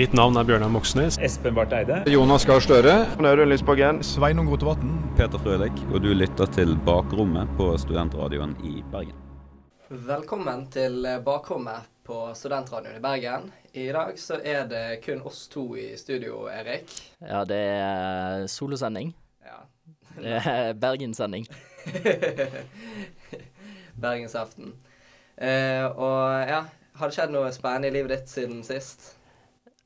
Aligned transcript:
Mitt 0.00 0.14
navn 0.16 0.38
er 0.40 0.46
Bjørnar 0.48 0.70
Moxnes. 0.72 1.18
Espen 1.20 1.52
Barth 1.52 1.76
Eide. 1.76 1.98
Jonas 2.08 2.46
Gahr 2.48 2.62
Støre. 2.64 2.92
Audun 3.20 3.50
Lysbakken. 3.50 3.98
Sveinung 4.00 4.46
Rotevatn. 4.48 4.94
Peter 5.18 5.42
Frølek, 5.42 5.76
og 5.90 6.00
du 6.00 6.14
lytter 6.16 6.48
til 6.56 6.72
Bakrommet 6.86 7.52
på 7.58 7.66
Studentradioen 7.82 8.54
i 8.64 8.80
Bergen. 8.94 9.18
Velkommen 9.90 10.64
til 10.72 11.04
Bakrommet 11.26 11.92
på 12.08 12.22
Studentradioen 12.32 12.96
i 12.96 13.04
Bergen. 13.04 13.52
I 13.76 13.90
dag 13.92 14.16
så 14.16 14.40
er 14.40 14.64
det 14.72 14.82
kun 15.04 15.20
oss 15.28 15.44
to 15.52 15.66
i 15.76 15.90
studio, 16.00 16.46
Erik. 16.48 16.88
Ja, 17.20 17.44
det 17.44 17.60
er 17.60 18.48
solosending. 18.48 19.12
Ja. 19.44 19.60
Det 20.16 20.40
er 20.40 20.72
Bergenssending. 20.80 21.44
Bergensaften. 24.08 24.72
Eh, 25.36 25.84
og 25.84 26.48
ja, 26.48 26.64
har 26.96 27.08
det 27.08 27.20
skjedd 27.20 27.36
noe 27.36 27.52
spennende 27.52 27.92
i 27.92 27.98
livet 28.00 28.16
ditt 28.16 28.38
siden 28.38 28.64
sist? 28.64 29.19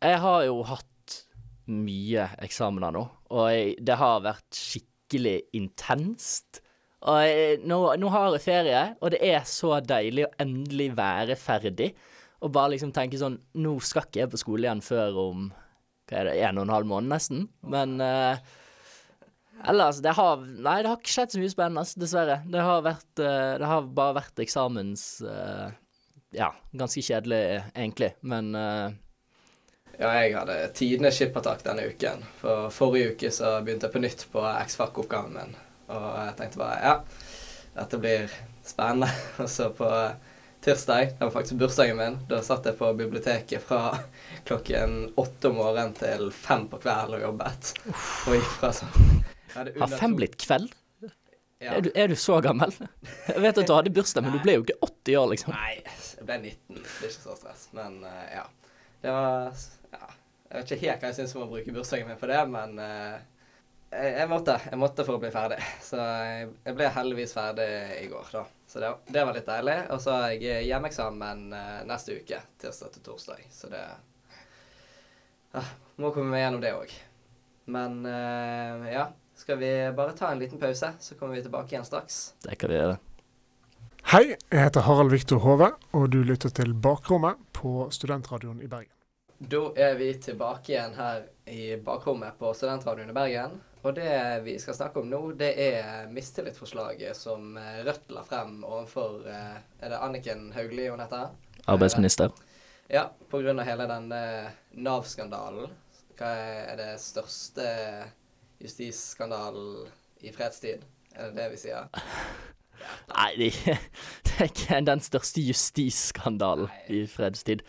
Jeg 0.02 0.20
har 0.20 0.42
jo 0.48 0.62
hatt 0.66 0.90
mye 1.70 2.26
eksamener 2.44 2.92
nå, 2.92 3.04
og 3.32 3.46
jeg, 3.52 3.76
det 3.84 3.96
har 4.00 4.24
vært 4.24 4.58
skikkelig 4.58 5.38
intenst. 5.56 6.60
Og 7.04 7.20
jeg, 7.20 7.60
nå, 7.68 7.78
nå 8.00 8.10
har 8.12 8.34
jeg 8.34 8.44
ferie, 8.44 8.82
og 9.00 9.12
det 9.12 9.20
er 9.24 9.44
så 9.48 9.76
deilig 9.84 10.26
å 10.26 10.34
endelig 10.44 10.90
være 10.96 11.36
ferdig. 11.40 11.92
Og 12.44 12.52
bare 12.52 12.74
liksom 12.74 12.90
tenke 12.92 13.16
sånn 13.16 13.38
Nå 13.56 13.78
skal 13.84 14.04
ikke 14.04 14.20
jeg 14.20 14.30
på 14.34 14.40
skole 14.40 14.66
igjen 14.66 14.82
før 14.84 15.20
om 15.22 15.46
hva 16.10 16.18
er 16.20 16.28
det, 16.28 16.34
en 16.44 16.58
og 16.60 16.66
en 16.66 16.74
halv 16.74 16.88
måned, 16.90 17.08
nesten. 17.08 17.46
Men 17.72 17.96
uh, 18.02 18.36
ellers 19.70 20.02
det 20.04 20.12
har 20.18 20.42
Nei, 20.42 20.82
det 20.84 20.90
har 20.90 20.98
ikke 20.98 21.14
skjedd 21.14 21.32
så 21.32 21.40
mye 21.40 21.52
spennende, 21.54 22.00
dessverre. 22.02 22.42
Det 22.52 22.66
har 22.66 22.84
vært 22.84 23.22
uh, 23.22 23.54
Det 23.62 23.70
har 23.70 23.88
bare 23.96 24.18
vært 24.20 24.44
eksamens 24.44 25.06
uh, 25.24 25.72
Ja, 26.36 26.50
ganske 26.76 27.04
kjedelig, 27.04 27.40
egentlig, 27.72 28.12
men 28.26 28.52
Ja, 29.98 30.10
jeg 30.18 30.34
hadde 30.34 30.56
tidenes 30.74 31.18
skippertak 31.18 31.62
denne 31.66 31.86
uken. 31.92 32.24
For 32.40 32.70
forrige 32.74 33.14
uke 33.14 33.30
så 33.34 33.56
begynte 33.62 33.88
jeg 33.88 33.94
på 33.94 34.02
nytt 34.02 34.26
på 34.32 34.42
X-Fac-oppgaven 34.64 35.36
min. 35.38 35.56
Og 35.94 36.06
jeg 36.18 36.36
tenkte 36.38 36.60
bare 36.62 36.78
ja, 36.82 36.94
dette 37.76 38.00
blir 38.02 38.38
spennende. 38.66 39.10
Og 39.42 39.50
så 39.50 39.68
på 39.74 39.90
tirsdag, 40.64 41.12
det 41.18 41.20
var 41.26 41.34
faktisk 41.34 41.60
bursdagen 41.60 41.98
min, 42.00 42.14
da 42.28 42.40
satt 42.42 42.66
jeg 42.66 42.78
på 42.78 42.88
biblioteket 42.96 43.62
fra 43.62 43.98
klokken 44.48 45.12
åtte 45.20 45.52
om 45.52 45.60
morgenen 45.60 45.92
til 45.98 46.30
fem 46.32 46.64
på 46.72 46.80
kvelden 46.82 47.18
og 47.18 47.26
jobbet. 47.28 47.74
Og 47.92 48.38
gikk 48.38 48.56
fra 48.62 48.72
sånn 48.72 49.20
Har 49.54 49.98
fem 49.98 50.16
blitt 50.18 50.38
kveld? 50.40 50.72
Ja. 51.62 51.76
Er, 51.76 51.84
du, 51.84 51.92
er 51.94 52.10
du 52.10 52.16
så 52.18 52.40
gammel? 52.44 52.72
Jeg 53.28 53.40
vet 53.40 53.60
at 53.60 53.68
du 53.68 53.72
hadde 53.72 53.92
bursdag, 53.94 54.24
men 54.26 54.34
du 54.34 54.42
ble 54.42 54.58
jo 54.58 54.64
ikke 54.66 54.76
80 54.84 55.20
år, 55.20 55.30
liksom. 55.30 55.54
Nei, 55.54 55.76
jeg 56.18 56.26
ble 56.26 56.36
19. 56.42 56.82
Det 56.82 57.06
er 57.06 57.12
ikke 57.12 57.22
så 57.28 57.36
stress. 57.38 57.62
Men 57.76 58.02
eh, 58.08 58.26
ja. 58.34 58.42
Det 59.04 59.12
var. 59.12 59.62
Jeg 60.54 60.62
vet 60.62 60.70
ikke 60.70 60.86
helt 60.86 61.00
hva 61.02 61.08
jeg 61.10 61.16
syns 61.16 61.32
om 61.34 61.42
å 61.42 61.50
bruke 61.50 61.72
bursdagen 61.74 62.06
min 62.06 62.18
på 62.20 62.28
det, 62.30 62.42
men 62.46 62.76
uh, 62.78 63.16
jeg, 63.90 64.10
jeg 64.20 64.28
måtte. 64.30 64.54
Jeg 64.70 64.78
måtte 64.78 65.02
for 65.02 65.18
å 65.18 65.22
bli 65.22 65.32
ferdig. 65.34 65.58
Så 65.82 65.98
jeg, 65.98 66.52
jeg 66.62 66.76
ble 66.78 66.90
heldigvis 66.94 67.34
ferdig 67.34 67.66
i 67.98 68.04
går, 68.12 68.28
da. 68.36 68.44
Så 68.70 68.82
det, 68.82 68.92
det 69.16 69.24
var 69.26 69.34
litt 69.34 69.50
deilig. 69.50 69.74
Og 69.90 70.02
så 70.04 70.14
har 70.14 70.36
jeg 70.36 70.68
hjemmeeksamen 70.68 71.42
uh, 71.50 71.80
neste 71.90 72.20
uke, 72.20 72.38
tirsdag 72.62 72.94
til 72.94 73.02
torsdag. 73.10 73.42
Så 73.50 73.72
det 73.74 73.82
uh, 75.58 75.74
Må 75.98 76.14
komme 76.14 76.30
meg 76.30 76.44
gjennom 76.44 76.62
det 76.62 76.72
òg. 76.78 76.94
Men 77.74 78.04
eh, 78.06 78.92
ja. 78.92 79.08
Skal 79.34 79.58
vi 79.58 79.70
bare 79.96 80.12
ta 80.14 80.30
en 80.30 80.38
liten 80.38 80.60
pause, 80.62 80.92
så 81.00 81.18
kommer 81.18 81.34
vi 81.34 81.42
tilbake 81.42 81.74
igjen 81.74 81.86
straks. 81.86 82.34
Det 82.44 82.54
kan 82.60 82.70
vi 82.70 82.78
gjøre. 82.78 82.98
Hei, 84.12 84.24
jeg 84.36 84.60
heter 84.60 84.86
Harald 84.86 85.10
Viktor 85.10 85.42
Hove, 85.42 85.72
og 85.96 86.10
du 86.14 86.20
lytter 86.22 86.52
til 86.54 86.74
Bakrommet 86.76 87.40
på 87.56 87.88
Studentradioen 87.90 88.60
i 88.62 88.68
Bergen. 88.70 88.93
Da 89.50 89.60
er 89.76 89.94
vi 89.98 90.08
tilbake 90.22 90.72
igjen 90.72 90.94
her 90.96 91.24
i 91.50 91.76
bakrommet 91.76 92.38
på 92.38 92.52
Studentradioen 92.56 93.10
i 93.10 93.16
Bergen. 93.16 93.58
Og 93.84 93.92
det 93.98 94.12
vi 94.46 94.54
skal 94.62 94.76
snakke 94.78 95.02
om 95.02 95.10
nå, 95.10 95.20
det 95.36 95.50
er 95.60 96.06
mistillitsforslaget 96.08 97.16
som 97.18 97.58
eh, 97.60 97.82
Rødt 97.84 98.14
la 98.16 98.22
frem 98.24 98.62
overfor 98.64 99.26
eh, 99.28 99.58
Er 99.84 99.92
det 99.92 100.00
Anniken 100.00 100.46
Hauglie 100.56 100.88
hun 100.88 101.02
heter? 101.04 101.34
Arbeidsminister. 101.68 102.32
Ja, 102.88 103.10
av 103.32 103.60
hele 103.68 103.88
denne 103.90 104.22
Nav-skandalen. 104.72 105.72
Hva 106.16 106.30
er 106.70 106.78
det 106.80 106.90
største 107.02 107.68
justisskandalen 108.62 109.90
i 110.24 110.32
fredstid? 110.32 110.84
Er 111.12 111.32
det 111.32 111.42
det 111.42 111.50
vi 111.52 111.60
sier? 111.66 111.90
Nei, 113.12 113.50
det, 114.24 114.32
er 114.38 114.48
ikke 114.48 114.80
den 114.86 115.04
største 115.04 115.44
justisskandalen 115.44 116.72
i 116.88 117.04
fredstid. 117.10 117.64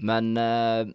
Men 0.00 0.34
eh, 0.40 0.90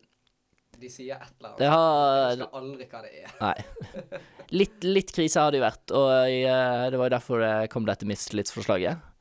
de 0.86 0.92
sier 0.94 1.18
et 1.18 1.34
eller 1.40 1.50
annet. 1.50 1.58
det 1.60 1.66
Jeg 1.66 1.74
har 1.74 2.30
husker 2.30 2.62
aldri 2.62 2.88
hva 2.92 3.04
det 3.04 3.12
er. 3.24 3.36
Nei. 3.42 4.22
Litt, 4.54 4.86
litt 4.86 5.12
krise 5.16 5.42
har 5.42 5.52
det 5.52 5.60
jo 5.60 5.66
vært, 5.66 5.94
og 5.98 6.10
jeg, 6.30 6.48
det 6.94 7.02
var 7.02 7.10
jo 7.10 7.16
derfor 7.16 7.42
det 7.42 7.54
kom 7.74 7.88
dette 7.88 8.08
mistillitsforslaget. 8.10 9.12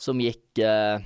Som 0.00 0.20
gikk 0.22 0.60
eh, 0.64 1.02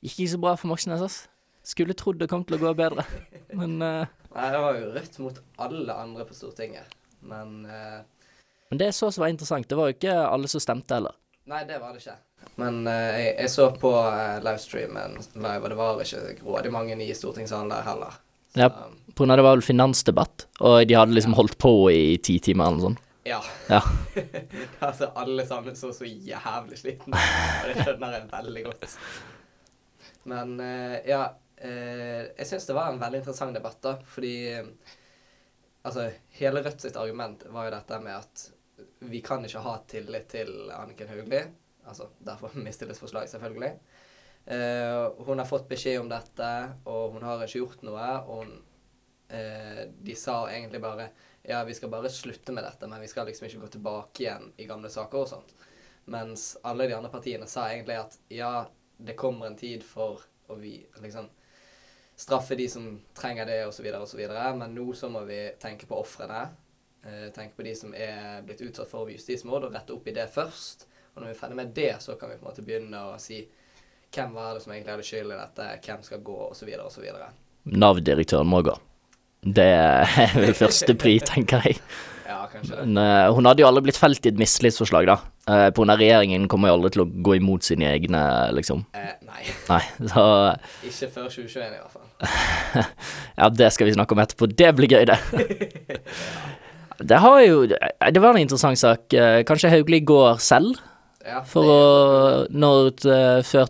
Gikk 0.00 0.14
ikke 0.14 0.32
så 0.32 0.40
bra 0.40 0.54
for 0.56 0.70
Moxnes, 0.70 1.02
ass. 1.04 1.18
Skulle 1.66 1.96
trodd 1.98 2.20
det 2.22 2.30
kom 2.30 2.44
til 2.46 2.56
å 2.56 2.62
gå 2.62 2.72
bedre, 2.78 3.04
men 3.58 3.76
eh, 3.84 4.16
Nei, 4.30 4.46
det 4.54 4.62
var 4.62 4.78
jo 4.78 4.90
Rødt 4.94 5.18
mot 5.24 5.40
alle 5.66 5.96
andre 6.06 6.26
på 6.26 6.36
Stortinget. 6.38 6.94
Men 7.26 7.64
eh, 7.66 8.00
Men 8.70 8.80
det 8.80 8.90
jeg 8.92 8.98
så 9.00 9.10
som 9.10 9.26
var 9.26 9.32
interessant, 9.34 9.68
det 9.68 9.78
var 9.78 9.90
jo 9.90 9.98
ikke 9.98 10.14
alle 10.22 10.50
som 10.50 10.62
stemte 10.62 10.96
heller. 10.96 11.18
Nei, 11.50 11.64
det 11.66 11.80
var 11.82 11.94
det 11.94 12.02
ikke. 12.04 12.16
Men 12.60 12.84
uh, 12.86 12.94
jeg, 13.18 13.34
jeg 13.34 13.50
så 13.52 13.66
på 13.76 13.90
uh, 13.90 14.38
livestreamen 14.44 15.16
live, 15.34 15.60
og 15.60 15.70
det 15.72 15.78
var 15.78 16.02
ikke 16.04 16.34
grådig 16.38 16.72
mange 16.72 16.96
i 17.02 17.14
stortingssalen 17.16 17.72
der 17.72 17.86
heller. 17.88 18.18
Så, 18.54 18.60
Ja. 18.60 18.70
På 19.14 19.24
grunn 19.24 19.34
av 19.34 19.40
det 19.40 19.44
var 19.44 19.56
vel 19.58 19.64
finansdebatt, 19.66 20.46
og 20.64 20.86
de 20.88 20.94
hadde 20.96 21.12
liksom 21.12 21.34
holdt 21.36 21.58
på 21.60 21.72
i 21.92 22.16
ti 22.24 22.38
timer 22.40 22.70
eller 22.70 22.78
noe 22.78 22.86
sånt. 22.90 23.02
ja. 23.28 23.40
Ja. 23.68 23.80
altså, 24.86 25.10
alle 25.14 25.44
sammen 25.46 25.76
så 25.76 25.90
så 25.92 26.08
jævlig 26.08 26.78
slitne 26.80 27.18
og 27.18 27.68
det 27.68 27.84
skjønner 27.84 28.16
jeg 28.16 28.30
veldig 28.30 28.64
godt. 28.64 28.96
Men 30.30 30.54
eh, 30.60 30.96
ja, 31.10 31.20
eh, 31.56 32.30
jeg 32.38 32.48
syns 32.48 32.66
det 32.70 32.76
var 32.78 32.90
en 32.92 33.02
veldig 33.02 33.20
interessant 33.20 33.56
debatt, 33.56 33.78
da, 33.84 33.98
fordi 34.14 34.34
eh, 34.54 34.96
Altså, 35.80 36.10
hele 36.36 36.60
Rødt 36.60 36.82
sitt 36.84 36.96
argument 37.00 37.46
var 37.48 37.64
jo 37.64 37.70
dette 37.72 37.98
med 38.04 38.12
at 38.12 38.42
vi 39.08 39.22
kan 39.24 39.44
ikke 39.48 39.62
ha 39.64 39.78
tillit 39.88 40.26
til 40.28 40.50
Anniken 40.76 41.08
Hauglie. 41.08 41.46
Altså, 41.88 42.10
derfor 42.20 42.52
mistillitsforslag, 42.66 43.30
selvfølgelig. 43.30 43.70
Eh, 44.50 45.12
hun 45.26 45.38
har 45.38 45.46
fått 45.46 45.68
beskjed 45.68 46.00
om 46.00 46.08
dette, 46.10 46.46
og 46.90 47.12
hun 47.14 47.22
har 47.22 47.44
ikke 47.44 47.60
gjort 47.60 47.82
noe. 47.86 48.06
Og 48.26 48.40
hun, 48.42 48.56
eh, 49.28 49.84
de 50.02 50.16
sa 50.18 50.42
egentlig 50.50 50.80
bare 50.82 51.10
ja, 51.42 51.62
vi 51.64 51.74
skal 51.74 51.92
bare 51.92 52.10
slutte 52.10 52.52
med 52.52 52.64
dette, 52.64 52.88
men 52.90 53.00
vi 53.00 53.08
skal 53.08 53.26
liksom 53.26 53.46
ikke 53.46 53.60
gå 53.60 53.68
tilbake 53.76 54.24
igjen 54.24 54.50
i 54.58 54.66
gamle 54.66 54.90
saker 54.90 55.22
og 55.22 55.28
sånt. 55.30 55.54
Mens 56.10 56.56
alle 56.66 56.88
de 56.90 56.96
andre 56.96 57.12
partiene 57.12 57.46
sa 57.46 57.68
egentlig 57.70 57.96
at 58.00 58.18
ja, 58.28 58.66
det 58.98 59.16
kommer 59.16 59.46
en 59.46 59.56
tid 59.56 59.86
for 59.86 60.20
å 60.50 60.58
vi 60.58 60.80
liksom 61.00 61.30
straffe 62.18 62.58
de 62.58 62.66
som 62.68 62.90
trenger 63.16 63.46
det, 63.46 63.60
osv., 63.68 63.86
osv. 64.02 64.20
Men 64.58 64.74
nå 64.74 64.88
så 64.98 65.08
må 65.08 65.22
vi 65.30 65.38
tenke 65.62 65.86
på 65.86 66.02
ofrene. 66.02 66.42
Eh, 67.06 67.30
tenke 67.32 67.56
på 67.56 67.64
de 67.64 67.76
som 67.78 67.94
er 67.94 68.42
blitt 68.44 68.66
utsatt 68.66 68.90
for 68.90 69.08
justismord, 69.08 69.64
og 69.64 69.78
rette 69.78 69.94
opp 69.94 70.10
i 70.10 70.16
det 70.18 70.26
først. 70.34 70.88
Og 71.14 71.22
når 71.22 71.30
vi 71.30 71.36
er 71.36 71.40
ferdig 71.40 71.62
med 71.62 71.72
det, 71.78 71.94
så 72.02 72.18
kan 72.18 72.34
vi 72.34 72.36
på 72.36 72.44
en 72.44 72.50
måte 72.50 72.66
begynne 72.66 73.06
å 73.08 73.16
si 73.22 73.40
hvem 74.14 74.32
var 74.34 74.54
det 74.54 74.62
som 74.64 74.72
egentlig 74.74 74.94
hadde 74.94 75.06
skyld 75.06 75.32
i 75.34 75.40
dette, 75.40 75.66
hvem 75.86 76.04
skal 76.06 76.22
gå, 76.26 76.38
osv., 76.50 76.70
osv. 76.86 77.10
Nav-direktøren 77.70 78.48
må 78.50 78.62
gå. 78.66 78.76
Det 79.40 79.66
er 79.72 80.54
første 80.62 80.96
pri, 80.98 81.18
tenker 81.24 81.62
jeg. 81.68 81.78
Ja, 82.30 82.44
kanskje. 82.50 82.84
Men 82.84 82.98
eh, 83.02 83.28
hun 83.34 83.48
hadde 83.48 83.62
jo 83.64 83.68
aldri 83.70 83.88
blitt 83.88 83.98
felt 83.98 84.26
i 84.26 84.30
et 84.30 84.38
mistillitsforslag, 84.40 85.08
da. 85.10 85.16
Uh, 85.50 85.66
på 85.74 85.82
av 85.82 85.98
regjeringen 85.98 86.44
kommer 86.52 86.70
jo 86.70 86.76
aldri 86.76 86.92
til 86.94 87.02
å 87.02 87.08
gå 87.26 87.34
imot 87.40 87.64
sine 87.66 87.88
egne, 87.90 88.20
liksom. 88.54 88.84
Eh, 88.94 89.16
nei. 89.26 89.40
Nei, 89.70 89.80
så 90.12 90.24
Ikke 90.90 91.08
før 91.10 91.30
2021 91.32 91.64
i 91.64 91.80
hvert 91.80 91.96
fall. 91.96 92.06
Ja, 93.40 93.48
det 93.48 93.70
skal 93.72 93.88
vi 93.88 93.96
snakke 93.96 94.14
om 94.14 94.20
etterpå. 94.22 94.50
Det 94.52 94.68
blir 94.76 94.92
gøy, 94.92 95.06
det. 95.08 95.16
Det 97.00 97.18
har 97.24 97.40
jo 97.40 97.62
Det 97.66 98.20
var 98.20 98.34
en 98.34 98.42
interessant 98.42 98.78
sak. 98.78 99.08
Eh, 99.16 99.40
Kanskje 99.48 99.70
Hauglie 99.72 100.04
går 100.04 100.38
selv, 100.44 100.76
Ja, 101.24 101.40
for 101.48 101.64
det- 101.64 101.72
å 101.72 102.46
Når 102.52 103.06
eh, 103.08 103.42
Før 103.48 103.68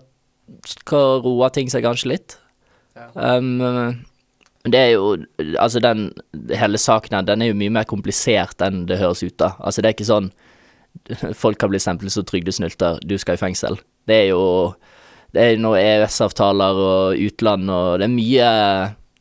skal 0.69 1.21
roe 1.25 1.49
ting 1.55 1.71
seg 1.73 1.85
kanskje 1.87 2.13
litt. 2.15 2.37
Ja. 2.97 3.11
Um, 3.39 4.01
men 4.63 4.75
det 4.75 4.81
er 4.81 4.91
jo 4.93 5.17
Altså, 5.59 5.81
den 5.81 6.11
hele 6.53 6.79
saken 6.79 7.17
her, 7.17 7.27
den 7.27 7.43
er 7.43 7.53
jo 7.53 7.59
mye 7.59 7.73
mer 7.73 7.89
komplisert 7.89 8.61
enn 8.65 8.85
det 8.89 9.01
høres 9.01 9.25
ut 9.25 9.39
da. 9.41 9.55
Altså, 9.59 9.81
det 9.81 9.91
er 9.91 9.99
ikke 9.99 10.11
sånn 10.11 10.31
Folk 11.39 11.61
kan 11.61 11.71
bli 11.71 11.79
stemplet 11.81 12.13
som 12.13 12.27
trygdesnylter, 12.27 12.99
du 13.07 13.15
skal 13.19 13.37
i 13.39 13.41
fengsel. 13.41 13.79
Det 14.11 14.25
er 14.25 14.33
jo 14.33 14.75
Det 15.31 15.43
er 15.43 15.61
noe 15.63 15.79
EØS-avtaler 15.79 16.81
og 16.83 17.21
utland, 17.23 17.71
og 17.71 18.01
det 18.03 18.09
er 18.09 18.13
mye 18.13 18.51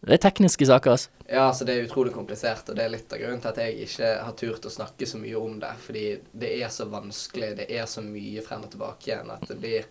Det 0.02 0.16
er 0.16 0.24
tekniske 0.24 0.66
saker, 0.66 0.98
altså. 0.98 1.16
Ja, 1.30 1.44
altså 1.46 1.66
det 1.68 1.75
er 1.75 1.86
utrolig 1.86 2.10
komplisert, 2.16 2.72
og 2.72 2.78
det 2.80 2.88
er 2.88 2.90
litt 2.90 3.12
av 3.14 3.20
grunnen 3.22 3.42
til 3.44 3.52
at 3.52 3.60
jeg 3.62 3.84
ikke 3.86 4.08
har 4.25 4.32
turt 4.34 4.64
å 4.66 4.72
snakke 4.74 5.06
så 5.06 5.20
mye 5.22 5.38
om 5.38 5.60
det. 5.62 5.70
Fordi 5.84 6.06
det 6.42 6.50
er 6.58 6.72
så 6.74 6.88
vanskelig, 6.90 7.52
det 7.60 7.68
er 7.70 7.86
så 7.86 8.02
mye 8.02 8.42
frem 8.42 8.64
og 8.66 8.72
tilbake 8.74 9.12
igjen 9.12 9.30
at 9.36 9.44
det 9.46 9.60
blir 9.62 9.86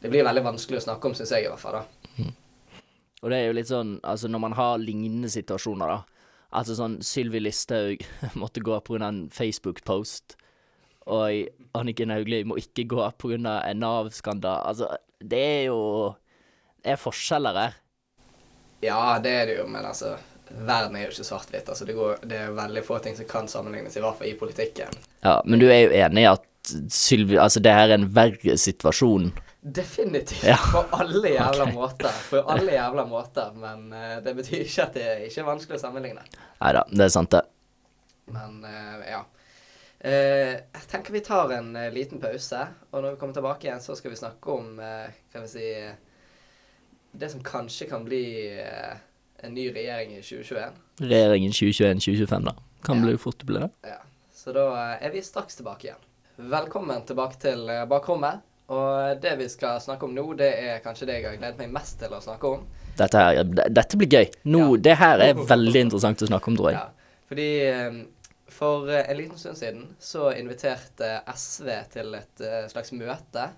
Det 0.00 0.10
blir 0.12 0.26
veldig 0.26 0.44
vanskelig 0.44 0.80
å 0.80 0.86
snakke 0.90 1.08
om, 1.08 1.14
syns 1.16 1.32
jeg 1.32 1.46
i 1.46 1.50
hvert 1.50 1.62
fall. 1.62 1.80
da. 1.80 2.32
Og 3.24 3.32
det 3.32 3.38
er 3.38 3.48
jo 3.48 3.56
litt 3.56 3.70
sånn, 3.70 3.96
altså 4.06 4.28
når 4.30 4.42
man 4.44 4.56
har 4.58 4.82
lignende 4.82 5.30
situasjoner, 5.32 5.90
da. 5.90 6.26
Altså 6.56 6.76
sånn 6.78 7.00
Sylvi 7.04 7.40
Listhaug 7.42 8.04
måtte 8.40 8.62
gå 8.64 8.76
av 8.76 8.90
en 9.02 9.24
Facebook-post. 9.34 10.36
Og 11.06 11.48
Anniken 11.78 12.12
Hauglie 12.14 12.46
må 12.46 12.58
ikke 12.60 12.86
gå 12.90 13.02
av 13.02 13.26
en 13.32 13.80
Nav-skandale. 13.80 14.62
Altså, 14.66 14.90
det 15.20 15.42
er 15.42 15.64
jo 15.68 16.14
Det 16.82 16.92
er 16.94 17.02
forskjeller 17.02 17.58
her. 17.58 17.76
Ja, 18.84 19.18
det 19.18 19.30
er 19.30 19.46
det 19.46 19.54
jo, 19.58 19.66
men 19.66 19.84
altså 19.84 20.16
Verden 20.46 20.94
er 20.94 21.08
jo 21.08 21.14
ikke 21.14 21.26
svart-hvitt. 21.26 21.68
Altså, 21.68 21.84
det, 21.84 21.96
går, 21.98 22.20
det 22.22 22.36
er 22.38 22.52
veldig 22.54 22.82
få 22.86 23.00
ting 23.02 23.16
som 23.18 23.26
kan 23.26 23.48
sammenlignes, 23.50 23.96
i 23.96 24.02
hvert 24.04 24.20
fall 24.20 24.28
i 24.30 24.36
politikken. 24.38 24.92
Ja, 25.24 25.40
men 25.44 25.58
du 25.58 25.66
er 25.66 25.80
jo 25.88 25.96
enig 25.96 26.22
i 26.22 26.28
at 26.30 26.46
Sylvi 26.94 27.38
Altså, 27.38 27.58
det 27.62 27.74
her 27.74 27.90
er 27.90 27.98
en 27.98 28.06
verre 28.14 28.54
situasjon. 28.58 29.32
Definitivt. 29.68 30.44
Ja. 30.44 30.56
På 30.72 30.84
alle 30.96 31.28
jævla 31.28 31.62
okay. 31.62 31.74
måter. 31.74 32.10
På 32.30 32.36
alle 32.36 32.72
jævla 32.72 33.06
måter. 33.06 33.50
Men 33.54 33.92
uh, 33.92 34.22
det 34.22 34.34
betyr 34.38 34.62
ikke 34.62 34.84
at 34.84 34.94
det 34.94 35.06
ikke 35.26 35.42
er 35.42 35.48
vanskelig 35.48 35.80
å 35.80 35.82
sammenligne. 35.82 36.22
Nei 36.60 36.70
da, 36.76 36.84
det 36.92 37.08
er 37.08 37.10
sant, 37.10 37.34
det. 37.34 37.40
Men 38.30 38.60
uh, 38.62 39.02
ja. 39.02 39.24
Uh, 40.06 40.54
jeg 40.54 40.86
tenker 40.92 41.16
vi 41.18 41.24
tar 41.26 41.56
en 41.58 41.74
liten 41.90 42.22
pause, 42.22 42.62
og 42.92 43.02
når 43.02 43.16
vi 43.16 43.20
kommer 43.24 43.40
tilbake 43.40 43.66
igjen, 43.66 43.82
så 43.82 43.98
skal 43.98 44.14
vi 44.14 44.20
snakke 44.22 44.54
om 44.54 44.78
kan 44.78 45.48
vi 45.48 45.50
si, 45.50 45.68
det 47.10 47.34
som 47.34 47.42
kanskje 47.42 47.90
kan 47.90 48.06
bli 48.06 48.24
en 48.54 49.54
ny 49.56 49.68
regjering 49.74 50.14
i 50.14 50.22
2021. 50.22 50.82
Regjeringen 51.02 51.58
2021-2025, 51.58 52.52
da. 52.52 52.58
Kan 52.86 53.02
Ja. 53.02 53.08
bli 53.08 53.18
fort 53.18 53.42
bli 53.42 53.66
det. 53.66 53.72
Ja. 53.82 53.98
Så 54.30 54.54
da 54.54 54.70
er 54.94 55.10
vi 55.10 55.26
straks 55.26 55.58
tilbake 55.58 55.90
igjen. 55.90 56.12
Velkommen 56.54 57.02
tilbake 57.02 57.42
til 57.42 57.66
bakrommet. 57.90 58.46
Og 58.74 59.20
det 59.22 59.36
vi 59.38 59.46
skal 59.50 59.78
snakke 59.82 60.08
om 60.08 60.14
nå, 60.14 60.24
det 60.38 60.48
er 60.58 60.82
kanskje 60.82 61.06
det 61.06 61.20
jeg 61.20 61.28
har 61.28 61.36
gledet 61.38 61.60
meg 61.60 61.74
mest 61.76 62.00
til 62.00 62.14
å 62.16 62.18
snakke 62.22 62.50
om. 62.50 62.64
Dette, 62.98 63.20
her, 63.20 63.44
dette 63.70 63.98
blir 64.00 64.10
gøy. 64.10 64.26
Nå, 64.50 64.62
Ja. 64.64 64.82
Det 64.88 64.94
her 64.98 65.22
er 65.22 65.38
veldig 65.38 65.82
interessant 65.86 66.24
å 66.24 66.28
snakke 66.30 66.50
om, 66.50 66.56
tror 66.58 66.72
jeg. 66.72 66.80
Ja, 66.80 67.20
fordi 67.30 67.48
eh, 67.68 68.00
for 68.56 68.90
eh, 68.90 69.04
en 69.10 69.16
liten 69.20 69.38
stund 69.38 69.58
siden 69.60 69.84
så 70.02 70.30
inviterte 70.34 71.20
SV 71.30 71.70
til 71.92 72.14
et 72.18 72.42
eh, 72.42 72.64
slags 72.72 72.92
møte 72.96 73.50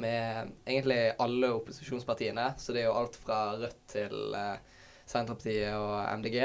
med 0.00 0.52
egentlig 0.66 1.12
alle 1.22 1.52
opposisjonspartiene. 1.60 2.50
Så 2.58 2.74
det 2.74 2.82
er 2.82 2.88
jo 2.88 2.96
alt 2.98 3.16
fra 3.20 3.40
Rødt 3.60 3.78
til 3.92 4.34
eh, 4.34 4.56
Senterpartiet 5.06 5.76
og 5.78 6.18
MDG. 6.18 6.40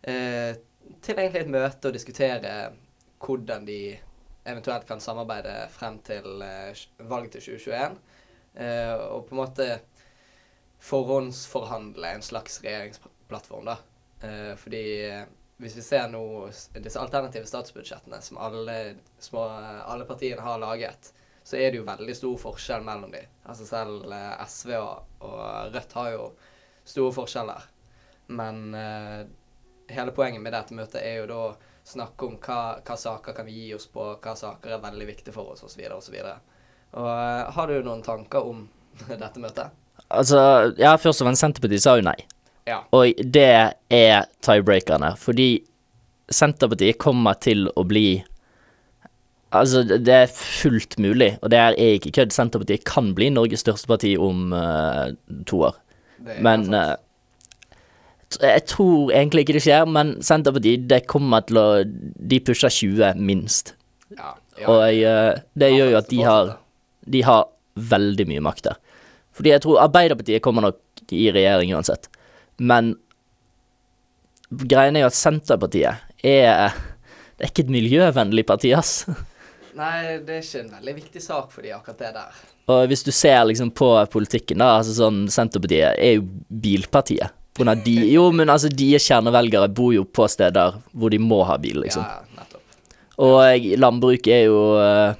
Til 0.00 1.18
egentlig 1.18 1.40
et 1.42 1.52
møte 1.52 1.88
og 1.88 1.94
diskutere 1.96 2.52
hvordan 3.20 3.66
de 3.68 3.80
eventuelt 4.44 4.86
kan 4.88 5.00
samarbeide 5.00 5.68
frem 5.72 5.98
til 6.04 6.42
eh, 6.44 6.84
valget 7.08 7.36
til 7.36 7.58
2021. 7.58 7.98
Eh, 8.54 8.94
og 8.94 9.26
på 9.28 9.36
en 9.36 9.42
måte 9.42 9.68
forhåndsforhandle 10.80 12.14
en 12.16 12.24
slags 12.24 12.60
regjeringsplattform, 12.64 13.68
da. 13.68 13.76
Eh, 14.26 14.52
fordi 14.60 14.84
hvis 15.60 15.76
vi 15.76 15.84
ser 15.84 16.06
nå 16.08 16.22
disse 16.80 17.00
alternative 17.00 17.48
statsbudsjettene 17.48 18.20
som 18.24 18.38
alle, 18.40 18.78
små, 19.20 19.44
alle 19.84 20.06
partiene 20.08 20.44
har 20.44 20.60
laget, 20.62 21.12
så 21.44 21.58
er 21.58 21.72
det 21.72 21.80
jo 21.80 21.88
veldig 21.88 22.14
stor 22.16 22.38
forskjell 22.40 22.84
mellom 22.86 23.12
de. 23.12 23.20
Altså 23.44 23.66
selv 23.68 24.08
SV 24.48 24.72
og, 24.78 25.20
og 25.26 25.74
Rødt 25.74 25.92
har 25.98 26.10
jo 26.14 26.24
store 26.88 27.12
forskjeller. 27.12 27.68
Men 28.30 28.72
hele 29.94 30.14
poenget 30.16 30.42
med 30.42 30.54
dette 30.54 30.76
møtet 30.76 31.02
er 31.02 31.20
jo 31.20 31.28
da 31.30 31.42
snakke 31.90 32.26
om 32.26 32.36
hva, 32.42 32.60
hva 32.84 32.96
saker 32.98 33.36
kan 33.36 33.46
vi 33.48 33.56
gi 33.64 33.74
oss 33.74 33.88
på, 33.90 34.04
hva 34.22 34.34
saker 34.38 34.76
er 34.76 34.82
veldig 34.82 35.06
viktige 35.08 35.34
for 35.34 35.54
oss, 35.54 35.64
osv. 35.66 35.82
osv. 35.96 36.16
Eh, 36.20 37.50
har 37.56 37.70
du 37.70 37.80
noen 37.86 38.02
tanker 38.06 38.46
om 38.46 38.66
dette 39.08 39.42
møtet? 39.42 39.76
Altså, 40.08 40.40
ja, 40.80 40.94
først 40.98 41.22
og 41.22 41.28
fremst 41.28 41.44
Senterpartiet 41.44 41.84
sa 41.84 41.96
jo 41.98 42.06
nei. 42.06 42.18
Ja. 42.68 42.82
Og 42.94 43.18
det 43.34 43.74
er 43.90 44.26
tiebreakerne, 44.44 45.14
fordi 45.18 45.50
Senterpartiet 46.30 47.00
kommer 47.02 47.38
til 47.42 47.68
å 47.74 47.86
bli 47.86 48.22
Altså, 49.50 49.80
det 49.82 50.14
er 50.14 50.28
fullt 50.30 50.94
mulig, 51.02 51.32
og 51.42 51.50
det 51.50 51.58
er 51.58 51.74
ikke 51.74 52.12
kødd. 52.20 52.30
Senterpartiet 52.30 52.84
kan 52.86 53.08
bli 53.18 53.32
Norges 53.34 53.64
største 53.64 53.88
parti 53.90 54.12
om 54.14 54.52
uh, 54.54 55.10
to 55.50 55.64
år. 55.66 55.80
Men 56.38 56.68
sant. 56.68 57.02
Eh, 58.38 58.54
jeg 58.54 58.66
tror 58.70 59.12
egentlig 59.12 59.44
ikke 59.46 59.56
det 59.58 59.64
skjer, 59.66 59.88
men 59.90 60.14
Senterpartiet 60.24 60.86
det 60.90 61.02
kommer 61.10 61.44
til 61.48 61.58
å 61.60 61.68
De 61.84 62.40
pusher 62.46 62.72
20, 62.72 63.18
minst. 63.18 63.74
ja, 64.16 64.34
Og 64.68 64.84
jeg, 64.94 65.42
det 65.58 65.72
gjør 65.72 65.94
jo 65.94 65.98
at 66.00 66.10
de 66.12 66.22
har, 66.26 66.54
de 67.16 67.22
har 67.26 67.48
veldig 67.80 68.26
mye 68.28 68.44
makt 68.44 68.70
der. 68.70 68.80
Fordi 69.36 69.54
jeg 69.54 69.62
tror 69.64 69.82
Arbeiderpartiet 69.86 70.42
kommer 70.44 70.66
nok 70.66 71.14
i 71.16 71.30
regjering 71.32 71.72
uansett. 71.74 72.10
Men 72.60 72.94
greien 74.50 74.98
er 74.98 75.06
jo 75.06 75.10
at 75.10 75.18
Senterpartiet 75.18 76.26
er 76.26 76.74
Det 77.38 77.46
er 77.46 77.52
ikke 77.54 77.64
et 77.64 77.72
miljøvennlig 77.72 78.42
parti, 78.44 78.74
ass. 78.76 79.06
Nei, 79.78 80.18
det 80.26 80.34
er 80.34 80.42
ikke 80.42 80.60
en 80.60 80.72
veldig 80.74 80.94
viktig 80.98 81.22
sak 81.24 81.52
for 81.54 81.64
de 81.64 81.70
akkurat 81.72 82.02
det 82.02 82.10
der. 82.18 82.40
Og 82.68 82.82
hvis 82.90 83.04
du 83.06 83.10
ser 83.14 83.46
liksom 83.48 83.70
på 83.72 83.88
politikken, 84.12 84.60
da, 84.60 84.74
altså 84.76 84.92
sånn 84.98 85.22
Senterpartiet 85.32 85.96
er 85.96 86.18
jo 86.18 86.26
bilpartiet. 86.50 87.32
Av 87.60 87.82
de, 87.84 87.94
jo, 88.08 88.28
men 88.32 88.48
altså 88.48 88.70
deres 88.72 89.04
kjernevelgere 89.10 89.68
bor 89.74 89.90
jo 89.92 90.06
på 90.08 90.24
steder 90.30 90.78
hvor 90.96 91.12
de 91.12 91.18
må 91.20 91.42
ha 91.44 91.58
bil, 91.60 91.82
liksom. 91.84 92.06
Ja, 92.06 92.22
nettopp. 92.38 92.78
Og 93.20 93.66
landbruk 93.82 94.30
er 94.32 94.46
jo 94.46 94.60
eh, 94.80 95.18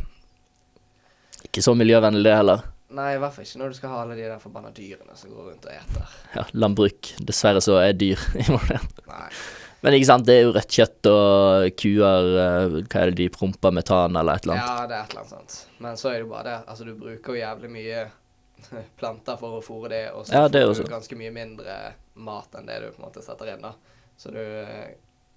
ikke 1.51 1.65
så 1.67 1.75
miljøvennlig, 1.77 2.25
det 2.25 2.37
heller. 2.39 2.63
Nei, 2.91 3.13
i 3.15 3.19
hvert 3.23 3.35
fall 3.35 3.47
ikke 3.47 3.61
når 3.61 3.71
du 3.71 3.77
skal 3.79 3.93
ha 3.93 3.99
alle 4.03 4.17
de 4.19 4.25
der 4.27 4.41
forbanna 4.43 4.71
dyrene 4.75 5.15
som 5.19 5.31
går 5.35 5.51
rundt 5.53 5.67
og 5.69 5.75
eter. 5.75 6.15
Ja, 6.35 6.47
landbruk. 6.59 7.13
Dessverre 7.23 7.63
så 7.63 7.77
er 7.83 7.93
dyr 7.99 8.23
involvert. 8.43 9.05
Men 9.81 9.97
ikke 9.97 10.09
sant, 10.11 10.27
det 10.29 10.37
er 10.37 10.43
jo 10.45 10.55
rødt 10.57 10.75
kjøtt 10.77 11.09
og 11.09 11.69
kuer 11.81 12.27
eh, 12.43 12.75
Hva 12.83 13.01
er 13.05 13.13
det 13.13 13.21
de 13.23 13.29
promper 13.33 13.73
metan 13.73 14.19
eller 14.19 14.37
et 14.41 14.49
eller 14.49 14.59
annet? 14.59 14.67
Ja, 14.73 14.89
det 14.91 14.97
er 14.97 15.05
et 15.05 15.15
eller 15.15 15.23
annet 15.23 15.37
sånt. 15.37 15.61
Men 15.81 16.01
så 16.01 16.11
er 16.11 16.19
det 16.19 16.25
jo 16.27 16.33
bare 16.33 16.47
det. 16.49 16.57
Altså, 16.73 16.89
du 16.89 16.97
bruker 16.99 17.37
jo 17.37 17.41
jævlig 17.41 17.71
mye 17.77 18.03
planter 19.01 19.39
for 19.41 19.61
å 19.61 19.63
fôre 19.65 19.93
det, 19.95 20.03
og 20.13 20.27
så 20.27 20.37
Ja, 20.37 20.49
det 20.53 20.65
er 20.65 20.73
får 20.75 20.83
du 20.85 20.93
ganske 20.93 21.21
mye 21.21 21.33
mindre 21.35 21.79
mat 22.23 22.55
enn 22.59 22.69
det 22.69 22.81
du 22.83 22.91
på 22.91 23.01
en 23.01 23.07
måte 23.09 23.23
setter 23.25 23.55
inn, 23.55 23.65
da. 23.65 23.75
Så 24.21 24.33
du 24.35 24.41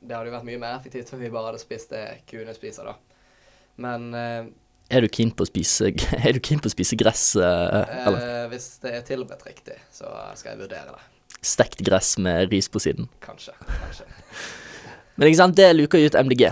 Det 0.03 0.12
hadde 0.12 0.27
jo 0.27 0.35
vært 0.35 0.47
mye 0.50 0.59
mer 0.59 0.75
effektivt 0.75 1.13
om 1.15 1.21
vi 1.21 1.31
bare 1.31 1.51
hadde 1.51 1.62
spist 1.62 1.94
det 1.94 2.03
kuene 2.27 2.56
spiser, 2.56 2.89
da. 2.91 2.97
Men 3.83 4.09
eh, 4.13 4.50
Er 4.94 5.06
du 5.06 5.07
keen 5.07 5.31
på 5.31 5.45
å 5.45 5.50
spise 5.50 5.94
Er 6.25 6.35
du 6.35 6.41
keen 6.44 6.62
på 6.62 6.69
å 6.69 6.74
spise 6.74 7.00
gress, 7.00 7.30
eh, 7.39 7.80
eller 8.03 8.19
eh, 8.19 8.50
hvis 8.51 8.68
det 8.83 8.97
er 8.97 9.07
tilberedt 9.07 9.47
riktig, 9.47 9.80
så 9.94 10.12
skal 10.35 10.53
jeg 10.53 10.65
vurdere 10.65 10.97
det. 10.97 11.07
stekt 11.44 11.81
gress 11.83 12.18
med 12.18 12.51
ris 12.51 12.69
på 12.71 12.80
siden? 12.83 13.09
Kanskje. 13.24 13.56
Kanskje. 13.68 14.06
Men 15.15 15.29
ikke 15.29 15.41
sant, 15.43 15.57
det 15.57 15.74
luker 15.75 16.01
jo 16.01 16.10
ut 16.10 16.15
MDG. 16.25 16.51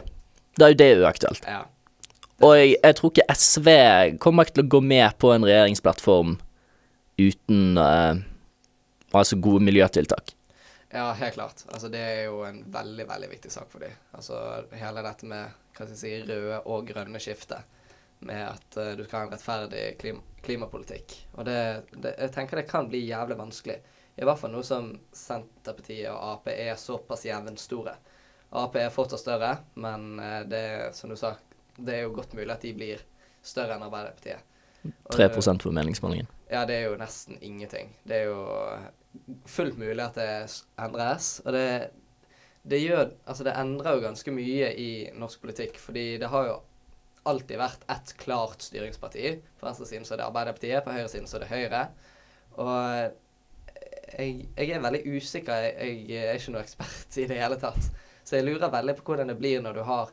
Da 0.60 0.67
er 0.67 0.74
jo 0.74 0.79
det 0.82 0.89
uaktuelt. 1.01 1.46
Ja. 1.48 1.63
Og 2.41 2.55
jeg, 2.58 2.75
jeg 2.82 2.98
tror 2.98 3.12
ikke 3.13 3.36
SV 3.38 3.70
kommer 4.22 4.46
ikke 4.46 4.58
til 4.58 4.65
å 4.65 4.72
gå 4.75 4.82
med 4.86 5.17
på 5.22 5.32
en 5.34 5.46
regjeringsplattform 5.46 6.36
uten 7.22 7.77
eh, 7.77 8.22
altså 9.20 9.36
gode 9.44 9.63
miljøtiltak. 9.68 10.36
Ja, 10.94 11.12
helt 11.13 11.34
klart. 11.34 11.63
Altså, 11.72 11.89
det 11.89 12.00
er 12.00 12.24
jo 12.27 12.41
en 12.44 12.63
veldig, 12.72 13.06
veldig 13.08 13.30
viktig 13.32 13.51
sak 13.51 13.70
for 13.72 13.84
dem. 13.84 13.94
Altså, 14.18 14.38
hele 14.75 15.03
dette 15.06 15.27
med 15.27 15.53
hva 15.72 15.86
skal 15.86 15.94
jeg 15.94 16.01
si, 16.01 16.12
røde 16.27 16.58
og 16.68 16.89
grønne 16.89 17.22
skiftet. 17.24 17.80
Med 18.27 18.44
at 18.44 18.77
uh, 18.77 18.91
du 19.00 19.06
skal 19.06 19.18
ha 19.18 19.25
en 19.25 19.34
rettferdig 19.34 19.86
klim 20.01 20.20
klimapolitikk. 20.41 21.15
Og 21.38 21.46
det, 21.46 21.58
det, 21.94 22.15
jeg 22.18 22.34
tenker 22.34 22.58
det 22.58 22.70
kan 22.70 22.89
bli 22.89 23.03
jævlig 23.06 23.38
vanskelig. 23.38 23.77
I 24.18 24.25
hvert 24.27 24.39
fall 24.41 24.51
nå 24.51 24.63
som 24.65 24.89
Senterpartiet 25.15 26.10
og 26.12 26.18
Ap 26.18 26.50
er 26.51 26.74
såpass 26.82 27.27
jevnstore. 27.27 27.94
Ap 28.58 28.75
er 28.75 28.91
fortsatt 28.91 29.24
større, 29.24 29.51
men 29.80 30.20
uh, 30.20 30.41
det 30.50 30.91
som 30.98 31.13
du 31.13 31.15
sa, 31.15 31.36
det 31.77 31.96
er 31.96 32.03
jo 32.08 32.15
godt 32.18 32.36
mulig 32.36 32.51
at 32.51 32.65
de 32.65 32.74
blir 32.75 33.06
større 33.41 33.77
enn 33.77 33.86
Arbeiderpartiet. 33.88 34.50
Og 34.84 35.13
3 35.13 35.30
på 35.38 35.72
meningsmålingen. 35.72 36.27
Ja, 36.51 36.65
det 36.67 36.75
er 36.75 36.89
jo 36.89 37.00
nesten 37.00 37.38
ingenting. 37.39 37.93
Det 38.03 38.17
er 38.17 38.27
jo 38.27 38.41
fullt 39.48 39.77
mulig 39.79 40.03
at 40.03 40.17
det 40.20 40.31
endres. 40.84 41.38
Og 41.46 41.55
det, 41.55 41.67
det 42.67 42.81
gjør 42.84 43.05
Altså, 43.25 43.46
det 43.48 43.55
endrer 43.55 43.96
jo 43.96 44.03
ganske 44.03 44.34
mye 44.36 44.74
i 44.75 44.91
norsk 45.15 45.41
politikk, 45.46 45.79
fordi 45.79 46.17
det 46.20 46.29
har 46.31 46.50
jo 46.50 46.60
alltid 47.31 47.60
vært 47.62 47.86
ett 47.93 48.13
klart 48.20 48.65
styringsparti. 48.65 49.36
På 49.60 49.70
venstresiden 49.70 50.08
så 50.08 50.15
er 50.15 50.22
det 50.22 50.27
Arbeiderpartiet, 50.27 50.84
på 50.84 50.96
høyresiden 50.96 51.29
så 51.29 51.38
er 51.38 51.46
det 51.46 51.51
Høyre. 51.53 51.84
Og 52.60 52.72
jeg, 54.17 54.48
jeg 54.58 54.75
er 54.75 54.84
veldig 54.84 55.03
usikker. 55.08 55.67
Jeg, 55.70 56.00
jeg 56.10 56.25
er 56.27 56.39
ikke 56.39 56.55
noe 56.58 56.65
ekspert 56.65 57.20
i 57.22 57.29
det 57.31 57.39
hele 57.39 57.60
tatt. 57.62 57.91
Så 58.25 58.38
jeg 58.38 58.48
lurer 58.50 58.74
veldig 58.74 58.98
på 59.00 59.08
hvordan 59.08 59.31
det 59.31 59.39
blir 59.39 59.63
når 59.63 59.79
du 59.79 59.86
har 59.88 60.12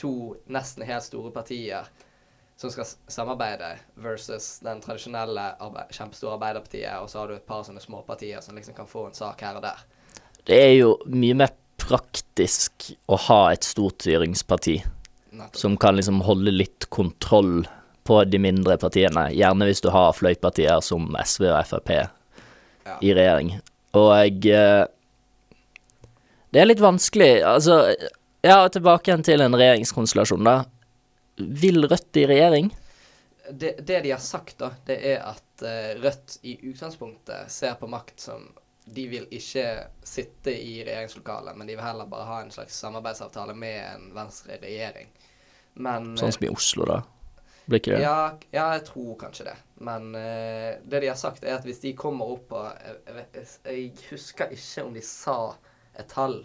to 0.00 0.12
nesten 0.52 0.84
helt 0.88 1.04
store 1.04 1.32
partier 1.32 1.88
som 2.60 2.68
skal 2.72 2.84
samarbeide, 3.08 3.70
versus 4.04 4.58
den 4.60 4.82
tradisjonelle 4.84 5.46
arbe 5.64 5.86
kjempestore 5.96 6.34
Arbeiderpartiet, 6.36 6.92
og 7.00 7.08
så 7.08 7.22
har 7.22 7.30
du 7.30 7.38
et 7.38 7.46
par 7.48 7.62
sånne 7.64 7.80
småpartier 7.80 8.42
som 8.44 8.58
liksom 8.58 8.76
kan 8.76 8.88
få 8.90 9.06
en 9.08 9.16
sak 9.16 9.40
her 9.46 9.56
og 9.56 9.64
der. 9.64 9.80
Det 10.44 10.58
er 10.60 10.74
jo 10.76 10.90
mye 11.08 11.38
mer 11.40 11.54
praktisk 11.80 12.90
å 13.08 13.16
ha 13.28 13.40
et 13.54 13.64
stort 13.64 14.04
styringsparti 14.04 14.76
Nettopp. 15.32 15.56
som 15.56 15.76
kan 15.80 15.96
liksom 15.96 16.20
holde 16.26 16.52
litt 16.52 16.88
kontroll 16.92 17.62
på 18.04 18.20
de 18.28 18.40
mindre 18.42 18.76
partiene. 18.80 19.28
Gjerne 19.32 19.68
hvis 19.68 19.80
du 19.84 19.88
har 19.94 20.12
fløypartier 20.16 20.80
som 20.84 21.08
SV 21.16 21.48
og 21.52 21.64
Frp 21.70 21.90
Ja. 21.94 22.96
i 23.00 23.12
regjering. 23.14 23.60
Og 23.94 24.10
jeg 24.16 24.52
eh, 24.52 24.86
Det 26.52 26.60
er 26.60 26.66
litt 26.66 26.80
vanskelig. 26.82 27.42
Altså, 27.46 27.94
ja, 28.42 28.66
tilbake 28.68 29.06
igjen 29.10 29.22
til 29.22 29.40
en 29.44 29.54
regjeringskonstellasjon, 29.54 30.42
da. 30.44 30.64
Vil 31.48 31.86
Rødt 31.88 32.16
i 32.16 32.26
regjering? 32.26 32.70
Det, 33.50 33.86
det 33.86 34.00
de 34.04 34.10
har 34.10 34.22
sagt, 34.22 34.58
da, 34.58 34.70
det 34.86 34.98
er 35.12 35.22
at 35.26 35.64
eh, 35.66 35.94
Rødt 36.00 36.38
i 36.46 36.56
utgangspunktet 36.70 37.50
ser 37.50 37.74
på 37.80 37.88
makt 37.90 38.20
som 38.20 38.44
De 38.84 39.06
vil 39.10 39.26
ikke 39.30 39.64
sitte 40.06 40.52
i 40.54 40.80
regjeringslokalet, 40.84 41.56
men 41.56 41.68
de 41.68 41.76
vil 41.76 41.84
heller 41.84 42.08
bare 42.10 42.26
ha 42.26 42.40
en 42.42 42.50
slags 42.50 42.78
samarbeidsavtale 42.80 43.54
med 43.54 43.78
en 43.84 44.06
venstre-regjering. 44.16 45.10
Men 45.74 46.14
Sånn 46.18 46.32
som 46.34 46.46
i 46.48 46.50
Oslo, 46.50 46.88
da. 46.88 47.00
Blir 47.70 47.78
ikke 47.78 47.92
det? 47.94 48.00
Ja, 48.02 48.38
ja, 48.50 48.64
jeg 48.74 48.86
tror 48.88 49.12
kanskje 49.20 49.46
det. 49.46 49.56
Men 49.86 50.08
uh, 50.16 50.80
det 50.82 51.02
de 51.04 51.10
har 51.12 51.18
sagt, 51.20 51.44
er 51.44 51.60
at 51.60 51.66
hvis 51.68 51.82
de 51.84 51.92
kommer 51.98 52.32
opp 52.34 52.48
på 52.50 52.64
jeg, 52.66 53.44
jeg 53.68 53.84
husker 54.08 54.50
ikke 54.56 54.88
om 54.88 54.96
de 54.96 55.04
sa 55.06 55.36
et 55.94 56.10
tall, 56.10 56.40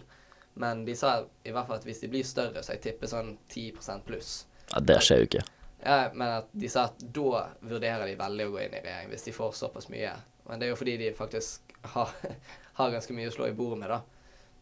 men 0.54 0.84
de 0.86 0.94
sa 0.96 1.18
i 1.44 1.52
hvert 1.52 1.66
fall 1.66 1.80
at 1.80 1.88
hvis 1.88 2.04
de 2.04 2.12
blir 2.12 2.26
større, 2.26 2.62
så 2.62 2.76
jeg 2.76 2.84
tipper 2.86 3.10
sånn 3.10 3.34
10% 3.50 4.06
pluss. 4.06 4.36
Ja, 4.72 4.80
det 4.80 4.98
skjer 5.04 5.22
jo 5.22 5.28
ikke. 5.28 5.44
Ja, 5.86 5.98
men 6.14 6.28
at 6.40 6.48
de 6.50 6.68
sa 6.68 6.88
at 6.88 7.02
da 7.14 7.44
vurderer 7.60 8.08
de 8.08 8.16
veldig 8.18 8.48
å 8.48 8.54
gå 8.56 8.64
inn 8.64 8.74
i 8.74 8.82
regjering, 8.82 9.12
hvis 9.12 9.28
de 9.28 9.34
får 9.36 9.52
såpass 9.54 9.90
mye. 9.92 10.16
Men 10.48 10.58
det 10.58 10.66
er 10.66 10.74
jo 10.74 10.80
fordi 10.80 10.96
de 10.98 11.12
faktisk 11.14 11.76
har, 11.94 12.10
har 12.80 12.94
ganske 12.94 13.14
mye 13.14 13.30
å 13.30 13.36
slå 13.36 13.50
i 13.50 13.54
bordet 13.54 13.78
med, 13.84 13.94
da. 13.94 14.00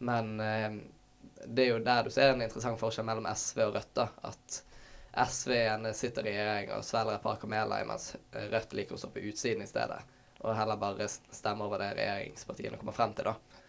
Men 0.05 0.35
eh, 0.41 0.77
det 1.47 1.65
er 1.65 1.73
jo 1.73 1.83
der 1.85 2.05
du 2.05 2.13
ser 2.13 2.35
en 2.35 2.45
interessant 2.45 2.81
forskjell 2.81 3.07
mellom 3.09 3.29
SV 3.31 3.63
og 3.69 3.79
Rødt, 3.79 3.95
da. 3.97 4.09
At 4.29 4.61
SV 5.25 5.55
gjerne 5.55 5.95
sitter 5.97 6.27
i 6.27 6.35
regjering 6.35 6.75
og 6.75 6.85
svelger 6.85 7.17
et 7.17 7.25
par 7.25 7.41
kameler, 7.41 7.87
mens 7.89 8.11
Rødt 8.35 8.77
liker 8.77 8.97
å 8.97 9.01
stå 9.01 9.13
på 9.15 9.25
utsiden 9.31 9.65
i 9.65 9.71
stedet. 9.71 10.01
Og 10.45 10.57
heller 10.59 10.81
bare 10.81 11.09
stemme 11.09 11.65
over 11.65 11.81
det 11.81 11.95
regjeringspartiene 11.97 12.81
kommer 12.81 12.97
frem 12.97 13.15
til, 13.17 13.31
da. 13.31 13.63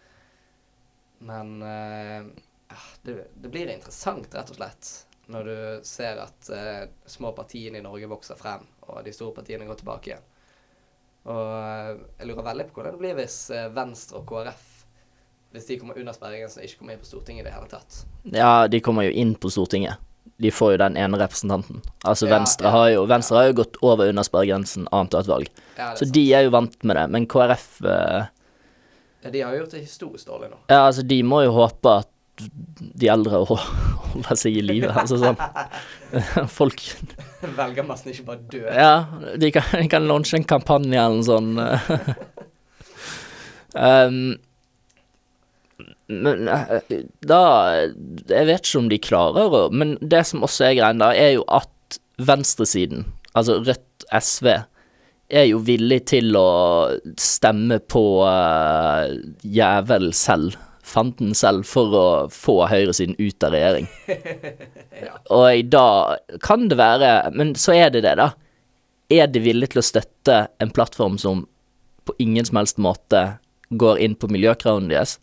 Men 1.24 1.56
eh, 1.62 2.26
det, 3.02 3.20
det 3.32 3.48
blir 3.48 3.70
interessant, 3.72 4.28
rett 4.34 4.52
og 4.52 4.58
slett, 4.58 4.90
når 5.32 5.48
du 5.48 5.56
ser 5.86 6.20
at 6.22 6.48
eh, 6.54 6.86
små 7.10 7.32
partiene 7.34 7.80
i 7.80 7.84
Norge 7.84 8.06
vokser 8.10 8.38
frem, 8.38 8.62
og 8.86 9.02
de 9.04 9.12
store 9.14 9.34
partiene 9.40 9.66
går 9.66 9.80
tilbake 9.80 10.12
igjen. 10.12 10.24
Og 11.26 11.52
eh, 11.58 11.92
jeg 12.20 12.30
lurer 12.30 12.46
veldig 12.52 12.68
på 12.70 12.78
hvordan 12.80 12.94
det 12.94 13.02
blir 13.02 13.16
hvis 13.18 13.38
eh, 13.50 13.68
Venstre 13.74 14.20
og 14.20 14.28
KrF 14.30 14.72
hvis 15.56 15.66
de 15.70 15.76
kommer 15.80 15.96
under 15.96 16.12
sperregrensen 16.12 16.60
og 16.60 16.66
ikke 16.68 16.78
kommer 16.82 16.96
inn 16.96 17.00
på 17.00 17.08
Stortinget 17.08 17.42
i 17.42 17.46
det 17.46 17.52
hele 17.54 17.68
tatt. 17.70 18.00
Ja, 18.34 18.66
de 18.68 18.80
kommer 18.84 19.06
jo 19.06 19.12
inn 19.16 19.30
på 19.40 19.48
Stortinget. 19.48 20.02
De 20.42 20.50
får 20.52 20.74
jo 20.74 20.78
den 20.82 20.98
ene 21.00 21.16
representanten. 21.20 21.78
Altså 22.04 22.26
Ja, 22.26 22.34
Venstre 22.34 22.66
ja, 22.68 22.72
har 22.74 22.88
jo 22.92 23.04
Venstre 23.08 23.38
har 23.38 23.46
jo 23.48 23.54
gått 23.62 23.78
over 23.80 24.10
under 24.10 24.26
sperregrensen 24.26 24.88
annethvert 24.92 25.30
valg. 25.30 25.48
Ja, 25.78 25.92
Så 25.96 26.04
sant. 26.04 26.12
de 26.18 26.24
er 26.36 26.44
jo 26.44 26.52
vant 26.52 26.76
med 26.84 26.98
det. 26.98 27.06
Men 27.14 27.28
KrF 27.30 27.68
eh, 27.86 28.26
Ja, 29.22 29.30
de 29.32 29.40
har 29.46 29.54
jo 29.54 29.62
gjort 29.62 29.78
det 29.78 29.80
historisk 29.86 30.28
dårlig 30.28 30.50
nå. 30.52 30.58
Ja, 30.68 30.82
altså, 30.90 31.06
de 31.06 31.22
må 31.24 31.40
jo 31.46 31.54
håpe 31.56 31.94
at 32.02 32.10
de 32.76 33.08
eldre 33.10 33.40
å 33.42 33.46
holde 33.56 34.36
seg 34.38 34.58
i 34.58 34.64
live. 34.64 34.90
Altså 34.92 35.18
sånn 35.20 35.38
Folk 36.58 36.82
Velgermassen 37.56 38.12
ikke 38.12 38.26
bare 38.30 38.42
dø. 38.52 38.64
Ja, 38.66 38.94
de 39.38 39.52
kan, 39.54 39.68
de 39.76 39.86
kan 39.92 40.08
launche 40.08 40.38
en 40.38 40.48
kampanje 40.48 40.98
eller 40.98 41.20
noe 41.20 41.26
sånt. 41.26 41.60
um, 43.86 44.36
men 46.06 46.46
eh, 46.46 47.00
da 47.26 47.40
Jeg 48.30 48.46
vet 48.46 48.68
ikke 48.68 48.78
om 48.78 48.90
de 48.92 48.98
klarer 49.02 49.56
å 49.58 49.62
Men 49.74 49.96
det 49.98 50.22
som 50.28 50.44
også 50.46 50.68
er 50.68 50.76
greien 50.78 51.02
da, 51.02 51.10
er 51.10 51.36
jo 51.36 51.46
at 51.50 51.98
venstresiden, 52.22 53.04
altså 53.36 53.58
Rødt, 53.60 54.06
SV, 54.08 54.48
er 55.28 55.44
jo 55.50 55.58
villig 55.66 55.98
til 56.08 56.36
å 56.38 56.48
stemme 57.20 57.76
på 57.92 58.02
uh, 58.24 59.10
jævel 59.42 60.08
selv, 60.16 60.56
fanden 60.86 61.34
selv, 61.34 61.66
for 61.66 61.94
å 61.98 62.06
få 62.32 62.60
høyresiden 62.70 63.16
ut 63.18 63.46
av 63.46 63.54
regjering. 63.56 63.88
Og 65.36 65.66
da 65.72 65.88
kan 66.44 66.68
det 66.70 66.78
være 66.78 67.10
Men 67.34 67.54
så 67.58 67.74
er 67.74 67.90
det 67.92 68.04
det, 68.06 68.14
da. 68.20 68.30
Er 69.12 69.28
de 69.30 69.42
villige 69.42 69.74
til 69.74 69.82
å 69.82 69.86
støtte 69.86 70.38
en 70.62 70.72
plattform 70.74 71.18
som 71.18 71.44
på 72.06 72.14
ingen 72.22 72.46
som 72.46 72.60
helst 72.60 72.78
måte 72.78 73.22
går 73.74 73.98
inn 74.02 74.14
på 74.14 74.30
miljøkravene 74.30 74.92
deres, 74.92 75.16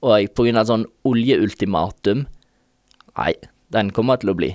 og 0.00 0.30
på 0.34 0.46
grunn 0.46 0.60
av 0.60 0.68
sånn 0.70 0.86
oljeultimatum 1.06 2.28
Nei, 3.18 3.32
den 3.74 3.90
kommer 3.92 4.16
til 4.22 4.30
å 4.30 4.34
bli. 4.38 4.48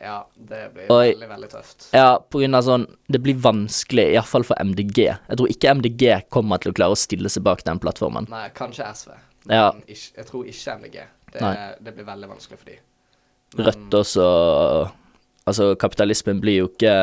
Ja, 0.00 0.20
det 0.36 0.60
blir 0.72 0.90
og, 0.92 1.00
veldig, 1.02 1.28
veldig 1.28 1.48
tøft. 1.50 1.88
Ja, 1.96 2.18
på 2.20 2.40
grunn 2.40 2.56
av 2.56 2.64
sånn 2.64 2.84
Det 3.10 3.20
blir 3.24 3.36
vanskelig, 3.42 4.06
iallfall 4.14 4.46
for 4.46 4.56
MDG. 4.62 5.00
Jeg 5.08 5.40
tror 5.40 5.52
ikke 5.52 5.74
MDG 5.80 6.04
kommer 6.32 6.62
til 6.62 6.72
å 6.72 6.76
klare 6.76 6.96
å 6.96 7.00
stille 7.00 7.32
seg 7.32 7.44
bak 7.46 7.64
den 7.66 7.80
plattformen. 7.82 8.28
Nei, 8.32 8.46
kanskje 8.56 8.86
SV. 8.86 9.16
Ja. 9.50 9.70
Ikke, 9.86 10.12
jeg 10.16 10.28
tror 10.28 10.46
ikke 10.50 10.76
MDG. 10.80 11.00
Det, 11.32 11.56
det 11.84 11.92
blir 11.96 12.06
veldig 12.06 12.28
vanskelig 12.30 12.58
for 12.60 12.70
dem. 12.70 12.84
Rødt 13.56 13.94
også 13.94 14.24
Altså, 15.46 15.74
kapitalismen 15.78 16.40
blir 16.42 16.64
jo 16.64 16.70
ikke 16.72 16.94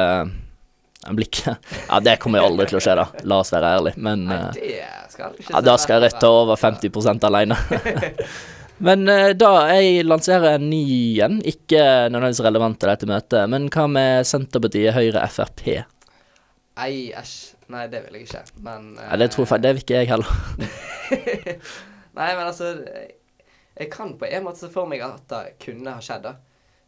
Den 1.05 1.15
blir 1.15 1.29
ikke 1.29 1.55
Ja, 1.87 1.99
det 2.03 2.17
kommer 2.23 2.41
jo 2.41 2.49
aldri 2.51 2.67
til 2.71 2.79
å 2.79 2.83
skje, 2.83 2.97
da. 2.99 3.05
La 3.29 3.39
oss 3.43 3.53
være 3.53 3.69
ærlige. 3.77 4.03
Men 4.03 4.25
Nei, 4.27 4.41
eh, 4.49 4.97
det 5.05 5.15
skal 5.15 5.37
ikke 5.37 5.55
Ja, 5.55 5.61
da 5.63 5.77
skal 5.79 6.03
Rødt 6.03 6.19
ta 6.19 6.33
over 6.41 6.59
50% 6.59 7.29
alene. 7.29 7.57
men 8.87 9.07
eh, 9.11 9.31
da 9.39 9.53
jeg 9.71 10.03
lanserer 10.07 10.57
en 10.57 10.67
ny 10.71 10.83
en, 11.23 11.39
ikke 11.47 11.79
nødvendigvis 12.11 12.43
relevant 12.43 12.79
til 12.81 12.91
dette 12.91 13.09
møtet, 13.09 13.47
men 13.53 13.69
hva 13.71 13.87
med 13.91 14.27
Senterpartiet, 14.27 14.91
Høyre, 14.97 15.23
Frp? 15.31 15.65
Nei, 16.73 16.93
æsj. 17.15 17.39
Nei, 17.73 17.87
det 17.89 18.03
vil 18.03 18.19
jeg 18.19 18.27
ikke. 18.27 18.43
Men 18.65 18.93
Ja, 18.99 19.15
det 19.17 19.31
tror 19.31 19.47
jeg, 19.47 19.63
det 19.63 19.71
vil 19.77 19.85
ikke 19.85 20.01
jeg 20.01 20.11
heller. 20.11 20.29
Nei, 22.13 22.29
men 22.37 22.45
altså 22.45 22.73
Jeg 23.73 23.89
kan 23.91 24.17
på 24.19 24.27
en 24.29 24.45
måte 24.45 24.61
se 24.61 24.69
for 24.73 24.89
meg 24.89 25.01
at 25.05 25.25
det 25.31 25.55
kunne 25.63 25.95
ha 25.95 26.03
skjedd, 26.03 26.27
da. 26.27 26.35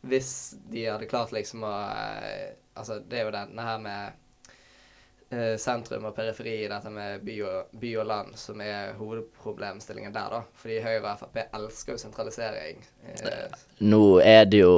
Hvis 0.05 0.29
de 0.69 0.85
hadde 0.85 1.09
klart 1.09 1.33
liksom 1.33 1.65
å 1.65 1.73
eh, 1.95 2.53
Altså, 2.75 2.99
det 2.99 3.21
er 3.21 3.27
jo 3.29 3.31
denne 3.31 3.63
her 3.63 3.77
med 3.79 5.31
eh, 5.31 5.53
sentrum 5.61 6.09
og 6.09 6.15
periferi, 6.17 6.57
i 6.65 6.67
dette 6.67 6.89
med 6.91 7.21
by 7.23 7.35
og, 7.47 7.69
by 7.79 7.91
og 8.01 8.07
land, 8.09 8.33
som 8.35 8.59
er 8.59 8.91
hovedproblemstillingen 8.99 10.11
der, 10.11 10.33
da. 10.33 10.41
Fordi 10.59 10.81
Høyre 10.83 11.13
og 11.13 11.21
Frp 11.21 11.39
elsker 11.45 11.95
jo 11.95 12.01
sentralisering. 12.03 12.83
Eh, 13.15 13.55
Nå 13.79 14.01
er 14.19 14.43
det 14.51 14.59
jo 14.65 14.75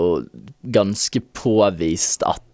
ganske 0.78 1.24
påvist 1.34 2.22
at 2.28 2.46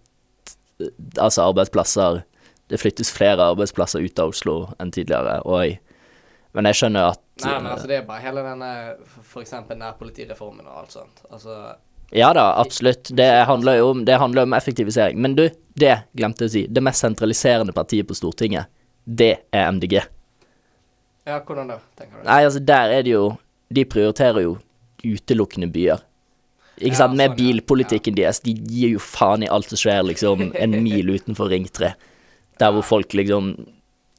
altså 1.20 1.44
arbeidsplasser 1.50 2.24
Det 2.72 2.80
flyttes 2.80 3.12
flere 3.12 3.44
arbeidsplasser 3.52 4.00
ut 4.00 4.18
av 4.18 4.32
Oslo 4.32 4.54
enn 4.80 4.90
tidligere, 4.96 5.42
og 5.44 5.76
Men 6.54 6.68
jeg 6.70 6.78
skjønner 6.78 7.08
at 7.10 7.20
nei, 7.42 7.54
men 7.58 7.72
altså, 7.72 7.88
det 7.90 7.96
er 7.98 8.04
bare 8.06 8.22
hele 8.22 8.44
denne 8.46 8.68
eksempel 9.40 9.78
nærpolitireformen 9.80 10.68
og 10.68 10.84
alt 10.84 10.94
sånt. 10.94 11.24
Altså 11.30 11.56
Ja 12.14 12.28
da, 12.36 12.44
absolutt. 12.62 13.10
Det 13.16 13.26
handler 13.48 13.80
jo 13.80 13.88
om, 13.90 14.04
det 14.06 14.18
handler 14.22 14.46
om 14.46 14.54
effektivisering. 14.54 15.18
Men 15.18 15.34
du, 15.34 15.48
det 15.74 15.96
glemte 16.14 16.44
jeg 16.46 16.50
å 16.50 16.54
si. 16.54 16.62
Det 16.70 16.82
mest 16.84 17.02
sentraliserende 17.02 17.74
partiet 17.74 18.06
på 18.06 18.14
Stortinget, 18.14 18.70
det 19.04 19.32
er 19.50 19.72
MDG. 19.74 19.98
Ja, 21.26 21.40
hvordan 21.40 21.72
da, 21.72 21.80
tenker 21.98 22.20
du? 22.20 22.24
Nei, 22.28 22.40
altså, 22.44 22.60
der 22.60 22.92
er 22.98 23.04
det 23.06 23.14
jo 23.14 23.24
De 23.74 23.82
prioriterer 23.88 24.44
jo 24.44 24.58
utelukkende 25.04 25.66
byer. 25.72 26.02
Ikke 26.78 26.92
Ja, 26.92 27.00
sant? 27.04 27.16
Med 27.18 27.32
sånn, 27.32 27.38
ja. 27.38 27.40
bilpolitikken 27.40 28.14
deres. 28.14 28.40
De 28.44 28.52
gir 28.54 28.94
jo 28.94 29.00
faen 29.02 29.42
i 29.42 29.48
alt 29.50 29.72
som 29.72 29.80
skjer, 29.80 30.04
liksom, 30.06 30.52
en 30.54 30.76
mil 30.84 31.10
utenfor 31.16 31.50
Ring 31.50 31.66
3. 31.66 31.94
Der 32.62 32.74
hvor 32.76 32.86
folk 32.86 33.14
liksom 33.16 33.56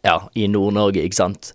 Ja, 0.05 0.27
i 0.35 0.45
Nord-Norge, 0.51 1.01
ikke 1.01 1.17
sant. 1.17 1.53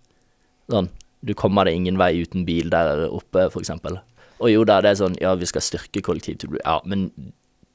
Sånn. 0.71 0.89
Du 1.21 1.35
kommer 1.37 1.69
deg 1.69 1.77
ingen 1.77 1.99
vei 2.01 2.15
uten 2.23 2.47
bil 2.49 2.71
der 2.73 3.07
oppe, 3.13 3.49
eksempel. 3.61 3.99
Og 4.41 4.49
jo 4.49 4.63
da, 4.65 4.79
det 4.81 4.95
er 4.95 5.01
sånn 5.03 5.19
Ja, 5.21 5.35
vi 5.37 5.49
skal 5.51 5.61
styrke 5.65 6.01
kollektivtilbudet. 6.07 6.63
Ja, 6.65 6.79
men 6.89 7.11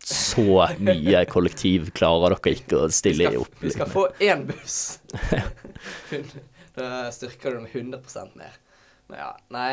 så 0.05 0.65
mye 0.85 1.23
kollektiv 1.29 1.91
klarer 1.97 2.35
dere 2.35 2.53
ikke 2.57 2.77
å 2.83 2.87
Vi 2.89 2.93
stille 2.93 3.29
skal, 3.29 3.37
opp. 3.41 3.55
vi 3.61 3.71
skal 3.73 3.89
få 3.89 4.03
én 4.21 4.43
buss. 4.49 4.75
Da 6.75 7.11
styrker 7.11 7.51
du 7.55 7.57
den 7.63 7.93
100% 7.93 8.35
mer. 8.37 8.57
Men 9.07 9.19
ja, 9.21 9.29
nei, 9.53 9.71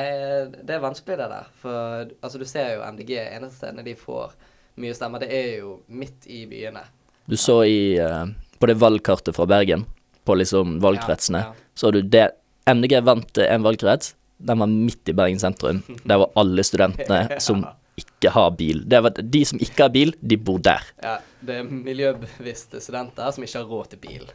det 0.62 0.76
er 0.76 0.82
vanskelig 0.84 1.16
det 1.18 1.28
der. 1.32 1.48
For 1.62 2.04
altså, 2.20 2.38
du 2.38 2.44
ser 2.48 2.76
jo 2.76 2.84
MDG, 2.84 3.14
eneste 3.32 3.58
stedene 3.62 3.84
de 3.86 3.94
får 3.98 4.34
mye 4.80 4.94
stemmer, 4.96 5.20
det 5.24 5.32
er 5.34 5.48
jo 5.62 5.78
midt 5.92 6.28
i 6.32 6.44
byene. 6.48 6.84
Du 7.28 7.36
så 7.40 7.58
i 7.68 7.96
uh, 8.00 8.26
På 8.60 8.68
det 8.70 8.76
valgkartet 8.80 9.34
fra 9.36 9.46
Bergen, 9.48 9.84
på 10.24 10.36
liksom 10.38 10.78
valgkretsene, 10.84 11.42
Ja, 11.42 11.52
ja. 11.56 11.70
så 11.74 11.90
du 11.92 12.00
det 12.02 12.28
MDG 12.66 13.00
vant 13.04 13.38
eh, 13.38 13.48
en 13.54 13.62
valgkrets. 13.64 14.14
Den 14.42 14.58
var 14.58 14.66
midt 14.70 15.08
i 15.08 15.14
Bergen 15.14 15.38
sentrum. 15.38 15.82
Der 16.04 16.18
var 16.18 16.30
alle 16.36 16.64
studentene 16.66 17.36
som 17.46 17.64
ikke 17.98 18.30
har 18.34 18.50
bil. 18.58 18.82
Det 18.88 19.02
var 19.04 19.10
De 19.20 19.44
som 19.46 19.60
ikke 19.62 19.84
har 19.86 19.92
bil, 19.94 20.14
de 20.20 20.36
bor 20.40 20.58
der. 20.64 20.82
Ja, 21.02 21.18
det 21.44 21.58
er 21.60 21.68
miljøbevisste 21.68 22.80
studenter 22.82 23.30
som 23.36 23.44
ikke 23.44 23.60
har 23.62 23.68
råd 23.70 23.92
til 23.92 24.00
bil, 24.02 24.26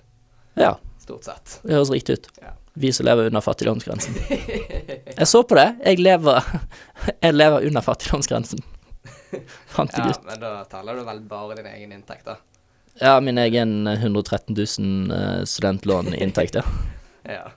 Ja, 0.57 0.75
stort 1.01 1.25
sett. 1.27 1.59
det 1.63 1.75
høres 1.75 1.91
riktig 1.93 2.17
ut. 2.19 2.27
Ja. 2.41 2.53
Vi 2.77 2.91
som 2.93 3.05
lever 3.07 3.27
under 3.31 3.41
fattigdomsgrensen. 3.41 4.13
Jeg 4.29 5.27
så 5.27 5.41
på 5.49 5.57
det. 5.57 5.67
Jeg 5.85 5.99
lever, 5.99 6.45
jeg 7.25 7.33
lever 7.33 7.65
under 7.67 7.81
fattigdomsgrensen. 7.81 8.61
Fant 9.73 9.91
det 9.95 10.03
Ja, 10.05 10.11
ut. 10.13 10.23
men 10.29 10.39
da 10.43 10.51
teller 10.69 10.95
du 10.99 11.03
vel 11.07 11.19
bare 11.27 11.57
din 11.57 11.65
egen 11.73 11.91
inntekt, 11.97 12.25
da. 12.29 12.37
Ja, 13.01 13.19
min 13.21 13.37
egen 13.41 13.87
113 13.87 14.55
000 14.55 15.11
eh, 15.17 15.43
studentlåninntekt, 15.45 16.55
ja. 16.61 16.63
Ja. 17.37 17.47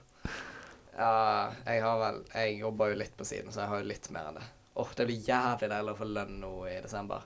Ja, 1.01 1.51
jeg 1.65 1.81
har 1.81 1.97
vel 1.97 2.17
Jeg 2.35 2.57
jobber 2.59 2.91
jo 2.91 2.97
litt 2.99 3.13
på 3.17 3.25
siden, 3.25 3.51
så 3.53 3.63
jeg 3.63 3.71
har 3.71 3.81
jo 3.81 3.89
litt 3.89 4.09
mer 4.13 4.29
enn 4.29 4.37
det. 4.37 4.47
Åh, 4.81 4.91
det 4.97 5.05
blir 5.09 5.27
jævlig 5.27 5.69
deilig 5.71 5.93
å 5.95 5.99
få 5.99 6.07
lønn 6.07 6.39
nå 6.43 6.51
i 6.69 6.77
desember. 6.83 7.25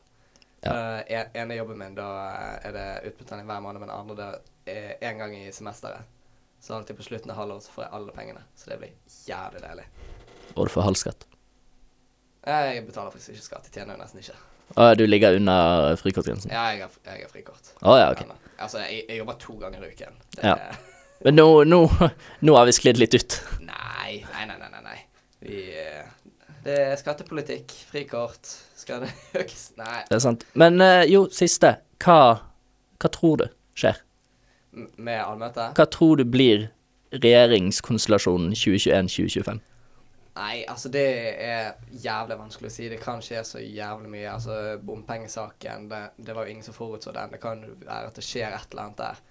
Ja. 0.63 0.71
Uh, 0.71 1.25
ene 1.37 1.59
jobben 1.59 1.77
min, 1.77 1.97
da 1.97 2.07
er 2.63 2.73
det 2.73 2.85
utbetaling 3.11 3.45
hver 3.45 3.61
måned, 3.61 3.83
men 3.83 3.91
den 3.91 3.97
andre 3.99 4.15
det 4.65 4.73
er 4.73 5.03
én 5.11 5.19
gang 5.19 5.35
i 5.37 5.51
semesteret. 5.53 6.07
Så 6.63 6.73
alltid 6.73 6.97
på 6.97 7.05
slutten 7.05 7.29
av 7.31 7.37
halvåret 7.37 7.67
så 7.67 7.75
får 7.75 7.85
jeg 7.85 7.93
alle 7.99 8.15
pengene. 8.15 8.41
Så 8.57 8.71
det 8.71 8.79
blir 8.81 8.95
jævlig 9.27 9.61
deilig. 9.61 9.85
Og 10.55 10.65
du 10.65 10.73
får 10.73 10.87
halv 10.87 10.97
skatt. 10.97 11.27
Jeg 12.45 12.81
betaler 12.87 13.13
faktisk 13.13 13.35
ikke 13.35 13.45
skatt. 13.45 13.69
Jeg 13.69 13.81
tjener 13.81 13.97
jo 13.97 14.01
nesten 14.01 14.23
ikke. 14.23 14.39
Å, 14.73 14.87
du 14.97 15.05
ligger 15.05 15.37
under 15.37 15.93
frikortgrensen? 16.01 16.49
Ja, 16.53 16.65
jeg 16.73 16.81
har, 16.87 16.97
jeg 17.05 17.27
har 17.27 17.29
frikort. 17.29 17.69
Å 17.85 17.95
ja, 17.99 18.09
ok. 18.15 18.25
Men, 18.31 18.49
altså, 18.57 18.81
jeg, 18.81 19.03
jeg 19.05 19.21
jobber 19.21 19.37
to 19.45 19.59
ganger 19.61 19.85
i 19.85 19.93
uken. 19.93 20.21
Det, 20.33 20.49
Ja. 20.49 20.94
Men 21.23 21.35
nå, 21.39 21.63
nå, 21.63 21.79
nå 22.45 22.55
har 22.57 22.65
vi 22.67 22.73
sklidd 22.75 22.99
litt 23.01 23.15
ut. 23.15 23.37
Nei, 23.63 24.19
nei, 24.33 24.45
nei, 24.49 24.57
nei, 24.59 24.81
nei. 24.83 24.97
Vi, 25.45 25.61
eh, 25.79 26.03
det 26.65 26.75
er 26.89 26.95
skattepolitikk. 26.99 27.71
Frikort. 27.91 28.49
Skal 28.75 29.05
det 29.05 29.11
økes? 29.41 29.69
Nei. 29.79 30.03
Det 30.09 30.17
er 30.19 30.23
sant. 30.25 30.43
Men 30.59 30.81
eh, 30.83 31.05
jo, 31.09 31.25
siste. 31.33 31.77
Hva, 32.03 32.19
hva 33.01 33.09
tror 33.15 33.39
du 33.41 33.47
skjer? 33.79 34.01
M- 34.75 34.91
Med 34.97 35.21
allmøte? 35.23 35.69
Hva 35.77 35.87
tror 35.93 36.19
du 36.19 36.25
blir 36.27 36.67
regjeringskonstellasjonen 37.15 38.51
2021-2025? 38.57 39.61
Nei, 40.35 40.65
altså 40.67 40.89
det 40.91 41.05
er 41.39 41.77
jævlig 42.03 42.35
vanskelig 42.41 42.67
å 42.67 42.73
si. 42.75 42.89
Det 42.91 42.97
kan 42.99 43.21
skje 43.23 43.39
så 43.47 43.61
jævlig 43.63 44.09
mye. 44.11 44.27
Altså 44.33 44.57
Bompengesaken, 44.83 45.85
det, 45.91 46.01
det 46.27 46.35
var 46.35 46.43
jo 46.49 46.51
ingen 46.57 46.65
som 46.65 46.75
forutså 46.75 47.13
den. 47.15 47.31
Det 47.31 47.39
kan 47.43 47.61
være 47.85 48.09
at 48.11 48.19
det 48.19 48.25
skjer 48.27 48.51
et 48.57 48.67
eller 48.75 48.89
annet 48.89 48.99
der. 48.99 49.21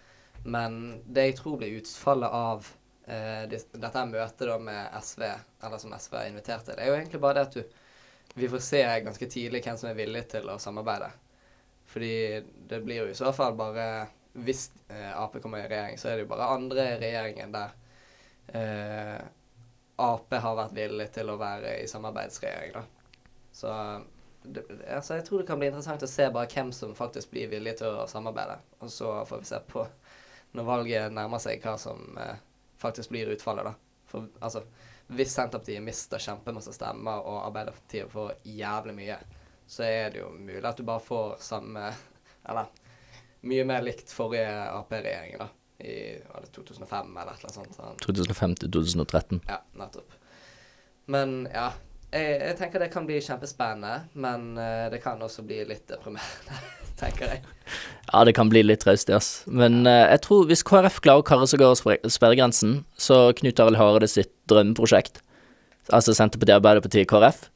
Men 0.44 1.02
det 1.06 1.28
jeg 1.28 1.36
tror 1.38 1.56
blir 1.60 1.78
utfallet 1.78 2.34
av 2.36 2.66
eh, 3.06 3.44
det, 3.48 3.62
dette 3.72 4.06
møtet 4.10 4.46
da 4.48 4.58
med 4.60 4.96
SV, 5.00 5.22
eller 5.64 5.80
som 5.80 5.94
SV 5.96 6.16
er 6.20 6.30
invitert 6.30 6.66
til, 6.66 6.76
det 6.76 6.84
er 6.84 6.92
jo 6.92 6.98
egentlig 6.98 7.20
bare 7.22 7.40
det 7.40 7.46
at 7.48 7.58
du 7.58 7.80
Vi 8.34 8.48
får 8.50 8.62
se 8.66 8.82
ganske 9.04 9.26
tidlig 9.30 9.62
hvem 9.62 9.76
som 9.78 9.88
er 9.88 9.94
villig 9.94 10.24
til 10.32 10.48
å 10.50 10.58
samarbeide. 10.58 11.12
Fordi 11.86 12.42
det 12.68 12.80
blir 12.82 13.04
jo 13.04 13.10
i 13.12 13.14
så 13.14 13.30
fall 13.36 13.54
bare 13.54 14.08
Hvis 14.34 14.70
eh, 14.88 15.12
Ap 15.14 15.36
kommer 15.42 15.62
i 15.62 15.68
regjering, 15.68 15.98
så 15.98 16.08
er 16.08 16.16
det 16.16 16.24
jo 16.24 16.32
bare 16.32 16.50
andre 16.56 16.88
i 16.90 16.98
regjeringen 16.98 17.54
der 17.54 17.76
eh, 18.58 19.20
Ap 20.02 20.34
har 20.34 20.56
vært 20.58 20.74
villig 20.74 21.06
til 21.14 21.30
å 21.30 21.38
være 21.38 21.76
i 21.78 21.86
samarbeidsregjering, 21.86 22.72
da. 22.74 22.82
Så 23.54 23.70
det, 24.42 24.64
altså, 24.90 25.14
jeg 25.14 25.24
tror 25.28 25.40
det 25.40 25.46
kan 25.46 25.60
bli 25.60 25.68
interessant 25.70 26.02
å 26.02 26.10
se 26.10 26.26
bare 26.34 26.50
hvem 26.50 26.72
som 26.74 26.96
faktisk 26.98 27.30
blir 27.30 27.52
villig 27.52 27.76
til 27.78 27.94
å 27.94 28.08
samarbeide. 28.10 28.58
Og 28.82 28.90
så 28.90 29.12
får 29.28 29.44
vi 29.44 29.48
se 29.52 29.60
på, 29.70 29.84
når 30.54 30.66
valget 30.68 31.14
nærmer 31.14 31.42
seg, 31.42 31.62
hva 31.64 31.76
som 31.80 32.18
eh, 32.20 32.36
faktisk 32.80 33.10
blir 33.10 33.32
utfallet, 33.34 33.66
da. 33.66 34.02
For 34.10 34.28
altså, 34.40 34.62
hvis 35.14 35.34
Senterpartiet 35.34 35.82
mister 35.84 36.22
kjempemasse 36.22 36.74
stemmer, 36.76 37.24
og 37.26 37.42
Arbeiderpartiet 37.48 38.12
får 38.12 38.36
jævlig 38.46 38.94
mye, 38.96 39.18
så 39.66 39.86
er 39.88 40.14
det 40.14 40.22
jo 40.22 40.30
mulig 40.36 40.64
at 40.68 40.78
du 40.78 40.84
bare 40.86 41.02
får 41.02 41.38
samme 41.42 41.88
Eller 42.48 42.68
mye 43.48 43.64
mer 43.64 43.80
likt 43.80 44.10
forrige 44.12 44.48
Ap-regjering, 44.68 45.38
da. 45.40 45.48
I 45.84 45.94
var 46.28 46.44
det 46.44 46.50
2005 46.54 47.16
eller 47.16 47.32
et 47.32 47.40
eller 47.40 47.48
annet 47.48 47.56
sånt. 47.56 47.78
Sånn. 47.78 47.96
2005 48.04 48.54
til 48.60 48.72
2013. 48.76 49.40
Ja, 49.48 49.56
nettopp. 49.80 50.12
Men 51.10 51.48
ja. 51.52 51.70
Jeg, 52.14 52.34
jeg 52.38 52.56
tenker 52.60 52.82
det 52.84 52.92
kan 52.92 53.06
bli 53.08 53.16
kjempespennende, 53.18 54.04
men 54.22 54.52
eh, 54.60 54.86
det 54.92 55.00
kan 55.02 55.22
også 55.24 55.42
bli 55.46 55.64
litt 55.66 55.88
deprimerende, 55.90 56.58
tenker 57.00 57.32
jeg. 57.32 57.40
Ja, 58.12 58.22
det 58.28 58.36
kan 58.38 58.52
bli 58.52 58.62
litt 58.62 58.84
traust, 58.84 59.10
ass. 59.10 59.30
Men 59.50 59.80
uh, 59.88 60.04
jeg 60.12 60.20
tror 60.22 60.46
hvis 60.46 60.62
KrF 60.66 61.00
klarer 61.02 61.24
å 61.24 61.26
karre 61.26 61.48
seg 61.50 61.64
over 61.66 61.78
sper- 61.80 62.06
sperregrensen, 62.06 62.84
så 62.94 63.32
Knut 63.40 63.62
Arild 63.64 63.80
Hareide 63.80 64.10
sitt 64.12 64.30
drømmeprosjekt, 64.52 65.18
altså 65.90 66.14
Senterpartiet, 66.14 66.60
Arbeiderpartiet, 66.60 67.08
KrF 67.10 67.48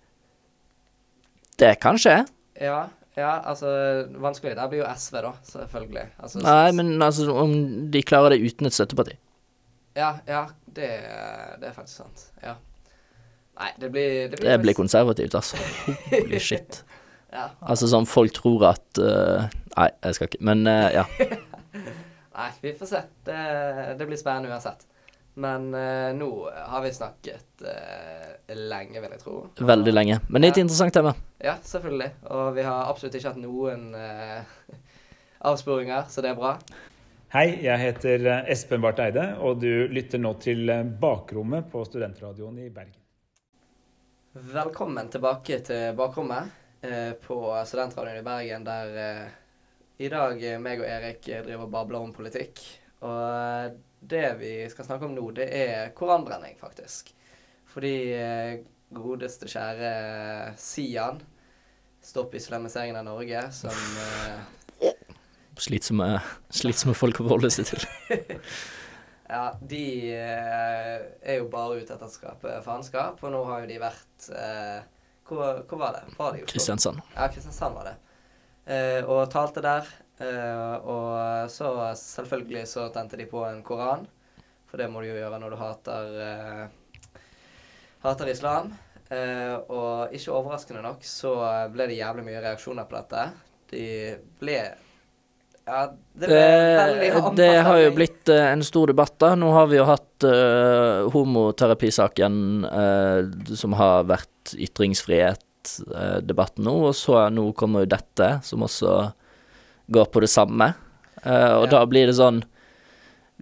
Det 1.63 1.77
kan 1.83 2.01
skje. 2.01 2.21
Ja, 2.59 2.89
ja, 3.19 3.31
altså 3.51 3.71
Vanskelig. 4.23 4.57
Der 4.59 4.69
blir 4.71 4.83
jo 4.83 4.91
SV, 4.91 5.21
da, 5.23 5.33
selvfølgelig. 5.47 6.05
Altså, 6.19 6.43
Nei, 6.43 6.71
men 6.75 6.97
altså 7.03 7.31
om 7.35 7.55
de 7.95 8.03
klarer 8.07 8.35
det 8.35 8.43
uten 8.43 8.67
et 8.67 8.75
støtteparti. 8.75 9.17
Ja, 9.99 10.17
ja, 10.27 10.45
det, 10.67 10.91
det 11.59 11.71
er 11.71 11.75
faktisk 11.75 12.03
sant. 12.05 12.29
Ja. 12.43 12.55
Nei, 13.59 13.71
det 13.83 13.89
blir 13.91 14.29
Det 14.31 14.39
blir, 14.39 14.51
Det 14.51 14.59
blir 14.63 14.75
konservativt, 14.79 15.35
altså. 15.35 15.57
Holy 16.13 16.39
shit. 16.41 16.83
Ja. 17.29 17.51
Altså 17.61 17.85
sånn 17.91 18.07
folk 18.09 18.33
tror 18.33 18.63
at 18.71 18.99
uh, 19.05 19.43
Nei, 19.75 19.89
jeg 20.01 20.17
skal 20.17 20.31
ikke. 20.31 20.39
Men 20.49 20.63
uh, 20.65 20.87
ja. 20.95 21.03
Nei, 22.39 22.47
vi 22.63 22.71
får 22.79 22.89
se. 22.89 23.01
Det, 23.27 23.41
det 24.01 24.07
blir 24.09 24.17
spennende 24.17 24.49
uansett. 24.49 24.87
Men 25.37 25.67
uh, 25.77 26.09
nå 26.17 26.29
har 26.49 26.81
vi 26.87 26.93
snakket 26.97 27.67
eh, 27.69 28.55
lenge, 28.57 28.97
vil 29.05 29.13
jeg 29.13 29.21
tro. 29.21 29.35
Veldig 29.61 29.93
lenge. 29.93 30.17
Men 30.33 30.41
det 30.41 30.49
er 30.49 30.55
et 30.55 30.61
Ja. 30.63 30.65
interessant 30.65 30.97
tema. 30.97 31.13
Ja, 31.45 31.59
selvfølgelig. 31.69 32.09
Og 32.33 32.49
vi 32.57 32.65
har 32.65 32.89
absolutt 32.89 33.19
ikke 33.21 33.35
hatt 33.35 33.43
noen 33.43 33.85
avsporinger, 35.53 36.09
så 36.09 36.25
det 36.25 36.33
er 36.33 36.39
bra. 36.41 36.55
Hei, 37.37 37.45
jeg 37.67 37.83
heter 37.83 38.25
Espen 38.49 38.81
Barth 38.81 39.05
Eide, 39.05 39.35
og 39.45 39.61
du 39.61 39.85
lytter 39.93 40.25
nå 40.25 40.33
til 40.41 40.65
Bakrommet 41.05 41.69
på 41.71 41.85
Studentradioen 41.85 42.57
i 42.65 42.71
Bergen. 42.73 42.97
Velkommen 44.37 45.09
tilbake 45.09 45.57
til 45.65 45.95
bakrommet 45.97 46.51
eh, 46.85 47.15
på 47.17 47.39
Studentradioen 47.65 48.21
i 48.21 48.25
Bergen, 48.27 48.67
der 48.67 48.99
eh, 49.01 49.31
i 50.05 50.11
dag 50.13 50.43
eh, 50.45 50.59
meg 50.61 50.83
og 50.83 50.85
Erik 50.85 51.23
driver 51.25 51.65
og 51.65 51.73
babler 51.73 52.05
om 52.05 52.13
politikk. 52.13 52.61
Og 53.09 53.79
det 54.05 54.27
vi 54.37 54.53
skal 54.69 54.85
snakke 54.85 55.09
om 55.09 55.15
nå, 55.17 55.25
det 55.33 55.49
er 55.49 55.95
koranbrenning, 55.97 56.59
faktisk. 56.61 57.09
Fordi 57.73 57.95
eh, 58.19 58.61
godeste, 58.93 59.49
kjære 59.49 59.93
Sian, 60.61 61.25
Stopp 62.05 62.37
islamiseringen 62.37 63.01
av 63.01 63.09
Norge, 63.09 63.47
som 63.57 63.73
Slitsomme, 65.59 66.19
slitsomme 66.55 66.95
folk 66.95 67.19
å 67.19 67.25
forholde 67.25 67.51
seg 67.51 67.73
til. 67.73 67.89
Ja, 69.29 69.43
de 69.61 69.85
eh, 70.17 70.95
er 71.21 71.41
jo 71.43 71.49
bare 71.53 71.83
ute 71.83 71.93
etter 71.93 72.09
å 72.09 72.13
skape 72.13 72.59
faenskap, 72.65 73.21
og 73.21 73.33
nå 73.35 73.43
har 73.51 73.65
jo 73.65 73.69
de 73.69 73.81
vært 73.83 74.29
eh, 74.33 74.79
hvor, 75.29 75.61
hvor 75.69 75.83
var 75.83 75.99
det? 75.99 76.15
Var 76.17 76.33
det? 76.33 76.47
Kristiansand. 76.49 77.03
Ja, 77.13 77.27
Kristiansand 77.29 77.77
var 77.77 77.91
det. 77.91 77.97
Eh, 78.73 79.03
og 79.05 79.27
talte 79.33 79.65
der. 79.65 79.91
Eh, 80.19 80.75
og 80.89 81.53
så 81.53 81.69
selvfølgelig 82.01 82.65
så 82.73 82.89
tente 82.95 83.21
de 83.21 83.29
på 83.29 83.45
en 83.45 83.61
koran, 83.67 84.09
for 84.69 84.81
det 84.81 84.89
må 84.91 85.05
du 85.05 85.11
jo 85.11 85.21
gjøre 85.21 85.39
når 85.43 85.53
du 85.55 85.61
hater 85.61 86.19
eh, 86.25 87.21
hater 88.07 88.33
islam. 88.33 88.73
Eh, 89.13 89.55
og 89.73 90.17
ikke 90.17 90.35
overraskende 90.37 90.83
nok 90.85 91.05
så 91.05 91.37
ble 91.73 91.87
det 91.89 92.01
jævlig 92.01 92.27
mye 92.27 92.43
reaksjoner 92.45 92.89
på 92.89 92.97
dette. 92.97 93.29
De 93.73 93.85
ble 94.41 94.59
Ja, 95.69 95.83
det 96.17 96.27
Eh, 96.33 97.29
det 97.37 97.49
har 97.67 97.77
jo 97.83 97.91
blitt 97.93 98.25
eh, 98.33 98.47
en 98.55 98.63
stor 98.65 98.87
debatt, 98.89 99.19
da. 99.21 99.35
Nå 99.37 99.51
har 99.53 99.67
vi 99.69 99.77
jo 99.77 99.85
hatt 99.85 100.25
eh, 100.25 101.05
homoterapisaken 101.13 102.65
eh, 102.65 103.29
som 103.55 103.73
har 103.77 104.05
vært 104.09 104.55
ytringsfrihet-debatten 104.57 106.65
nå, 106.65 106.73
og 106.89 106.95
så 106.97 107.27
nå 107.33 107.51
kommer 107.59 107.81
jo 107.85 107.91
dette, 107.93 108.31
som 108.49 108.63
også 108.65 108.95
går 109.93 110.07
på 110.15 110.21
det 110.25 110.31
samme. 110.33 110.71
Eh, 111.25 111.53
og 111.59 111.65
Ja. 111.69 111.73
da 111.79 111.85
blir 111.87 112.07
det 112.07 112.15
sånn 112.17 112.43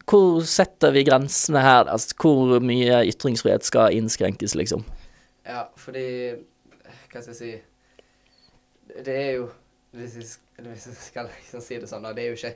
Hvor 0.06 0.42
setter 0.44 0.90
vi 0.92 1.04
grensene 1.04 1.60
her? 1.62 1.84
Altså, 1.88 2.14
hvor 2.20 2.60
mye 2.60 3.04
ytringsfrihet 3.08 3.62
skal 3.64 3.92
innskrenkes, 3.96 4.54
liksom? 4.54 4.84
Ja, 5.46 5.64
fordi 5.76 6.34
Hva 7.12 7.20
skal 7.22 7.34
jeg 7.34 7.36
si 7.36 7.60
Det 9.04 9.14
er 9.14 9.32
jo 9.38 9.48
Hvis 9.96 10.16
jeg 10.20 10.26
hvis 10.64 10.86
jeg 10.88 10.96
skal 10.96 11.28
liksom 11.28 11.60
si 11.64 11.78
det 11.82 11.88
sånn, 11.90 12.04
da. 12.06 12.12
Det 12.16 12.24
er 12.24 12.32
jo 12.32 12.36
ikke 12.38 12.54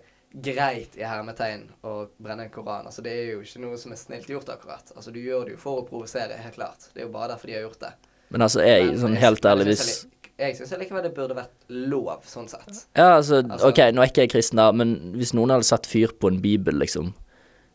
greit 0.54 0.94
i 0.96 1.02
hermetegn 1.04 1.66
å 1.84 1.94
brenne 2.22 2.46
en 2.46 2.52
koran. 2.54 2.86
Altså, 2.86 3.02
det 3.04 3.12
er 3.12 3.32
jo 3.34 3.40
ikke 3.44 3.60
noe 3.64 3.80
som 3.80 3.92
er 3.92 3.98
snilt 4.00 4.28
gjort, 4.30 4.48
akkurat. 4.52 4.92
Altså, 4.94 5.12
Du 5.12 5.18
gjør 5.20 5.48
det 5.48 5.56
jo 5.56 5.60
for 5.64 5.82
å 5.82 5.88
provosere, 5.88 6.38
helt 6.38 6.54
klart. 6.56 6.86
Det 6.94 7.02
er 7.02 7.08
jo 7.08 7.12
bare 7.12 7.32
derfor 7.34 7.50
de 7.50 7.56
har 7.58 7.66
gjort 7.66 7.82
det. 7.82 7.92
Men 8.30 8.46
altså, 8.46 8.62
jeg, 8.62 8.86
Men 8.92 9.00
sånn 9.02 9.16
helt 9.18 9.48
ærlig, 9.50 9.66
hvis 9.72 10.06
Jeg 10.40 10.56
syns 10.56 10.70
likevel 10.80 11.02
det 11.04 11.10
burde 11.16 11.34
vært 11.36 11.66
lov, 11.68 12.22
sånn 12.24 12.46
sett. 12.48 12.86
Ja, 12.96 13.16
altså, 13.18 13.42
Altså- 13.42 13.68
OK, 13.68 13.80
nå 13.92 14.00
er 14.00 14.08
ikke 14.08 14.22
jeg 14.24 14.30
kristen, 14.32 14.56
da, 14.56 14.70
men 14.72 14.94
hvis 15.18 15.34
noen 15.36 15.50
hadde 15.52 15.66
satt 15.68 15.84
fyr 15.90 16.14
på 16.16 16.30
en 16.30 16.40
bibel, 16.40 16.78
liksom 16.80 17.12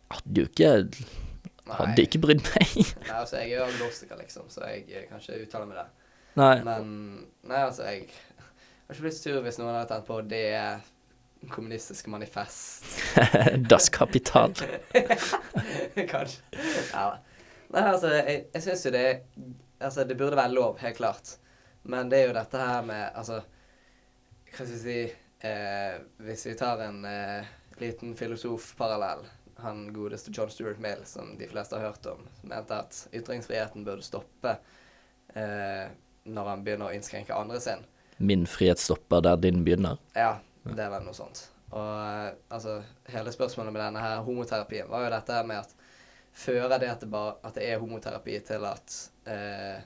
Hadde 0.10 0.42
jo 0.42 0.46
ikke 0.50 0.72
Hadde 1.66 2.02
ikke 2.06 2.22
brydd 2.22 2.42
meg. 2.46 2.74
Nei, 3.06 3.20
altså, 3.20 3.38
jeg 3.42 3.52
er 3.52 3.58
jo 3.58 3.64
agnostiker, 3.66 4.18
liksom, 4.22 4.50
så 4.54 4.66
jeg 4.70 4.86
eh, 4.94 5.06
kan 5.10 5.20
ikke 5.22 5.40
uttale 5.48 5.66
meg 5.66 5.78
der. 5.82 5.88
Nei. 6.38 6.56
Men 6.64 6.92
Nei, 7.44 7.62
altså, 7.62 7.84
jeg 7.90 8.10
har 8.88 8.96
ikke 8.96 9.08
blitt 9.08 9.18
sur 9.18 9.42
hvis 9.46 9.58
noen 9.62 9.74
hadde 9.74 9.90
tent 9.92 10.08
på 10.08 10.20
det 10.30 10.50
kommunistiske 11.52 12.10
manifest. 12.10 12.86
Das 13.72 13.90
Kapital. 13.90 14.54
Kanskje. 16.14 16.42
Ja. 16.94 17.08
Nei, 17.74 17.82
altså, 17.82 18.12
jeg, 18.14 18.46
jeg 18.54 18.66
syns 18.66 18.86
jo 18.86 18.92
det 18.94 19.06
Altså, 19.76 20.06
det 20.08 20.16
burde 20.18 20.38
være 20.38 20.54
lov, 20.54 20.78
helt 20.80 20.98
klart. 20.98 21.34
Men 21.84 22.10
det 22.10 22.20
er 22.20 22.30
jo 22.30 22.36
dette 22.38 22.62
her 22.62 22.86
med 22.86 23.10
Altså, 23.20 23.42
hva 24.50 24.54
skal 24.56 24.72
jeg 24.72 24.84
si 24.84 25.00
eh, 25.50 25.98
Hvis 26.24 26.46
vi 26.48 26.54
tar 26.58 26.86
en 26.86 27.02
eh, 27.10 27.50
liten 27.82 28.16
filosofparallell 28.18 29.26
han 29.58 29.86
godeste 29.94 30.32
John 30.34 30.50
Stuart 30.52 30.80
Mill, 30.84 31.06
som 31.08 31.38
de 31.40 31.48
fleste 31.48 31.78
har 31.78 31.88
hørt 31.88 32.06
om, 32.12 32.26
mente 32.44 32.76
at 32.76 32.98
ytringsfriheten 33.16 33.86
burde 33.88 34.04
stoppe 34.04 34.58
eh, 35.32 35.86
når 36.28 36.50
han 36.50 36.66
begynner 36.66 36.90
å 36.90 36.96
innskrenke 36.96 37.38
andre 37.38 37.62
sin. 37.64 37.86
Min 38.18 38.46
frihet 38.48 38.80
stopper 38.80 39.24
der 39.26 39.40
din 39.42 39.64
begynner. 39.66 40.00
Ja, 40.16 40.38
det 40.64 40.80
er 40.80 40.94
vel 40.94 41.04
noe 41.06 41.18
sånt. 41.18 41.48
Og 41.76 41.82
eh, 41.82 42.30
altså, 42.54 42.80
hele 43.12 43.34
spørsmålet 43.34 43.74
med 43.76 43.84
denne 43.84 44.04
her 44.04 44.22
homoterapien 44.24 44.88
var 44.92 45.06
jo 45.06 45.12
dette 45.16 45.42
med 45.50 45.64
at 45.64 45.76
fører 46.36 46.80
det 46.80 46.92
at 46.92 47.04
det, 47.04 47.10
bare, 47.12 47.38
at 47.44 47.56
det 47.56 47.68
er 47.68 47.80
homoterapi 47.80 48.40
til 48.48 48.66
at 48.68 48.96
eh, 49.32 49.84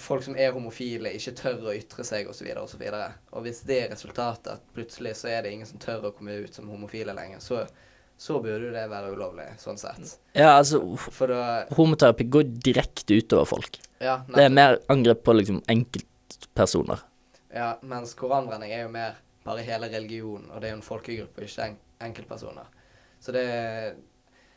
folk 0.00 0.24
som 0.24 0.36
er 0.38 0.54
homofile, 0.56 1.12
ikke 1.16 1.36
tør 1.36 1.68
å 1.68 1.76
ytre 1.76 2.06
seg 2.06 2.30
osv. 2.30 2.48
Og, 2.54 2.68
så 2.70 2.80
videre, 2.80 3.10
og, 3.10 3.28
så 3.28 3.36
og 3.36 3.46
hvis 3.46 3.62
det 3.68 3.78
er 3.84 3.92
resultatet, 3.92 4.56
at 4.56 4.74
plutselig 4.76 5.16
så 5.20 5.30
er 5.32 5.44
det 5.44 5.54
ingen 5.54 5.68
som 5.68 5.80
tør 5.82 6.08
å 6.08 6.14
komme 6.16 6.40
ut 6.44 6.56
som 6.56 6.70
homofile 6.72 7.14
lenger, 7.16 7.42
så, 7.44 7.64
så 8.20 8.40
burde 8.40 8.70
jo 8.70 8.74
det 8.74 8.86
være 8.92 9.12
ulovlig, 9.14 9.50
sånn 9.60 9.80
sett. 9.80 10.16
Ja, 10.36 10.54
altså, 10.56 10.82
da 11.28 11.42
homoterapi 11.76 12.28
går 12.32 12.48
direkte 12.70 13.20
utover 13.20 13.48
folk. 13.56 13.80
Ja, 14.00 14.22
Det 14.28 14.46
er 14.46 14.54
mer 14.54 14.78
angrep 14.92 15.24
på 15.26 15.36
liksom 15.36 15.60
enkeltpersoner. 16.30 16.98
Ja, 17.52 17.78
mens 17.82 18.14
koranbrenning 18.14 18.72
er 18.72 18.84
jo 18.84 18.92
mer 18.94 19.18
bare 19.44 19.64
hele 19.66 19.88
religionen, 19.88 20.50
og 20.50 20.60
det 20.60 20.68
er 20.68 20.74
jo 20.74 20.80
en 20.80 20.86
folkegruppe, 20.86 21.44
ikke 21.44 21.66
en 21.66 21.78
enkeltpersoner. 22.06 22.66
Så 23.20 23.32
det, 23.32 23.44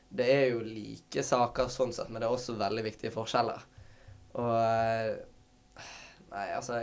det 0.09 0.27
er 0.31 0.45
jo 0.53 0.59
like 0.63 1.23
saker 1.23 1.71
sånn 1.71 1.93
sett, 1.93 2.11
men 2.11 2.21
det 2.21 2.27
er 2.27 2.35
også 2.35 2.57
veldig 2.59 2.83
viktige 2.85 3.13
forskjeller. 3.13 3.63
Og 4.33 4.51
eh, 4.57 5.13
Nei, 6.33 6.47
altså 6.55 6.79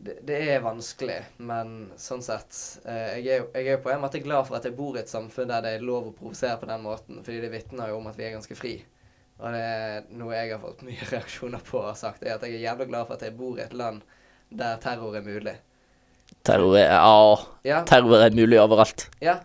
det, 0.00 0.14
det 0.24 0.36
er 0.54 0.62
vanskelig, 0.64 1.18
men 1.44 1.90
sånn 2.00 2.22
sett 2.24 2.56
eh, 2.88 3.18
Jeg 3.20 3.42
er 3.42 3.58
jeg 3.58 3.74
er 3.74 3.82
på 3.84 3.90
en 3.92 4.00
måte 4.00 4.22
glad 4.24 4.46
for 4.48 4.56
at 4.56 4.64
jeg 4.64 4.76
bor 4.78 4.96
i 4.96 5.02
et 5.02 5.10
samfunn 5.10 5.50
der 5.50 5.66
det 5.66 5.72
er 5.76 5.84
lov 5.84 6.08
å 6.08 6.14
provosere 6.16 6.56
på 6.60 6.70
den 6.70 6.86
måten, 6.86 7.20
fordi 7.20 7.42
det 7.42 7.50
vitner 7.52 7.92
jo 7.92 7.98
om 7.98 8.08
at 8.08 8.16
vi 8.16 8.24
er 8.24 8.32
ganske 8.38 8.56
fri. 8.56 8.78
Og 9.38 9.52
det 9.54 9.60
er 9.62 10.02
noe 10.18 10.34
jeg 10.34 10.50
har 10.50 10.58
fått 10.62 10.82
mye 10.82 11.08
reaksjoner 11.12 11.60
på 11.64 11.78
og 11.84 11.96
sagt, 11.96 12.22
er 12.26 12.34
at 12.34 12.42
jeg 12.42 12.56
er 12.58 12.64
jævlig 12.72 12.88
glad 12.90 13.06
for 13.06 13.14
at 13.14 13.22
jeg 13.22 13.36
bor 13.38 13.58
i 13.58 13.62
et 13.62 13.72
land 13.78 14.00
der 14.50 14.76
terror 14.82 15.14
er 15.16 15.22
mulig. 15.22 15.56
Terror 16.44 16.74
er 16.76 16.88
Ja, 16.90 17.36
Ja. 17.64 17.82
terror 17.84 18.20
er 18.24 18.30
mulig 18.34 18.58
overalt. 18.60 19.08
ja. 19.20 19.38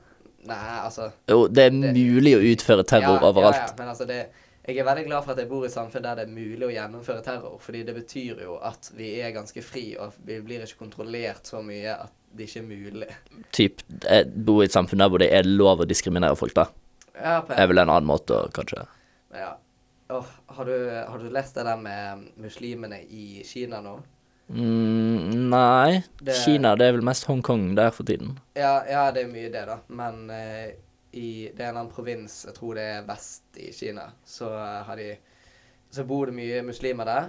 Nei, 0.44 0.56
altså 0.84 1.06
Jo, 1.30 1.48
det 1.48 1.58
er 1.64 1.70
Det- 1.70 1.94
mulig 1.96 2.34
å 2.36 2.42
utføre 2.44 2.84
terror 2.86 3.14
ja, 3.22 3.30
overalt. 3.30 3.56
Ja, 3.56 3.66
ja, 3.68 3.74
men 3.78 3.88
altså 3.88 4.06
det 4.08 4.26
Jeg 4.68 4.78
er 4.78 4.84
veldig 4.84 5.06
glad 5.06 5.24
for 5.24 5.32
at 5.32 5.38
jeg 5.40 5.48
bor 5.50 5.64
i 5.64 5.68
et 5.68 5.74
samfunn 5.74 6.02
der 6.04 6.16
det 6.16 6.24
er 6.28 6.32
mulig 6.32 6.64
å 6.68 6.72
gjennomføre 6.72 7.24
terror, 7.24 7.58
fordi 7.60 7.84
det 7.86 7.96
betyr 7.96 8.42
jo 8.44 8.58
at 8.64 8.90
vi 8.96 9.20
er 9.22 9.32
ganske 9.32 9.62
fri, 9.64 9.96
og 10.00 10.14
vi 10.26 10.40
blir 10.42 10.62
ikke 10.64 10.78
kontrollert 10.80 11.44
så 11.48 11.62
mye 11.64 11.94
at 12.04 12.12
det 12.36 12.48
ikke 12.48 12.60
er 12.60 12.68
mulig. 12.68 13.10
Typ 13.52 13.82
bo 14.46 14.62
i 14.62 14.66
et 14.66 14.72
samfunn 14.72 15.00
der 15.00 15.10
hvor 15.10 15.20
det 15.20 15.32
er 15.34 15.44
lov 15.44 15.80
å 15.80 15.86
diskriminere 15.88 16.36
folk, 16.38 16.54
da. 16.54 16.66
Ja, 17.16 17.42
på 17.42 17.52
er 17.58 17.68
vel 17.68 17.78
en 17.80 17.90
annen 17.90 18.08
måte 18.08 18.32
å 18.36 18.52
kanskje 18.52 18.86
Ja. 19.34 19.54
Åh, 20.10 20.26
har, 20.46 20.66
du, 20.66 20.90
har 21.08 21.18
du 21.20 21.30
lest 21.30 21.56
det 21.56 21.64
der 21.66 21.78
med 21.80 22.28
muslimene 22.38 23.02
i 23.04 23.44
Kina 23.48 23.82
nå? 23.82 23.98
mm, 24.48 25.50
Nei. 25.50 26.04
Det- 26.20 26.36
Kina, 26.44 26.76
det 26.76 26.88
er 26.88 26.92
vel 26.98 27.06
mest 27.06 27.26
Hongkong 27.26 27.76
der 27.76 27.92
for 27.92 28.04
tiden. 28.04 28.40
Ja, 28.56 28.84
ja 28.90 29.12
det 29.12 29.24
er 29.24 29.32
mye 29.32 29.52
det, 29.54 29.66
da. 29.70 29.78
Men 29.88 30.30
uh, 30.30 30.68
i 31.14 31.50
det 31.56 31.62
er 31.64 31.70
en 31.72 31.78
annen 31.78 31.92
provins, 31.94 32.44
jeg 32.46 32.56
tror 32.58 32.76
det 32.76 32.84
er 32.98 33.08
vest 33.08 33.44
i 33.62 33.72
Kina, 33.74 34.10
så 34.26 34.50
uh, 34.54 34.84
har 34.88 34.96
de 34.98 35.16
Så 35.94 36.04
bor 36.10 36.26
det 36.26 36.34
mye 36.34 36.62
muslimer 36.66 37.06
der. 37.06 37.28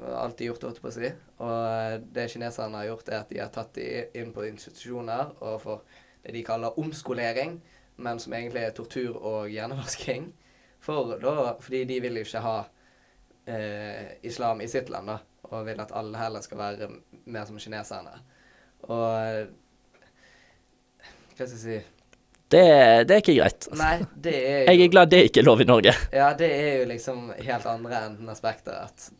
Alltid 0.00 0.46
gjort, 0.46 0.62
holdt 0.64 0.78
på 0.80 0.88
å 0.88 0.92
si. 0.94 1.08
Og 1.44 1.50
eh, 1.68 1.96
det 2.14 2.30
kineserne 2.32 2.78
har 2.78 2.86
gjort, 2.86 3.08
er 3.10 3.18
at 3.20 3.28
de 3.28 3.40
har 3.42 3.50
tatt 3.52 3.74
de 3.74 3.88
inn 4.16 4.30
på 4.32 4.46
institusjoner 4.46 5.34
og 5.44 5.58
får 5.60 5.82
det 6.24 6.32
de 6.32 6.42
kaller 6.46 6.78
omskolering, 6.80 7.58
men 7.98 8.18
som 8.22 8.32
egentlig 8.32 8.62
er 8.64 8.70
tortur 8.72 9.18
og 9.18 9.50
hjernevasking. 9.52 10.30
For 10.88 11.18
da, 11.20 11.52
fordi 11.60 11.84
de 11.84 12.00
vil 12.00 12.16
jo 12.16 12.24
ikke 12.24 12.40
ha 12.40 12.56
eh, 13.44 14.16
islam 14.24 14.62
i 14.64 14.68
sitt 14.72 14.88
land, 14.88 15.10
da, 15.12 15.18
og 15.50 15.66
vil 15.68 15.80
at 15.84 15.92
alle 15.96 16.16
heller 16.16 16.44
skal 16.44 16.60
være 16.62 16.88
mer 17.28 17.44
som 17.44 17.60
kineserne. 17.60 18.14
Og 18.88 19.50
hva 21.38 21.46
skal 21.46 21.54
jeg 21.54 21.62
si 21.62 21.78
Det, 22.48 22.62
det 23.04 23.14
er 23.14 23.20
ikke 23.20 23.36
greit. 23.36 23.68
Nei, 23.76 23.94
det 24.16 24.34
er 24.38 24.58
jo 24.62 24.72
Jeg 24.72 24.86
er 24.86 24.92
glad 24.94 25.10
det 25.12 25.22
ikke 25.28 25.42
er 25.42 25.48
lov 25.50 25.60
i 25.60 25.68
Norge. 25.68 25.92
Ja, 26.20 26.32
det 26.38 26.48
er 26.48 26.78
jo 26.80 26.88
liksom 26.88 27.32
helt 27.36 27.66
andre 27.68 28.04
enden 28.06 28.32
aspektet. 28.32 28.72
At 28.72 29.10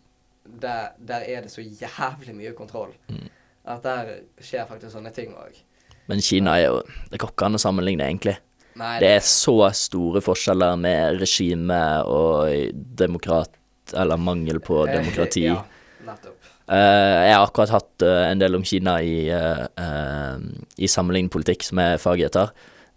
der, 0.48 0.94
der 0.96 1.28
er 1.28 1.44
det 1.44 1.52
så 1.52 1.61
jævlig 1.61 2.35
mye 2.35 2.54
kontroll. 2.57 2.94
Mm. 3.12 3.28
At 3.68 3.85
der 3.85 4.14
skjer 4.40 4.64
faktisk 4.70 4.94
sånne 4.96 5.12
ting 5.12 5.37
òg. 5.37 5.61
Men 6.09 6.24
Kina 6.24 6.57
er 6.57 6.70
jo 6.70 6.83
Det 7.12 7.20
går 7.20 7.35
ikke 7.35 7.50
an 7.50 7.59
å 7.59 7.61
sammenligne, 7.61 8.07
egentlig. 8.09 8.38
Nei, 8.78 8.94
Det 9.02 9.12
er 9.16 9.22
så 9.26 9.56
store 9.74 10.22
forskjeller 10.24 10.78
med 10.80 11.22
regime 11.22 11.82
og 12.06 12.74
demokrat... 12.98 13.54
Eller 13.96 14.20
mangel 14.20 14.58
på 14.60 14.82
demokrati. 14.84 15.46
Ja, 15.46 15.62
nettopp. 16.04 16.38
Eh, 16.68 17.14
jeg 17.24 17.32
har 17.32 17.46
akkurat 17.46 17.70
hatt 17.72 18.04
uh, 18.04 18.26
en 18.28 18.40
del 18.42 18.58
om 18.58 18.64
Kina 18.66 18.98
i, 19.00 19.30
uh, 19.32 20.36
i 20.76 20.90
sammenlignet 20.90 21.32
politikk, 21.32 21.64
som 21.64 21.80
er 21.80 21.96
faget 22.02 22.26
jeg 22.26 22.34
tar. 22.36 22.50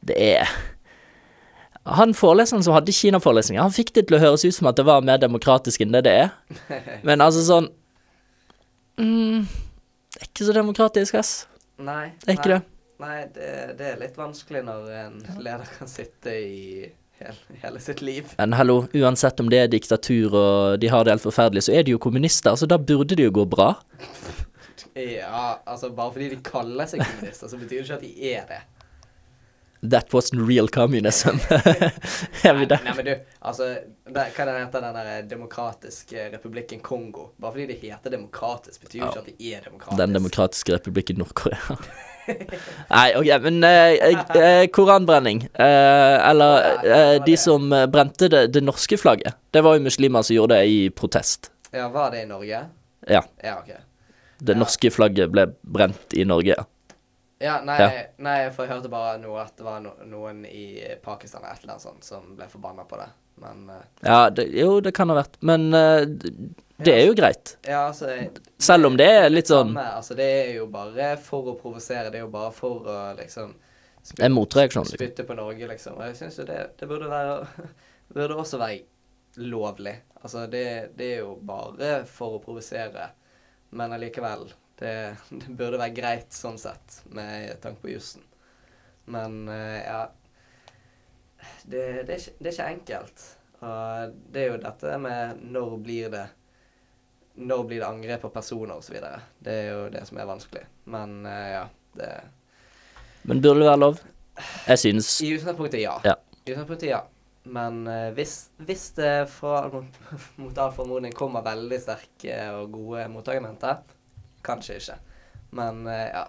Det 0.03 0.17
er 0.17 0.49
Han 1.87 2.11
foreleseren 2.13 2.65
som 2.65 2.75
hadde 2.75 2.93
Kina-forelesninger, 2.93 3.61
han 3.63 3.73
fikk 3.73 3.93
det 3.95 4.03
til 4.09 4.17
å 4.17 4.21
høres 4.21 4.43
ut 4.43 4.57
som 4.57 4.67
at 4.69 4.77
det 4.77 4.85
var 4.85 5.05
mer 5.05 5.21
demokratisk 5.21 5.81
enn 5.81 5.95
det 5.95 6.03
det 6.09 6.17
er. 6.25 6.35
Men 7.07 7.23
altså 7.23 7.45
sånn 7.47 7.71
mm, 8.99 9.47
Det 9.47 10.19
er 10.19 10.27
ikke 10.27 10.49
så 10.49 10.57
demokratisk, 10.59 11.17
ass. 11.23 11.31
Nei. 11.79 12.11
Det 12.25 12.35
er 12.35 12.37
ikke 12.41 12.51
nei, 12.51 12.59
det. 12.59 12.80
Nei, 13.01 13.21
det, 13.33 13.51
det 13.79 13.93
er 13.93 14.01
litt 14.01 14.17
vanskelig 14.19 14.61
når 14.67 14.89
en 14.99 15.15
leder 15.41 15.69
kan 15.77 15.89
sitte 15.89 16.33
i 16.37 16.89
hele, 17.17 17.57
hele 17.63 17.81
sitt 17.81 18.03
liv. 18.05 18.29
Men 18.37 18.53
hallo, 18.53 18.83
uansett 18.93 19.41
om 19.41 19.49
det 19.49 19.63
er 19.63 19.71
diktatur 19.71 20.35
og 20.37 20.81
de 20.81 20.91
har 20.91 21.05
det 21.05 21.15
helt 21.15 21.25
forferdelig, 21.25 21.65
så 21.65 21.73
er 21.79 21.87
de 21.87 21.95
jo 21.95 22.01
kommunister, 22.01 22.57
så 22.57 22.69
da 22.69 22.77
burde 22.77 23.17
det 23.17 23.29
jo 23.29 23.35
gå 23.41 23.47
bra. 23.57 23.73
Ja, 24.91 25.61
altså 25.63 25.87
bare 25.95 26.11
fordi 26.11 26.25
de 26.33 26.37
kaller 26.43 26.87
seg 26.89 26.99
kommunister, 26.99 27.47
så 27.47 27.55
betyr 27.55 27.77
det 27.77 27.85
ikke 27.85 27.95
at 27.95 28.01
de 28.03 28.31
er 28.33 28.47
det. 28.49 28.57
That 29.83 30.13
wasn't 30.13 30.45
real 30.47 30.67
communism. 30.67 31.39
Nei, 32.43 32.65
nei, 32.69 32.93
men 32.95 33.05
du, 33.05 33.13
altså 33.41 33.69
der, 34.05 34.27
Hva 34.35 34.45
den 34.45 34.59
heter 34.59 34.83
den 34.83 34.97
der 34.99 35.21
demokratiske 35.31 36.27
republikken 36.35 36.79
Kongo? 36.85 37.31
Bare 37.41 37.55
fordi 37.55 37.65
det 37.71 37.79
heter 37.81 38.13
demokratisk, 38.13 38.81
betyr 38.83 38.99
jo 39.01 39.07
ikke 39.09 39.23
at 39.23 39.29
det 39.31 39.53
er 39.55 39.65
demokratisk. 39.65 39.97
Den 39.97 40.13
demokratiske 40.13 40.75
republikken 40.75 41.17
Nord-Korea. 41.23 41.77
Nei, 42.93 43.07
OK, 43.17 43.29
men 43.47 43.63
eh, 43.65 44.11
eh, 44.37 44.67
koranbrenning 44.69 45.41
eh, 45.53 46.29
Eller 46.29 46.67
eh, 46.85 47.15
de 47.25 47.33
som 47.37 47.65
eh, 47.73 47.87
brente 47.89 48.29
det, 48.29 48.43
det 48.53 48.61
norske 48.63 48.97
flagget. 49.01 49.33
Det 49.51 49.63
var 49.65 49.79
jo 49.79 49.85
muslimer 49.87 50.21
som 50.21 50.35
gjorde 50.37 50.59
det 50.61 50.69
i 50.69 50.77
protest. 50.93 51.49
Ja, 51.73 51.87
var 51.89 52.11
det 52.13 52.21
i 52.21 52.29
Norge? 52.29 52.61
Ja. 53.09 53.23
Ja, 53.41 53.57
OK. 53.63 53.73
Det 54.41 54.53
Ja. 54.53 54.59
norske 54.61 54.91
flagget 54.93 55.33
ble 55.33 55.47
brent 55.61 56.13
i 56.13 56.25
Norge. 56.25 56.55
ja. 56.57 56.67
Ja, 57.41 57.56
nei, 57.65 57.77
Ja. 57.82 58.04
nei, 58.21 58.38
for 58.54 58.65
jeg 58.67 58.75
hørte 58.75 58.89
bare 58.91 59.17
noe 59.21 59.39
at 59.41 59.56
det 59.58 59.65
var 59.65 59.80
no 59.82 59.95
noen 60.06 60.43
i 60.45 60.84
Pakistan 61.01 61.41
eller 61.41 61.56
et 61.56 61.63
eller 61.63 61.73
annet 61.73 61.86
sånt 61.88 62.06
som 62.06 62.36
ble 62.38 62.47
forbanna 62.51 62.86
på 62.86 62.99
det. 63.01 63.08
Men 63.41 63.63
uh, 63.69 63.80
Ja, 64.06 64.30
det, 64.30 64.45
jo, 64.54 64.75
det 64.86 64.93
kan 64.93 65.10
ha 65.10 65.15
vært. 65.17 65.39
Men 65.41 65.73
uh, 65.73 66.04
det 66.82 66.93
er 66.93 67.08
jo 67.08 67.15
greit. 67.17 67.56
ja, 67.65 67.88
altså 67.88 68.12
Selv 68.62 68.91
om 68.91 68.97
det 68.97 69.10
er 69.10 69.30
litt 69.30 69.49
sånn 69.49 69.73
samme, 69.73 69.88
Altså, 69.97 70.17
det 70.17 70.30
er 70.30 70.54
jo 70.60 70.67
bare 70.71 71.15
for 71.21 71.54
å 71.54 71.58
provosere. 71.58 72.12
Det 72.13 72.21
er 72.21 72.25
jo 72.27 72.32
bare 72.34 72.54
for 72.56 72.86
å 72.86 72.99
liksom 73.17 73.56
En 74.19 74.34
motreaksjon, 74.34 74.86
liksom. 74.86 74.97
Spytte 74.97 75.25
på 75.25 75.38
Norge, 75.38 75.67
liksom. 75.69 75.97
Og 75.97 76.08
jeg 76.10 76.17
syns 76.21 76.39
jo 76.41 76.45
det, 76.45 76.62
det 76.80 76.89
burde 76.89 77.10
være 77.10 77.67
Burde 78.13 78.38
også 78.41 78.58
være 78.62 78.82
lovlig. 79.41 79.93
Altså, 80.21 80.45
det, 80.51 80.65
det 80.97 81.13
er 81.15 81.19
jo 81.23 81.36
bare 81.47 82.01
for 82.10 82.38
å 82.38 82.41
provosere. 82.43 83.10
Men 83.71 83.93
allikevel. 83.95 84.49
Det, 84.81 84.95
det 85.29 85.53
burde 85.53 85.77
være 85.77 85.93
greit 85.93 86.33
sånn 86.33 86.57
sett, 86.57 87.03
med 87.13 87.53
tanke 87.61 87.83
på 87.83 87.93
jussen. 87.93 88.25
Men 89.11 89.45
eh, 89.49 89.81
ja 89.85 90.01
det, 91.63 92.03
det, 92.03 92.13
er 92.13 92.19
ikke, 92.19 92.33
det 92.37 92.49
er 92.49 92.55
ikke 92.55 92.69
enkelt. 92.75 93.25
Og 93.61 94.13
det 94.33 94.43
er 94.43 94.47
jo 94.49 94.61
dette 94.61 94.93
med 95.01 95.41
når 95.53 95.75
blir 95.85 96.13
det 96.13 96.27
Når 97.41 97.63
blir 97.63 97.79
det 97.79 97.87
angrep 97.87 98.25
på 98.25 98.29
personer 98.33 98.81
osv. 98.81 98.97
Det 99.39 99.53
er 99.53 99.69
jo 99.69 99.85
det 99.93 100.01
som 100.07 100.17
er 100.19 100.27
vanskelig. 100.27 100.65
Men 100.91 101.25
eh, 101.25 101.47
ja, 101.53 101.63
det 101.95 102.09
Men 103.23 103.41
burde 103.41 103.61
det 103.61 103.69
være 103.69 103.79
lov? 103.79 104.01
Jeg 104.67 104.81
syns 104.81 105.09
I 105.21 105.33
utgangspunktet 105.37 105.83
ja. 105.83 105.95
Ja. 106.03 106.17
I 106.45 106.51
utgangspunktet 106.51 106.89
ja. 106.89 107.01
Men 107.43 107.87
eh, 107.87 108.09
hvis, 108.17 108.51
hvis 108.61 108.89
det 108.97 109.29
fra, 109.33 109.63
mot, 109.73 110.01
mot 110.41 110.59
all 110.61 110.73
formodning 110.75 111.13
kommer 111.17 111.45
veldig 111.45 111.79
sterke 111.81 112.37
og 112.57 112.75
gode 112.75 113.07
motargumenter, 113.13 113.81
kanskje 114.45 114.77
ikke. 114.82 114.99
Men 115.58 115.88
eh, 115.88 116.08
ja. 116.13 116.27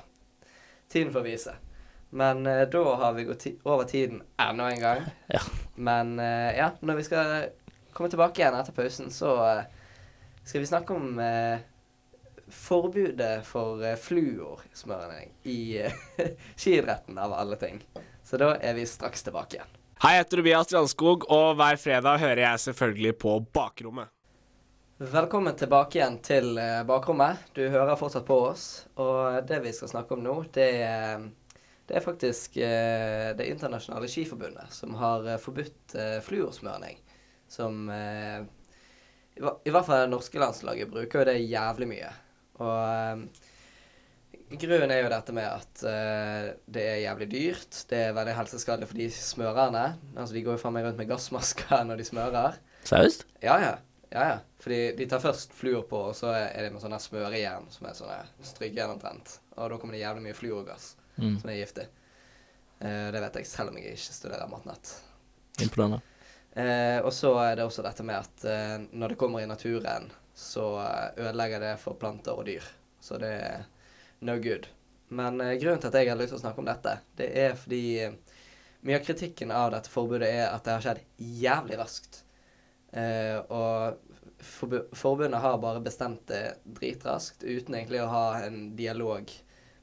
Tiden 0.92 1.12
får 1.12 1.26
vise. 1.26 1.54
Men 2.10 2.46
eh, 2.46 2.68
da 2.68 2.84
har 3.00 3.12
vi 3.16 3.24
gått 3.24 3.46
over 3.62 3.84
tiden 3.88 4.22
enda 4.36 4.70
en 4.70 4.80
gang. 4.80 5.04
Ja. 5.32 5.40
Men 5.74 6.18
eh, 6.18 6.56
ja, 6.58 6.70
når 6.80 7.00
vi 7.00 7.04
skal 7.08 7.34
komme 7.92 8.10
tilbake 8.12 8.42
igjen 8.42 8.56
etter 8.58 8.76
pausen, 8.76 9.10
så 9.10 9.36
eh, 9.46 9.62
skal 10.44 10.60
vi 10.60 10.68
snakke 10.68 10.96
om 10.96 11.18
eh, 11.22 11.62
forbudet 12.52 13.46
for 13.46 13.80
uh, 13.80 13.94
fluorsmøring 13.96 15.30
i 15.48 15.82
uh, 15.86 15.92
skiidretten, 16.60 17.18
av 17.18 17.32
alle 17.32 17.56
ting. 17.56 17.80
Så 18.24 18.36
da 18.36 18.54
er 18.60 18.76
vi 18.76 18.84
straks 18.86 19.24
tilbake 19.24 19.56
igjen. 19.56 19.78
Hei, 20.02 20.16
jeg 20.16 20.24
heter 20.24 20.40
Tobias 20.42 20.68
Strandskog, 20.68 21.24
og 21.30 21.56
hver 21.56 21.78
fredag 21.80 22.20
hører 22.20 22.42
jeg 22.44 22.62
selvfølgelig 22.66 23.14
på 23.22 23.38
Bakrommet. 23.54 24.10
Velkommen 25.02 25.56
tilbake 25.58 25.98
igjen 25.98 26.20
til 26.22 26.52
eh, 26.62 26.84
bakrommet. 26.86 27.48
Du 27.56 27.64
hører 27.66 27.98
fortsatt 27.98 28.22
på 28.28 28.36
oss. 28.52 28.84
Og 29.02 29.40
det 29.48 29.58
vi 29.64 29.72
skal 29.74 29.90
snakke 29.90 30.14
om 30.14 30.22
nå, 30.22 30.34
det 30.54 30.68
det 31.88 31.96
er 31.98 32.04
faktisk 32.04 32.60
eh, 32.62 33.32
Det 33.34 33.48
internasjonale 33.50 34.06
skiforbundet 34.06 34.70
som 34.70 34.94
har 35.00 35.26
eh, 35.26 35.40
forbudt 35.42 35.96
eh, 35.98 36.20
fluorsmøring. 36.22 37.02
Som 37.50 37.90
eh, 37.90 38.46
i, 39.34 39.42
hvert 39.42 39.88
fall 39.88 40.04
det 40.04 40.12
norske 40.14 40.38
landslaget 40.38 40.94
bruker 40.94 41.24
jo 41.24 41.28
det 41.32 41.38
jævlig 41.50 41.90
mye. 41.96 42.14
Og 42.62 42.72
eh, 42.86 44.54
grunnen 44.54 44.94
er 44.94 45.02
jo 45.02 45.12
dette 45.18 45.34
med 45.34 45.50
at 45.50 45.86
eh, 45.88 46.50
det 46.78 46.90
er 46.94 47.06
jævlig 47.08 47.32
dyrt. 47.34 47.86
Det 47.90 48.04
er 48.06 48.18
veldig 48.22 48.38
helseskadelig 48.38 48.94
for 48.94 49.02
de 49.02 49.10
smørerne. 49.18 49.88
Altså 50.14 50.38
De 50.38 50.46
går 50.46 50.60
jo 50.60 50.62
faen 50.62 50.78
meg 50.78 50.86
rundt 50.86 51.02
med 51.02 51.10
gassmasker 51.10 51.82
når 51.90 52.04
de 52.04 52.12
smører. 52.14 52.62
Seriøst? 52.86 53.32
Ja, 53.42 53.58
ja. 53.66 53.80
Ja, 54.12 54.24
ja. 54.28 54.38
Fordi 54.62 54.80
de 54.98 55.06
tar 55.10 55.22
først 55.24 55.52
fluor 55.56 55.82
på, 55.88 55.98
og 56.10 56.16
så 56.16 56.30
er 56.36 56.66
det 56.66 56.72
med 56.74 56.82
sånne 56.84 56.98
smørejern 57.02 57.66
som 57.72 57.88
er 57.88 57.96
sånne 57.98 58.18
strykejern 58.46 58.94
omtrent. 58.94 59.38
Og 59.56 59.70
da 59.72 59.78
kommer 59.80 59.96
det 59.96 60.04
jævlig 60.04 60.26
mye 60.28 60.38
fluorgass 60.38 60.92
Mm. 61.18 61.34
som 61.40 61.50
er 61.52 61.58
giftig. 61.58 61.82
Eh, 62.80 63.08
det 63.12 63.20
vet 63.20 63.34
jeg 63.36 63.46
selv 63.46 63.68
om 63.68 63.76
jeg 63.76 63.92
ikke 63.92 64.14
studerer 64.16 64.48
matnett. 64.48 64.94
Imponerende. 65.60 65.98
Eh, 66.56 66.98
og 67.04 67.12
så 67.12 67.34
er 67.42 67.56
det 67.56 67.66
også 67.66 67.82
dette 67.84 68.02
med 68.04 68.16
at 68.16 68.44
eh, 68.48 68.78
når 68.96 69.12
det 69.12 69.18
kommer 69.20 69.42
i 69.44 69.46
naturen, 69.50 70.08
så 70.34 70.64
eh, 70.80 71.20
ødelegger 71.26 71.60
det 71.60 71.74
for 71.84 71.94
planter 72.00 72.32
og 72.40 72.46
dyr. 72.48 72.64
Så 73.00 73.18
det 73.20 73.28
er 73.44 73.66
no 74.24 74.38
good. 74.40 74.66
Men 75.12 75.40
eh, 75.44 75.58
grunnen 75.60 75.80
til 75.84 75.92
at 75.92 76.00
jeg 76.00 76.08
har 76.08 76.16
lyst 76.16 76.32
til 76.32 76.40
å 76.40 76.44
snakke 76.46 76.64
om 76.64 76.70
dette, 76.72 76.96
det 77.20 77.28
er 77.44 77.54
fordi 77.60 77.82
eh, 78.06 78.16
mye 78.88 78.98
av 78.98 79.04
kritikken 79.06 79.52
av 79.52 79.70
dette 79.76 79.92
forbudet 79.92 80.32
er 80.32 80.46
at 80.48 80.64
det 80.64 80.78
har 80.78 80.86
skjedd 80.88 81.04
jævlig 81.44 81.76
raskt. 81.78 82.22
Eh, 82.92 83.38
og 83.48 83.96
forbundet 84.92 85.40
har 85.40 85.60
bare 85.62 85.80
bestemt 85.80 86.26
det 86.28 86.58
dritraskt, 86.64 87.44
uten 87.44 87.76
egentlig 87.78 88.02
å 88.02 88.10
ha 88.10 88.24
en 88.44 88.74
dialog 88.76 89.30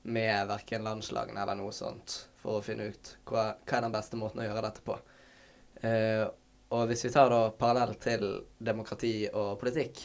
med 0.09 0.47
verken 0.49 0.85
landslagene 0.85 1.41
eller 1.41 1.57
noe 1.59 1.73
sånt, 1.75 2.19
for 2.39 2.59
å 2.59 2.65
finne 2.65 2.91
ut 2.91 3.15
hva, 3.29 3.53
hva 3.63 3.79
er 3.79 3.87
den 3.87 3.95
beste 3.95 4.19
måten 4.19 4.43
å 4.43 4.47
gjøre 4.47 4.65
dette 4.67 4.85
på. 4.85 4.97
Eh, 5.81 6.25
og 6.75 6.85
hvis 6.89 7.07
vi 7.07 7.13
tar 7.13 7.31
da 7.33 7.41
parallell 7.55 7.95
til 8.01 8.25
demokrati 8.61 9.13
og 9.31 9.57
politikk, 9.61 10.01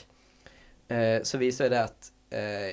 eh, 0.88 1.20
så 1.26 1.40
viser 1.40 1.72
det 1.72 1.82
at 1.82 2.10
eh, 2.32 2.72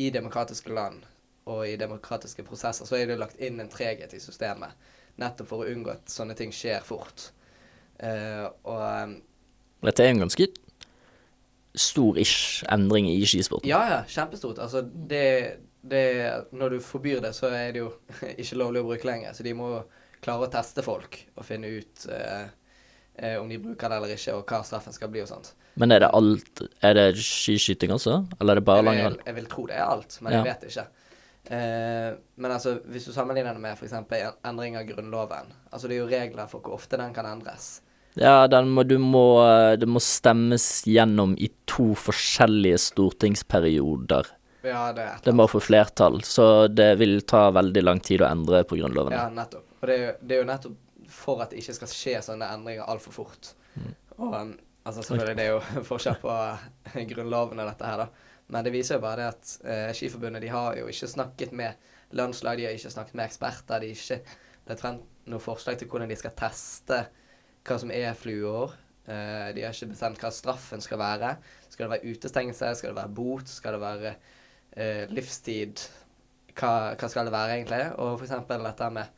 i 0.00 0.10
demokratiske 0.10 0.72
land 0.74 1.04
og 1.50 1.66
i 1.66 1.76
demokratiske 1.80 2.44
prosesser 2.46 2.88
så 2.88 2.98
er 2.98 3.10
det 3.10 3.20
lagt 3.20 3.40
inn 3.42 3.60
en 3.60 3.70
treghet 3.70 4.12
i 4.16 4.22
systemet, 4.22 4.74
nettopp 5.20 5.50
for 5.50 5.62
å 5.62 5.70
unngå 5.70 5.92
at 5.94 6.10
sånne 6.10 6.36
ting 6.38 6.52
skjer 6.54 6.82
fort. 6.86 7.30
Eh, 8.00 8.46
og 8.46 9.20
Dette 9.82 10.04
er 10.04 10.12
en 10.12 10.22
ganske 10.26 10.46
stor-ish 11.74 12.64
endring 12.72 13.06
i 13.10 13.20
skisporten. 13.26 13.68
ja, 13.70 13.80
ja, 13.90 13.98
kjempestort. 14.10 14.58
Altså 14.58 14.82
det, 14.82 15.58
det 15.82 16.02
Når 16.52 16.68
du 16.76 16.80
forbyr 16.82 17.20
det, 17.22 17.34
så 17.36 17.46
er 17.54 17.72
det 17.72 17.84
jo 17.84 17.92
ikke 18.42 18.58
lovlig 18.58 18.82
å 18.82 18.88
bruke 18.90 19.06
lenger. 19.08 19.32
Så 19.36 19.46
de 19.46 19.54
må 19.54 19.70
klare 20.20 20.48
å 20.48 20.50
teste 20.52 20.82
folk 20.84 21.16
og 21.38 21.46
finne 21.46 21.70
ut 21.78 22.06
eh, 22.12 22.48
eh, 23.16 23.36
om 23.40 23.48
de 23.48 23.56
bruker 23.62 23.88
det 23.88 23.96
eller 24.00 24.16
ikke, 24.16 24.34
og 24.36 24.50
hva 24.50 24.62
straffen 24.66 24.92
skal 24.92 25.08
bli 25.14 25.22
og 25.24 25.30
sånt. 25.30 25.54
Men 25.80 25.94
er 25.94 26.02
det 26.02 26.10
alt 26.12 26.60
Er 26.84 26.96
det 26.98 27.04
skiskyting 27.22 27.92
også? 27.94 28.18
Eller 28.40 28.56
er 28.56 28.60
det 28.60 28.66
bare 28.66 28.82
langrenn? 28.84 29.14
Jeg, 29.22 29.26
jeg 29.30 29.36
vil 29.38 29.46
tro 29.52 29.66
det 29.70 29.78
er 29.78 29.86
alt, 29.86 30.18
men 30.20 30.32
Ja. 30.34 30.40
jeg 30.42 30.50
vet 30.50 30.66
ikke. 30.72 30.86
Eh, 31.56 32.08
men 32.36 32.52
altså, 32.52 32.74
hvis 32.90 33.06
du 33.08 33.14
sammenligner 33.14 33.54
det 33.56 33.62
med 33.62 33.78
f.eks. 33.78 33.94
endring 34.44 34.76
av 34.76 34.84
Grunnloven 34.90 35.48
Altså 35.72 35.88
det 35.88 35.96
er 35.96 36.02
jo 36.02 36.10
regler 36.10 36.50
for 36.50 36.60
hvor 36.60 36.74
ofte 36.76 36.98
den 37.00 37.14
kan 37.16 37.24
endres. 37.30 37.78
Ja, 38.18 38.62
må, 38.66 38.82
du 38.82 38.96
må, 38.98 39.24
det 39.78 39.86
må 39.86 40.02
stemmes 40.02 40.82
gjennom 40.88 41.36
i 41.38 41.50
to 41.70 41.92
forskjellige 41.94 42.80
stortingsperioder. 42.90 44.32
Ja, 44.66 44.90
det 44.92 45.04
er 45.06 45.20
Det 45.24 45.32
må 45.32 45.46
få 45.48 45.60
flertall, 45.62 46.20
så 46.26 46.68
det 46.68 46.94
vil 47.00 47.22
ta 47.22 47.48
veldig 47.54 47.84
lang 47.84 48.00
tid 48.04 48.24
å 48.24 48.28
endre 48.28 48.64
på 48.68 48.76
Grunnloven. 48.80 49.14
Ja, 49.16 49.28
nettopp. 49.32 49.64
Og 49.80 49.88
det 49.88 49.94
er, 49.94 50.02
jo, 50.02 50.16
det 50.20 50.36
er 50.36 50.42
jo 50.42 50.48
nettopp 50.50 51.06
for 51.10 51.42
at 51.42 51.52
det 51.52 51.62
ikke 51.62 51.76
skal 51.78 51.92
skje 51.92 52.16
sånne 52.24 52.48
endringer 52.54 52.90
altfor 52.90 53.14
fort. 53.14 53.52
Og 54.18 54.34
um, 54.34 54.52
altså 54.84 55.04
selvfølgelig, 55.06 55.36
det 55.38 55.46
er 55.46 55.54
jo 55.54 55.84
forskjell 55.90 56.18
på 56.22 56.34
grunnloven 57.14 57.62
og 57.62 57.70
dette 57.70 57.88
her, 57.88 58.04
da. 58.04 58.28
Men 58.50 58.66
det 58.66 58.74
viser 58.74 58.98
jo 58.98 59.04
bare 59.04 59.22
det 59.22 59.26
at 59.30 59.50
eh, 59.62 59.88
Skiforbundet 59.94 60.42
de 60.42 60.48
har 60.50 60.74
jo 60.74 60.88
ikke 60.90 61.06
snakket 61.06 61.52
med 61.54 61.90
landslag, 62.18 62.58
de 62.58 62.66
har 62.66 62.74
ikke 62.74 62.90
snakket 62.90 63.14
med 63.14 63.28
eksperter. 63.28 63.84
De 63.84 63.92
har 63.92 64.00
ikke 64.02 64.18
lagt 64.66 64.82
frem 64.82 64.96
noe 65.30 65.42
forslag 65.42 65.78
til 65.78 65.86
hvordan 65.90 66.10
de 66.10 66.16
skal 66.18 66.34
teste 66.34 66.98
hva 67.66 67.78
som 67.80 67.92
er 67.94 68.12
fluor. 68.18 68.76
Uh, 69.10 69.50
de 69.56 69.64
har 69.64 69.74
ikke 69.74 69.90
bestemt 69.92 70.20
hva 70.22 70.30
straffen 70.34 70.82
skal 70.84 71.00
være. 71.00 71.34
Skal 71.68 71.86
det 71.86 71.94
være 71.96 72.12
utestengelse? 72.14 72.74
Skal 72.78 72.92
det 72.92 73.00
være 73.00 73.14
bot? 73.16 73.48
Skal 73.50 73.76
det 73.76 73.82
være 73.82 74.12
uh, 74.76 75.04
livstid? 75.14 75.82
Hva, 76.54 76.94
hva 76.98 77.08
skal 77.10 77.28
det 77.28 77.34
være, 77.34 77.56
egentlig? 77.58 77.82
Og 78.02 78.22
eksempel 78.22 78.66
dette 78.68 78.90
med 78.94 79.10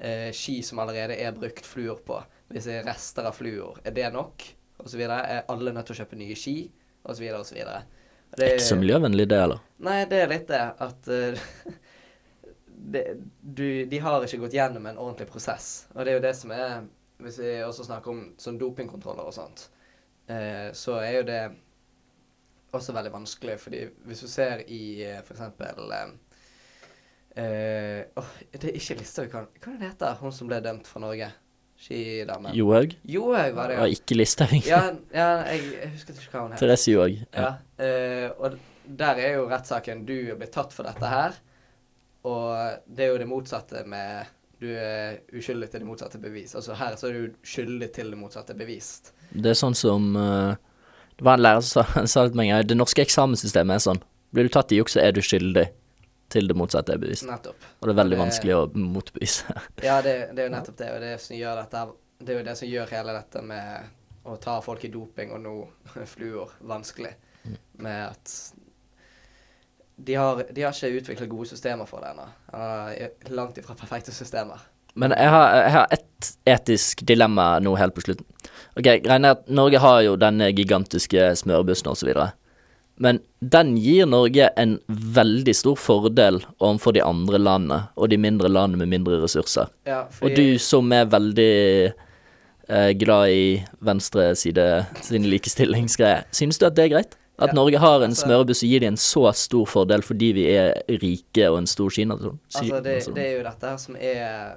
uh, 0.00 0.30
ski 0.36 0.60
som 0.64 0.80
allerede 0.84 1.18
er 1.20 1.36
brukt 1.36 1.68
fluor 1.68 2.00
på. 2.06 2.20
Hvis 2.52 2.68
det 2.70 2.80
er 2.80 2.86
rester 2.86 3.26
av 3.26 3.34
fluor, 3.34 3.80
er 3.84 3.94
det 3.96 4.12
nok? 4.14 4.44
Og 4.78 4.90
så 4.90 4.98
videre. 5.00 5.22
Er 5.26 5.48
alle 5.52 5.72
nødt 5.74 5.88
til 5.88 5.96
å 5.96 6.02
kjøpe 6.02 6.18
nye 6.20 6.36
ski? 6.38 6.58
Og 7.06 7.14
så 7.16 7.22
videre 7.22 7.40
og 7.42 7.48
så 7.48 7.56
videre. 7.56 7.82
Og 8.32 8.38
det- 8.38 8.52
Ikke 8.52 8.68
så 8.68 8.76
miljøvennlig 8.76 9.28
det, 9.28 9.42
eller? 9.42 9.62
Nei, 9.78 10.04
det 10.04 10.22
er 10.22 10.30
litt 10.30 10.48
det 10.48 10.62
at 10.86 11.08
eh, 11.08 11.40
det, 12.94 13.04
du, 13.42 13.84
De 13.84 13.98
har 13.98 14.24
ikke 14.24 14.40
gått 14.44 14.56
gjennom 14.56 14.86
en 14.86 14.98
ordentlig 14.98 15.28
prosess. 15.30 15.86
Og 15.94 16.04
det 16.04 16.12
er 16.12 16.18
jo 16.18 16.24
det 16.26 16.36
som 16.36 16.50
er 16.54 16.86
Hvis 17.22 17.38
vi 17.40 17.52
også 17.64 17.86
snakker 17.86 18.12
om 18.12 18.24
sånn 18.40 18.58
dopingkontroller 18.60 19.28
og 19.28 19.34
sånt, 19.34 19.68
eh, 20.28 20.68
så 20.76 20.98
er 21.00 21.14
jo 21.20 21.22
det 21.30 21.40
også 22.76 22.92
veldig 22.92 23.12
vanskelig, 23.14 23.56
fordi 23.62 23.86
hvis 24.04 24.20
du 24.20 24.28
ser 24.28 24.62
i 24.68 25.00
f.eks. 25.22 25.40
eh, 27.36 28.02
oh, 28.20 28.30
Det 28.52 28.68
er 28.68 28.76
ikke 28.76 29.28
kan 29.32 29.48
Hva 29.62 29.72
er 29.72 29.80
det 29.80 29.90
heter 29.94 30.20
hun 30.20 30.32
som 30.34 30.50
ble 30.50 30.60
dømt 30.64 30.86
for 30.90 31.00
Norge? 31.00 31.30
Skidamen. 31.76 32.54
Johaug? 32.56 32.94
Johaug 33.04 33.56
var 33.56 33.68
det, 33.68 33.74
Ja, 33.76 33.84
ikke 33.92 34.16
Listhaug. 34.16 34.62
ja. 34.66 34.94
ja, 35.12 35.26
jeg, 35.52 35.66
jeg 35.74 35.90
husker 35.92 36.14
ikke 36.16 36.32
hva 36.32 36.44
hun 36.46 36.54
het. 36.54 36.60
Therese 36.62 36.92
Johaug. 36.94 37.18
Ja, 37.36 37.50
eh, 37.76 38.30
og 38.38 38.56
der 38.86 39.20
er 39.20 39.34
jo 39.36 39.48
rettssaken 39.50 40.06
Du 40.08 40.14
er 40.16 40.38
blitt 40.40 40.54
tatt 40.56 40.72
for 40.72 40.88
dette 40.88 41.10
her, 41.10 41.36
og 42.26 42.80
det 42.88 43.04
er 43.04 43.12
jo 43.12 43.20
det 43.20 43.28
motsatte 43.28 43.84
med 43.88 44.32
Du 44.60 44.66
er 44.72 45.18
uskyldig 45.36 45.68
til 45.70 45.82
det 45.82 45.86
motsatte 45.88 46.18
bevis. 46.22 46.54
Altså 46.56 46.74
her 46.78 46.94
så 46.96 47.10
er 47.10 47.12
du 47.26 47.34
skyldig 47.44 47.90
til 47.92 48.10
det 48.14 48.18
motsatte 48.20 48.54
bevist. 48.56 49.12
Det 49.32 49.50
er 49.52 49.58
sånn 49.58 49.74
som 49.76 50.14
uh, 50.16 50.54
Det 51.18 51.24
var 51.26 51.36
en 51.36 51.42
lærer 51.44 51.60
som 51.66 52.06
sa, 52.08 52.24
til 52.28 52.36
meg 52.40 52.54
det 52.68 52.76
norske 52.78 53.02
eksamenssystemet 53.04 53.76
er 53.76 53.84
sånn. 53.84 54.00
Blir 54.32 54.48
du 54.48 54.52
tatt 54.56 54.72
i 54.72 54.78
juks, 54.80 54.96
så 54.96 55.02
er 55.04 55.12
du 55.16 55.20
skyldig 55.24 55.66
til 56.32 56.48
det 56.50 56.56
motsatte 56.58 56.92
er 56.96 56.98
bevist. 56.98 57.26
Nettopp. 57.28 57.68
Og 57.80 57.86
det 57.86 57.92
er 57.94 58.00
veldig 58.00 58.16
Det- 58.16 58.22
vanskelig 58.24 58.54
å 58.56 58.64
motbevise. 58.74 59.44
Ja, 59.86 60.00
det, 60.02 60.16
det 60.34 60.42
er 60.42 60.48
jo 60.48 60.54
nettopp 60.56 60.76
det, 60.80 60.88
og 60.96 61.00
det 61.04 61.12
som 61.22 61.36
gjør 61.36 61.60
dette 61.62 61.84
Det 62.18 62.32
er 62.34 62.38
jo 62.40 62.46
det 62.48 62.56
som 62.58 62.68
gjør 62.68 62.90
hele 62.96 63.12
dette 63.20 63.42
med 63.44 63.92
å 64.26 64.34
ta 64.42 64.56
folk 64.64 64.82
i 64.84 64.88
doping 64.90 65.30
og 65.36 65.40
nå 65.44 65.52
fluor 66.16 66.56
vanskelig. 66.66 67.12
Med 67.78 68.00
at 68.08 68.32
de 69.96 70.14
har, 70.14 70.42
de 70.52 70.62
har 70.62 70.76
ikke 70.76 71.00
utviklet 71.00 71.30
gode 71.30 71.48
systemer 71.48 71.88
for 71.88 72.04
det 72.04 72.12
ennå. 72.12 72.26
Eller 72.52 73.36
langt 73.36 73.58
ifra 73.58 73.76
perfekte 73.78 74.12
systemer. 74.14 74.60
Men 74.96 75.12
jeg 75.12 75.28
har, 75.28 75.54
jeg 75.60 75.72
har 75.74 75.92
et 75.92 76.30
etisk 76.48 77.04
dilemma 77.08 77.58
nå 77.60 77.74
helt 77.76 77.96
på 77.96 78.04
slutten. 78.04 78.26
Ok, 78.76 78.88
Greia 79.04 79.18
er 79.20 79.34
at 79.34 79.46
Norge 79.52 79.80
har 79.80 80.02
jo 80.06 80.16
denne 80.20 80.50
gigantiske 80.56 81.30
så 81.36 82.08
videre. 82.08 82.30
Men 82.96 83.20
den 83.40 83.74
gir 83.76 84.08
Norge 84.08 84.48
en 84.56 84.78
veldig 84.88 85.52
stor 85.56 85.76
fordel 85.76 86.40
overfor 86.56 86.96
de 86.96 87.04
andre 87.04 87.40
landene, 87.40 87.80
og 87.96 88.08
de 88.08 88.16
mindre 88.20 88.48
landene 88.48 88.80
med 88.80 88.94
mindre 88.94 89.20
ressurser. 89.20 89.68
Ja, 89.84 90.06
Og 90.22 90.32
du 90.32 90.56
som 90.58 90.92
er 90.96 91.04
veldig 91.12 91.92
eh, 92.68 92.92
glad 92.96 93.28
i 93.28 93.64
venstre 93.84 94.30
side 94.34 94.86
sin 95.04 95.28
likestillingsgreie, 95.28 96.24
synes 96.32 96.58
du 96.58 96.66
at 96.66 96.76
det 96.76 96.86
er 96.86 96.94
greit? 96.96 97.18
At 97.38 97.52
Ja, 97.52 97.54
Norge 97.54 97.78
har 97.78 98.00
en 98.00 98.10
altså- 98.10 98.24
smørebuss 98.24 98.62
gir 98.64 98.80
de 98.80 98.86
en 98.86 98.96
så 98.96 99.32
stor 99.36 99.66
fordel 99.68 100.02
fordi 100.02 100.32
vi 100.32 100.46
er 100.56 100.72
rike 100.88 101.50
og 101.50 101.58
en 101.58 101.66
stor 101.66 101.90
kinasjon? 101.90 102.38
Altså, 102.54 102.80
det, 102.80 103.14
det 103.14 103.24
er 103.26 103.36
jo 103.36 103.42
dette 103.44 103.72
her 103.72 103.76
som 103.76 103.96
er 103.96 104.56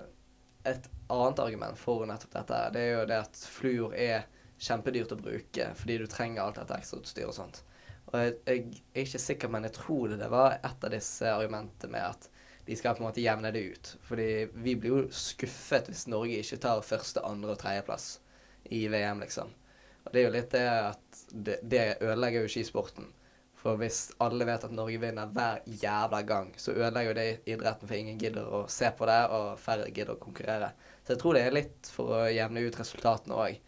et 0.66 0.90
annet 1.10 1.40
argument 1.40 1.78
for 1.78 2.06
nettopp 2.06 2.34
dette. 2.38 2.62
Det 2.74 2.82
er 2.82 2.94
jo 2.94 3.06
det 3.10 3.20
at 3.20 3.42
fluor 3.52 3.94
er 3.94 4.28
kjempedyrt 4.60 5.12
å 5.16 5.20
bruke 5.20 5.72
fordi 5.76 5.98
du 5.98 6.08
trenger 6.08 6.44
alt 6.44 6.60
dette 6.62 6.80
ekstrautstyret 6.80 7.28
og 7.28 7.36
sånt. 7.36 7.62
Og 8.10 8.20
jeg, 8.20 8.36
jeg 8.48 8.64
er 8.96 9.06
ikke 9.06 9.22
sikker, 9.22 9.52
men 9.54 9.68
jeg 9.68 9.76
tror 9.78 10.08
det, 10.10 10.20
det 10.24 10.30
var 10.32 10.58
et 10.58 10.86
av 10.86 10.94
disse 10.94 11.30
argumentene 11.30 11.92
med 11.92 12.08
at 12.08 12.30
de 12.70 12.76
skal 12.78 12.96
på 12.96 13.04
en 13.04 13.10
måte 13.10 13.22
jevne 13.22 13.52
det 13.54 13.62
ut. 13.74 13.92
Fordi 14.08 14.30
vi 14.54 14.76
blir 14.80 14.96
jo 14.96 15.06
skuffet 15.14 15.90
hvis 15.90 16.08
Norge 16.10 16.40
ikke 16.42 16.62
tar 16.62 16.82
første, 16.86 17.22
andre 17.26 17.56
og 17.56 17.62
tredjeplass 17.62 18.20
i 18.72 18.86
VM, 18.92 19.22
liksom. 19.24 19.52
Det 20.12 20.22
er 20.22 20.28
jo 20.28 20.34
litt 20.34 20.52
det 20.54 20.66
at 20.68 21.24
det, 21.32 21.58
det 21.64 21.86
ødelegger 22.02 22.46
jo 22.46 22.52
skisporten. 22.52 23.10
For 23.60 23.76
hvis 23.80 24.14
alle 24.24 24.46
vet 24.48 24.64
at 24.64 24.72
Norge 24.72 25.02
vinner 25.02 25.32
hver 25.36 25.60
jævla 25.68 26.22
gang, 26.28 26.54
så 26.58 26.72
ødelegger 26.72 27.10
jo 27.10 27.18
det 27.18 27.26
idretten, 27.52 27.90
for 27.90 27.98
ingen 27.98 28.20
gidder 28.22 28.48
å 28.48 28.62
se 28.72 28.88
på 28.96 29.08
det, 29.10 29.20
og 29.36 29.60
færre 29.60 29.90
gidder 29.92 30.16
å 30.16 30.22
konkurrere. 30.22 30.72
Så 31.04 31.14
jeg 31.14 31.22
tror 31.24 31.36
det 31.36 31.44
er 31.44 31.58
litt 31.58 31.92
for 31.92 32.16
å 32.16 32.24
jevne 32.32 32.64
ut 32.64 32.80
resultatene 32.80 33.36
òg. 33.36 33.60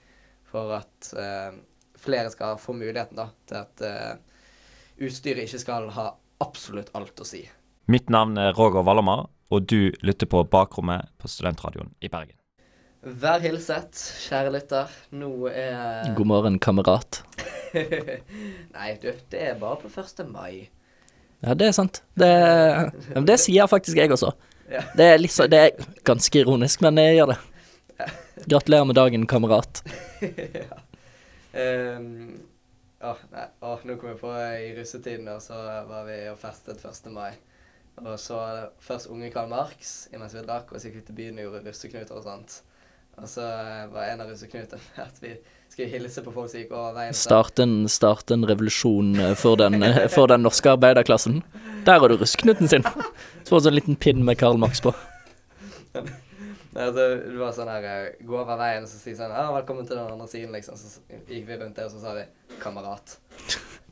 For 0.51 0.77
at 0.77 1.12
eh, 1.19 1.60
flere 1.99 2.32
skal 2.32 2.60
få 2.60 2.75
muligheten 2.77 3.19
da, 3.19 3.27
til 3.49 3.60
at 3.60 3.84
eh, 3.88 4.13
utstyret 5.04 5.43
ikke 5.43 5.63
skal 5.65 5.91
ha 5.97 6.08
absolutt 6.41 6.93
alt 6.97 7.19
å 7.19 7.27
si. 7.27 7.43
Mitt 7.91 8.12
navn 8.13 8.39
er 8.39 8.56
Roger 8.56 8.88
Wallomar, 8.88 9.27
og 9.51 9.67
du 9.67 9.91
lytter 10.08 10.30
på 10.32 10.45
Bakrommet 10.47 11.12
på 11.19 11.27
Studentradioen 11.27 11.91
i 11.99 12.08
Bergen. 12.08 12.40
Vær 13.01 13.41
hilset, 13.41 13.97
kjære 14.27 14.51
lytter. 14.53 14.91
Nå 15.17 15.47
er 15.49 16.11
God 16.13 16.27
morgen, 16.29 16.59
kamerat. 16.61 17.23
Nei, 18.75 18.91
du, 19.01 19.07
det 19.33 19.41
er 19.41 19.57
bare 19.57 19.79
på 19.81 19.89
1. 19.89 20.21
mai. 20.29 20.69
Ja, 21.41 21.55
det 21.57 21.71
er 21.71 21.73
sant. 21.73 22.03
Det, 22.13 22.29
men 23.15 23.25
det 23.25 23.39
sier 23.41 23.65
faktisk 23.71 23.97
jeg 23.97 24.13
også. 24.13 24.35
Ja. 24.69 24.85
Det 24.93 25.09
er, 25.15 25.17
litt 25.17 25.33
så, 25.33 25.49
det 25.49 25.63
er 25.63 25.89
ganske 26.05 26.43
ironisk, 26.43 26.85
men 26.85 27.01
jeg 27.01 27.17
gjør 27.17 27.33
det. 27.33 27.41
Gratulerer 28.45 28.85
med 28.85 29.01
dagen, 29.01 29.25
kamerat. 29.25 29.81
ja. 30.61 30.81
Um, 31.57 32.37
å, 33.01 33.17
nei, 33.33 33.49
å, 33.65 33.75
nå 33.81 33.97
kom 33.97 34.13
jeg 34.13 34.21
på 34.21 34.39
i 34.61 34.73
russetiden, 34.77 35.25
og 35.33 35.41
så 35.41 35.57
var 35.89 36.05
vi 36.05 36.21
og 36.29 36.37
festet 36.37 36.85
1. 36.85 37.09
mai. 37.17 37.31
Og 38.05 38.13
så 38.21 38.37
først 38.85 39.09
unge 39.09 39.33
Karl 39.33 39.49
Marx 39.49 40.03
imens 40.13 40.37
vi 40.37 40.45
drakk, 40.45 40.69
og 40.69 40.77
så 40.77 40.91
gikk 40.91 41.01
vi 41.01 41.07
til 41.09 41.17
byen 41.17 41.41
og 41.41 41.49
gjorde 41.49 41.65
russeknuter 41.65 42.21
og 42.21 42.29
sånt. 42.29 42.61
Og 43.19 43.30
så 43.30 43.41
eh, 43.41 43.88
var 43.91 44.08
en 44.08 44.24
av 44.24 44.32
russeknutene 44.32 45.04
at 45.04 45.19
vi 45.21 45.36
skulle 45.69 45.89
hilse 45.91 46.24
på 46.24 46.34
folk 46.34 46.52
som 46.52 46.62
gikk 46.62 46.74
over 46.74 46.95
veien. 46.95 47.15
Starte 47.17 47.65
en, 47.65 47.76
start 47.91 48.32
en 48.34 48.47
revolusjon 48.47 49.13
eh, 49.19 49.36
for 49.39 49.60
den, 49.60 49.84
eh, 49.84 50.08
for 50.12 50.32
den 50.32 50.45
norske 50.45 50.71
arbeiderklassen. 50.74 51.41
Der 51.86 52.00
har 52.00 52.12
du 52.12 52.17
russeknuten 52.17 52.71
sin. 52.71 52.88
Så 53.43 53.54
får 53.54 53.63
du 53.63 53.71
en 53.71 53.80
liten 53.80 54.00
pinn 54.00 54.26
med 54.26 54.39
Karl 54.41 54.60
Marx 54.62 54.84
på. 54.84 54.95
Nei, 56.71 56.86
altså, 56.88 57.04
det 57.19 57.36
var 57.36 57.50
sånn 57.52 57.67
her 57.67 57.86
Gå 58.24 58.36
over 58.39 58.56
veien 58.56 58.86
og 58.86 58.88
så 58.88 58.95
si 58.95 59.12
sånn 59.17 59.34
ah, 59.36 59.50
'Velkommen 59.52 59.84
til 59.84 59.97
den 59.97 60.08
andre 60.08 60.28
siden', 60.32 60.54
liksom. 60.56 60.78
Så 60.80 61.02
gikk 61.28 61.50
vi 61.50 61.58
rundt 61.60 61.76
der, 61.76 61.89
og 61.89 61.91
så 61.91 62.00
sa 62.00 62.13
vi 62.15 62.24
'kamerat'. 62.62 63.17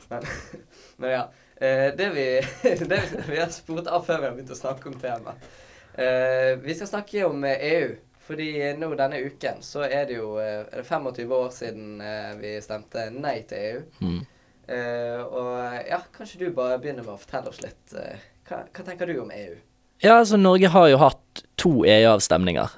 Men, 0.08 0.30
men 1.04 1.12
ja. 1.12 1.24
det 1.60 2.08
vi, 2.16 2.28
det 2.94 3.02
vi, 3.28 3.36
har 3.36 3.52
spurt 3.52 3.92
av 3.92 4.08
før 4.08 4.22
vi 4.22 4.30
har 4.30 4.38
begynt 4.38 4.56
å 4.56 4.62
snakke 4.64 4.88
om 4.90 4.96
temaet. 5.02 5.50
Vi 6.64 6.76
skal 6.78 6.88
snakke 6.88 7.26
om 7.28 7.44
EU. 7.44 7.98
Fordi 8.30 8.50
nå 8.78 8.92
denne 8.94 9.24
uken 9.26 9.64
så 9.66 9.88
er 9.88 10.04
det 10.06 10.20
jo 10.20 10.36
eh, 10.38 10.62
er 10.70 10.84
det 10.84 10.86
25 10.86 11.32
år 11.34 11.48
siden 11.54 12.02
eh, 12.06 12.36
vi 12.38 12.52
stemte 12.62 13.08
nei 13.16 13.40
til 13.50 13.64
EU. 13.72 13.80
Mm. 14.06 14.20
Uh, 14.70 15.22
og 15.34 15.88
ja, 15.90 15.98
kanskje 16.14 16.44
du 16.44 16.52
bare 16.54 16.78
begynner 16.78 17.02
med 17.02 17.16
å 17.16 17.18
fortelle 17.18 17.50
oss 17.50 17.62
litt. 17.64 17.80
Uh, 17.90 18.20
hva, 18.46 18.62
hva 18.70 18.84
tenker 18.86 19.10
du 19.10 19.16
om 19.24 19.32
EU? 19.34 19.56
Ja, 20.04 20.20
altså 20.20 20.38
Norge 20.38 20.70
har 20.70 20.92
jo 20.92 21.00
hatt 21.02 21.42
to 21.58 21.72
EU-avstemninger. 21.90 22.76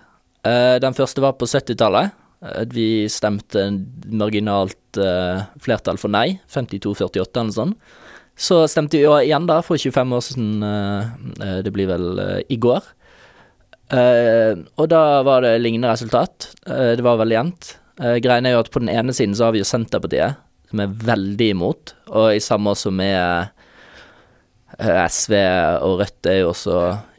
Uh, 0.48 0.78
den 0.80 0.96
første 0.96 1.24
var 1.24 1.36
på 1.36 1.50
70-tallet. 1.52 2.16
Eh, 2.42 2.64
vi 2.72 2.86
stemte 3.12 3.68
marginalt 4.08 4.78
flertall 5.62 6.00
for 6.00 6.12
nei. 6.12 6.40
52-48 6.52 7.28
eller 7.28 7.52
noe 7.52 7.58
sånt. 7.58 7.92
Så 8.40 8.64
stemte 8.72 8.98
vi 8.98 9.04
jo 9.04 9.14
igjen 9.20 9.46
da 9.52 9.60
for 9.64 9.78
25 9.78 10.16
år 10.16 10.24
siden, 10.26 10.64
det 11.62 11.72
blir 11.76 11.92
vel 11.92 12.08
i 12.50 12.58
går. 12.60 12.88
Eh, 13.92 14.54
og 14.80 14.88
da 14.92 15.22
var 15.28 15.44
det 15.44 15.58
lignende 15.60 15.92
resultat. 15.92 16.52
Uh, 16.68 16.94
det 16.96 17.04
var 17.06 17.20
veldig 17.20 17.38
jevnt. 17.38 17.74
Uh, 18.00 18.16
greien 18.24 18.48
er 18.48 18.56
jo 18.56 18.62
at 18.64 18.72
på 18.72 18.82
den 18.84 18.92
ene 18.94 19.16
siden 19.16 19.36
så 19.36 19.48
har 19.50 19.56
vi 19.56 19.62
jo 19.62 19.68
Senterpartiet, 19.68 20.40
som 20.72 20.84
er 20.84 20.94
veldig 21.12 21.50
imot, 21.52 21.96
og 22.14 22.32
i 22.38 22.44
samme 22.44 22.72
også 22.72 22.94
med 22.96 23.52
SV 24.82 25.34
og 25.84 26.00
Rødt 26.00 26.30
er 26.32 26.38
jo 26.40 26.54
også 26.54 26.78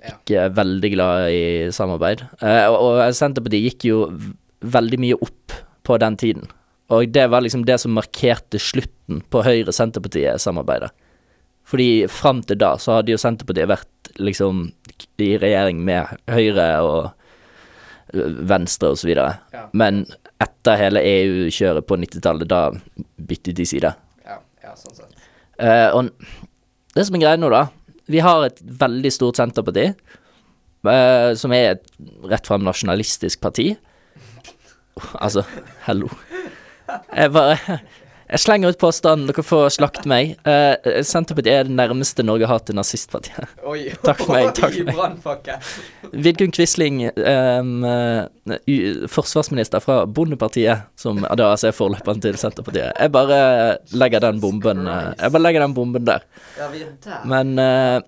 ikke 0.09 0.47
veldig 0.57 0.91
glad 0.95 1.27
i 1.31 1.43
samarbeid. 1.71 2.25
Og, 2.41 2.79
og 2.81 3.03
Senterpartiet 3.15 3.69
gikk 3.69 3.87
jo 3.87 3.99
veldig 4.65 4.99
mye 5.05 5.19
opp 5.21 5.55
på 5.87 5.99
den 6.01 6.17
tiden. 6.19 6.49
Og 6.93 7.13
det 7.13 7.29
var 7.31 7.45
liksom 7.45 7.67
det 7.69 7.77
som 7.79 7.95
markerte 7.95 8.59
slutten 8.59 9.21
på 9.31 9.45
Høyre-Senterpartiet-samarbeidet. 9.47 10.91
Fordi 11.69 12.07
fram 12.11 12.43
til 12.45 12.59
da 12.61 12.75
så 12.81 12.99
hadde 12.99 13.15
jo 13.15 13.21
Senterpartiet 13.21 13.71
vært 13.71 14.13
liksom 14.21 14.67
i 15.23 15.35
regjering 15.41 15.83
med 15.85 16.11
Høyre 16.31 16.69
og 16.87 17.11
Venstre 18.13 18.93
videre. 19.07 19.39
Ja. 19.55 19.67
Men 19.73 20.05
etter 20.43 20.81
hele 20.81 21.03
EU-kjøret 21.07 21.87
på 21.89 21.97
90-tallet, 22.01 22.51
da 22.51 22.69
byttet 23.17 23.57
de 23.57 23.67
side. 23.69 23.93
Ja, 24.27 24.41
ja 24.65 24.75
sånn 24.79 24.97
sett. 24.97 25.15
Uh, 25.61 25.89
og 25.95 26.97
det 26.97 27.07
som 27.07 27.17
er 27.17 27.23
greia 27.23 27.39
nå, 27.39 27.49
da 27.53 27.67
Vi 28.11 28.23
har 28.25 28.43
et 28.47 28.59
veldig 28.61 29.13
stort 29.15 29.39
Senterparti, 29.39 29.93
uh, 30.89 31.33
som 31.39 31.55
er 31.57 31.77
et 31.77 31.85
rett 32.29 32.49
frem 32.49 32.65
nasjonalistisk 32.67 33.41
parti. 33.41 33.71
Altså, 35.23 35.47
hello. 35.87 36.11
Jeg 37.15 37.33
bare 37.33 37.79
Jeg 38.33 38.41
slenger 38.41 38.73
ut 38.73 38.79
påstanden, 38.81 39.27
dere 39.29 39.45
får 39.45 39.75
slakte 39.77 40.09
meg. 40.09 40.35
Uh, 40.47 41.03
Senterpartiet 41.05 41.53
er 41.53 41.67
det 41.69 41.75
nærmeste 41.77 42.25
Norge 42.25 42.49
har 42.49 42.63
til 42.65 42.79
nazistpartiet. 42.79 43.51
Oi, 43.73 43.91
Takk 44.01 44.23
for 44.25 44.33
meg, 44.33 44.53
takk 44.57 44.79
for 44.79 45.43
meg. 45.45 45.67
Vidkun 46.25 46.55
Quisling, 46.57 47.03
um, 47.13 47.85
forsvarsminister 49.13 49.85
fra 49.85 50.03
Bondepartiet, 50.09 50.89
som 50.97 51.21
da 51.21 51.51
altså 51.53 51.69
er 51.69 51.77
forløperen 51.77 52.25
til 52.25 52.41
Senterpartiet. 52.41 52.97
Jeg 52.97 53.13
bare 53.13 53.43
legger 53.93 54.25
den 54.25 54.41
bomben 54.41 54.87
eh, 54.89 55.13
Jeg 55.19 55.35
bare 55.35 55.45
legger 55.45 55.67
den 55.67 55.77
bomben 55.77 56.09
der. 56.09 56.25
Er. 56.57 57.21
Men 57.29 57.55
uh, 57.61 58.01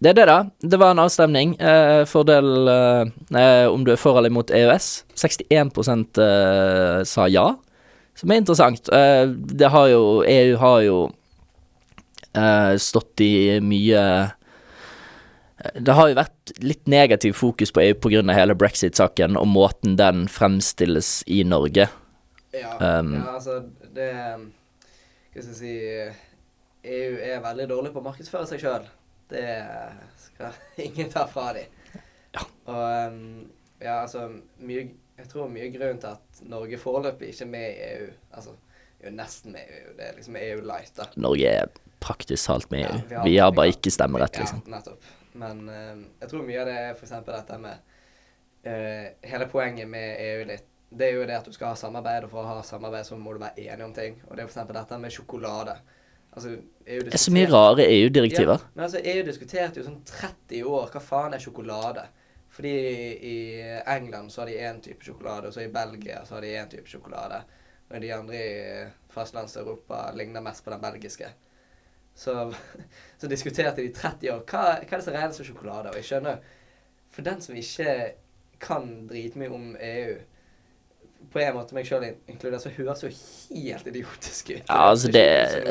det 0.00 0.14
er 0.14 0.16
det, 0.16 0.28
da. 0.30 0.38
Det 0.64 0.78
var 0.80 0.94
en 0.94 1.02
avstemning. 1.02 1.50
Eh, 1.60 2.06
fordel 2.08 2.68
eh, 2.72 3.66
om 3.68 3.82
du 3.84 3.92
er 3.92 4.00
for 4.00 4.16
eller 4.16 4.32
imot 4.32 4.48
EØS. 4.48 4.86
61 5.12 5.76
eh, 6.24 7.02
sa 7.04 7.26
ja, 7.28 7.50
som 8.20 8.32
er 8.32 8.42
interessant. 8.42 8.90
Eh, 8.92 9.26
det 9.30 9.70
har 9.72 9.88
jo 9.92 10.02
EU 10.28 10.58
har 10.60 10.82
jo 10.84 10.98
eh, 12.36 12.74
stått 12.76 13.24
i 13.24 13.32
mye 13.64 14.04
det 15.76 15.92
har 15.92 16.08
jo 16.08 16.16
vært 16.16 16.52
litt 16.64 16.86
negativ 16.88 17.34
fokus 17.36 17.68
på 17.72 17.82
EU 17.82 17.96
pga. 18.00 18.22
hele 18.32 18.54
brexit-saken 18.56 19.36
og 19.36 19.48
måten 19.48 19.98
den 20.00 20.24
fremstilles 20.28 21.20
i 21.26 21.42
Norge. 21.44 21.90
Ja, 22.56 22.76
Um, 22.80 23.12
ja, 23.14 23.34
altså 23.36 23.60
det 23.94 24.08
Hva 24.10 25.42
skal 25.44 25.52
jeg 25.52 25.58
si 25.60 25.74
EU 26.90 27.18
er 27.20 27.42
veldig 27.44 27.68
dårlig 27.70 27.92
på 27.92 28.00
å 28.00 28.06
markedsføre 28.08 28.48
seg 28.48 28.62
sjøl. 28.64 28.88
Det 29.30 29.44
skal 30.18 30.56
ingen 30.86 31.12
ta 31.12 31.26
fra 31.30 31.52
dem. 31.56 31.68
Ja. 32.34 32.46
Og 32.72 33.12
um, 33.12 33.20
ja, 33.80 34.00
altså 34.00 34.26
mye, 34.64 34.88
Jeg 35.20 35.28
tror 35.32 35.50
mye 35.52 35.68
grunn 35.74 36.00
til 36.02 36.10
at 36.14 36.42
Norge 36.48 36.78
foreløpig 36.80 37.30
ikke 37.34 37.46
er 37.46 37.52
med 37.52 37.68
i 37.70 37.86
EU 37.92 38.08
Altså, 38.36 38.56
jo 39.04 39.12
nesten 39.14 39.52
med 39.54 39.60
i 39.68 39.78
EU. 39.80 39.94
Det 39.98 40.06
er 40.08 40.16
liksom 40.18 40.36
EU 40.40 40.60
light, 40.66 40.92
da. 40.96 41.06
Norge 41.20 41.52
er 41.62 41.70
praktisk 42.00 42.46
talt 42.48 42.70
med 42.72 42.80
i 42.80 42.88
Ja, 42.88 42.90
EU. 42.96 43.06
vi 43.08 43.14
har- 43.14 43.24
Vi 43.28 43.36
har 43.44 43.52
bare 43.52 43.70
vi 43.70 43.76
ikke 43.76 43.90
stemmerett, 43.94 44.38
liksom. 44.40 44.62
Ja, 44.66 44.76
nettopp. 44.76 45.02
Men 45.34 45.68
uh, 45.68 46.02
jeg 46.20 46.28
tror 46.32 46.42
mye 46.46 46.60
av 46.60 46.66
det 46.66 46.74
er 46.80 46.94
f.eks. 46.94 47.10
dette 47.26 47.58
med 47.62 47.76
uh, 48.66 49.06
Hele 49.30 49.46
poenget 49.46 49.88
med 49.88 50.16
EU 50.20 50.44
litt 50.48 50.66
det 50.90 51.06
er 51.06 51.12
jo 51.20 51.26
det 51.26 51.36
at 51.38 51.44
du 51.46 51.52
skal 51.54 51.68
ha 51.68 51.74
samarbeid, 51.78 52.24
og 52.26 52.30
for 52.32 52.42
å 52.42 52.56
ha 52.56 52.62
samarbeid 52.66 53.06
så 53.06 53.14
må 53.16 53.30
du 53.36 53.38
være 53.38 53.62
enig 53.62 53.84
om 53.84 53.92
ting. 53.94 54.16
Og 54.26 54.34
det 54.34 54.42
er 54.42 54.48
f.eks. 54.48 54.72
dette 54.74 54.96
med 54.98 55.12
sjokolade. 55.14 55.76
Altså, 56.34 56.56
EU 56.86 57.02
Det 57.06 57.14
er 57.14 57.22
så 57.22 57.30
mye 57.34 57.46
rare 57.46 57.84
E 57.86 57.92
EU-direktiver. 58.00 58.58
Ja, 58.58 58.70
men 58.74 58.84
altså, 58.88 58.98
EU 59.04 59.22
diskuterte 59.22 59.78
jo 59.78 59.84
sånn 59.86 60.00
30 60.04 60.64
år 60.66 60.90
hva 60.90 61.00
faen 61.02 61.34
er 61.34 61.38
sjokolade. 61.44 62.08
Fordi 62.50 62.76
i 63.22 63.36
England 63.86 64.32
så 64.32 64.40
har 64.40 64.50
de 64.50 64.58
én 64.58 64.80
type 64.82 65.04
sjokolade, 65.04 65.48
og 65.48 65.54
så 65.54 65.62
i 65.62 65.72
Belgia 65.72 66.24
så 66.26 66.34
har 66.34 66.42
de 66.42 66.54
én 66.58 66.70
type 66.70 66.90
sjokolade. 66.90 67.42
Og 67.90 68.00
de 68.02 68.10
andre 68.14 68.40
i 68.40 68.86
fastlands-Europa 69.14 70.10
ligner 70.14 70.42
mest 70.42 70.64
på 70.64 70.70
den 70.70 70.82
belgiske. 70.82 71.30
Så, 72.14 72.52
så 73.18 73.30
diskuterte 73.30 73.80
de 73.80 73.88
i 73.88 73.94
30 73.94 74.32
år 74.32 74.42
hva, 74.50 74.64
hva 74.82 74.82
er 74.82 74.98
det 74.98 75.04
som 75.06 75.14
regnes 75.14 75.38
som 75.38 75.46
sjokolade. 75.46 75.92
Og 75.92 76.00
jeg 76.00 76.08
skjønner 76.10 76.42
For 77.10 77.26
den 77.26 77.40
som 77.42 77.56
ikke 77.58 77.94
kan 78.62 78.90
dritmye 79.10 79.50
om 79.50 79.70
EU, 79.74 80.18
på 81.32 81.40
en 81.42 81.56
måte 81.56 81.74
meg 81.74 81.88
sjøl 81.88 82.04
inkludert, 82.30 82.62
så 82.62 82.70
høres 82.74 83.02
jo 83.02 83.10
helt 83.10 83.88
idiotisk 83.90 84.52
ut. 84.52 84.62
Ja, 84.68 84.90
altså, 84.90 85.10
det-. 85.10 85.64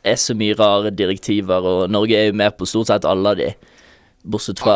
Det 0.00 0.12
er 0.12 0.20
så 0.20 0.36
mye 0.36 0.56
rare 0.56 0.92
direktiver, 0.92 1.66
og 1.66 1.90
Norge 1.90 2.16
er 2.16 2.28
jo 2.30 2.36
med 2.36 2.56
på 2.56 2.68
stort 2.68 2.90
sett 2.90 3.08
alle 3.08 3.32
av 3.32 3.40
de. 3.40 3.48
Bortsett 4.22 4.60
fra 4.60 4.74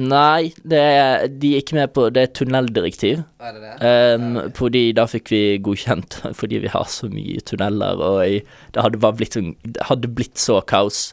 Nei, 0.00 0.52
det 0.64 0.78
er, 0.80 1.26
de 1.28 1.50
er 1.52 1.60
ikke 1.60 1.76
med 1.76 1.90
på 1.92 2.06
Det 2.14 2.22
er 2.22 2.30
tunneldirektiv. 2.38 3.20
Er 3.42 3.56
det 3.56 3.60
det? 3.66 3.90
Um, 4.16 4.38
fordi 4.56 4.84
da 4.96 5.04
fikk 5.10 5.32
vi 5.34 5.42
godkjent 5.64 6.16
fordi 6.40 6.62
vi 6.64 6.72
har 6.72 6.88
så 6.88 7.10
mye 7.12 7.42
tunneler, 7.48 8.00
og 8.00 8.22
jeg, 8.24 8.46
det 8.72 8.86
hadde 8.86 9.02
bare 9.02 9.18
blitt, 9.20 9.36
det 9.36 9.88
hadde 9.90 10.10
blitt 10.16 10.40
så 10.40 10.62
kaos. 10.64 11.10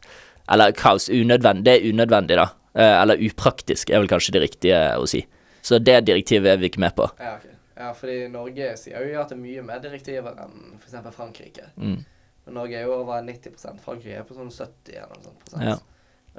Eller 0.50 0.74
kaos, 0.74 1.10
unødvendig. 1.12 1.66
Det 1.68 1.76
er 1.76 1.92
unødvendig, 1.92 2.40
da. 2.40 2.48
Eh, 2.74 2.96
eller 3.02 3.22
upraktisk, 3.28 3.92
er 3.92 4.02
vel 4.02 4.10
kanskje 4.10 4.38
det 4.38 4.46
riktige 4.46 4.80
å 4.98 5.06
si. 5.10 5.22
Så 5.66 5.82
det 5.84 6.00
direktivet 6.08 6.54
er 6.54 6.62
vi 6.62 6.72
ikke 6.72 6.82
med 6.82 6.96
på. 6.98 7.10
Ja, 7.20 7.36
okay. 7.38 7.56
Ja, 7.80 7.92
fordi 7.96 8.16
Norge 8.32 8.74
sier 8.80 9.04
jo 9.06 9.12
ja 9.14 9.22
til 9.28 9.40
mye 9.40 9.62
mer 9.64 9.84
direktiver 9.84 10.36
enn 10.44 10.80
f.eks. 10.80 10.98
Frankrike. 11.16 11.70
Mm. 11.80 12.02
Men 12.46 12.58
Norge 12.58 12.76
er 12.76 12.88
jo 12.88 12.98
over 12.98 13.22
90% 13.24 13.84
Frankrike 13.84 14.20
er 14.20 14.28
på 14.28 14.36
sånn 14.36 14.52
70 14.52 14.98
eller 14.98 15.14
noe 15.14 15.28
sånt 15.28 15.46
prosent. 15.46 15.68
Ja. 15.70 15.78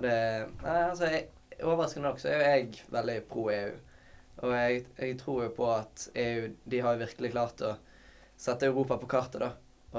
Og 0.01 0.07
det 0.07 0.49
Nei, 0.63 0.81
altså, 0.89 1.11
jeg, 1.13 1.27
overraskende 1.61 2.09
nok 2.09 2.21
så 2.23 2.31
er 2.31 2.39
jo 2.39 2.49
jeg 2.49 2.85
veldig 2.95 3.17
pro 3.29 3.47
EU. 3.53 3.73
Og 4.41 4.55
jeg, 4.57 4.85
jeg 4.97 5.17
tror 5.21 5.43
jo 5.45 5.51
på 5.53 5.67
at 5.75 6.07
EU 6.17 6.47
De 6.73 6.81
har 6.81 7.01
virkelig 7.03 7.33
klart 7.35 7.61
å 7.67 7.75
sette 8.41 8.71
Europa 8.71 8.97
på 8.97 9.11
kartet, 9.11 9.43
da. 9.43 9.51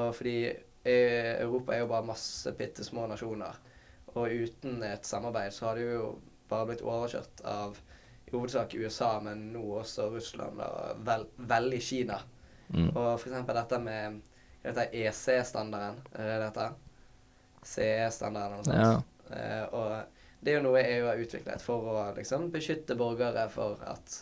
Og 0.01 0.15
fordi 0.17 0.35
EU, 0.49 1.09
Europa 1.45 1.75
er 1.75 1.83
jo 1.83 1.91
bare 1.91 2.07
masse 2.07 2.49
bitte 2.57 2.81
små 2.83 3.05
nasjoner. 3.11 3.59
Og 4.15 4.33
uten 4.33 4.81
et 4.87 5.05
samarbeid 5.05 5.53
så 5.53 5.67
har 5.67 5.77
det 5.77 5.85
jo 5.91 6.07
bare 6.49 6.71
blitt 6.71 6.81
overkjørt 6.81 7.43
av 7.45 7.77
i 8.25 8.33
hovedsak 8.33 8.73
USA, 8.81 9.11
men 9.21 9.51
nå 9.53 9.61
også 9.83 10.09
Russland 10.09 10.63
og 10.65 11.05
vel, 11.05 11.27
veldig 11.37 11.81
Kina. 11.85 12.17
Mm. 12.73 12.89
Og 12.89 13.13
eksempel 13.13 13.61
dette 13.61 13.79
med 13.83 14.17
dette 14.65 14.89
EC-standarden, 14.89 16.01
er 16.17 16.33
det 16.33 16.41
dette? 16.47 16.67
CE-standarden 17.61 18.57
eller 18.57 18.57
noe 18.57 18.65
sånt. 18.65 18.81
Ja. 18.81 19.20
Eh, 19.35 19.63
og 19.71 20.41
det 20.41 20.53
er 20.53 20.59
jo 20.59 20.65
noe 20.65 20.81
EU 20.81 21.07
har 21.07 21.21
utviklet 21.21 21.63
for 21.63 21.89
å 21.91 21.97
liksom 22.17 22.49
beskytte 22.53 22.97
borgere 22.97 23.47
for 23.53 23.81
at 23.85 24.21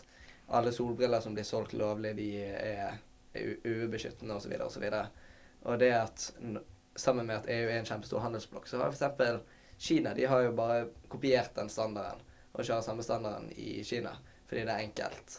alle 0.50 0.72
solbriller 0.74 1.22
som 1.22 1.34
blir 1.36 1.46
solgt 1.46 1.76
lovlig, 1.78 2.14
de 2.18 2.28
er, 2.44 2.98
ubeskyttende 3.64 4.34
osv. 4.34 4.56
osv. 4.66 4.86
Og 5.62 5.78
det 5.78 5.92
at 5.94 6.24
sammen 6.98 7.26
med 7.26 7.36
at 7.36 7.48
EU 7.48 7.68
er 7.68 7.78
en 7.78 7.86
kjempestor 7.86 8.24
handelsblokk, 8.24 8.66
så 8.68 8.82
har 8.82 8.90
f.eks. 8.92 9.44
Kina 9.80 10.12
de 10.14 10.26
har 10.28 10.42
jo 10.44 10.50
bare 10.52 10.88
kopiert 11.08 11.54
den 11.56 11.70
standarden 11.72 12.20
og 12.52 12.66
kjører 12.66 12.84
samme 12.84 13.04
standarden 13.06 13.48
i 13.56 13.80
Kina 13.86 14.12
fordi 14.50 14.64
det 14.66 14.74
er 14.74 14.82
enkelt. 14.82 15.36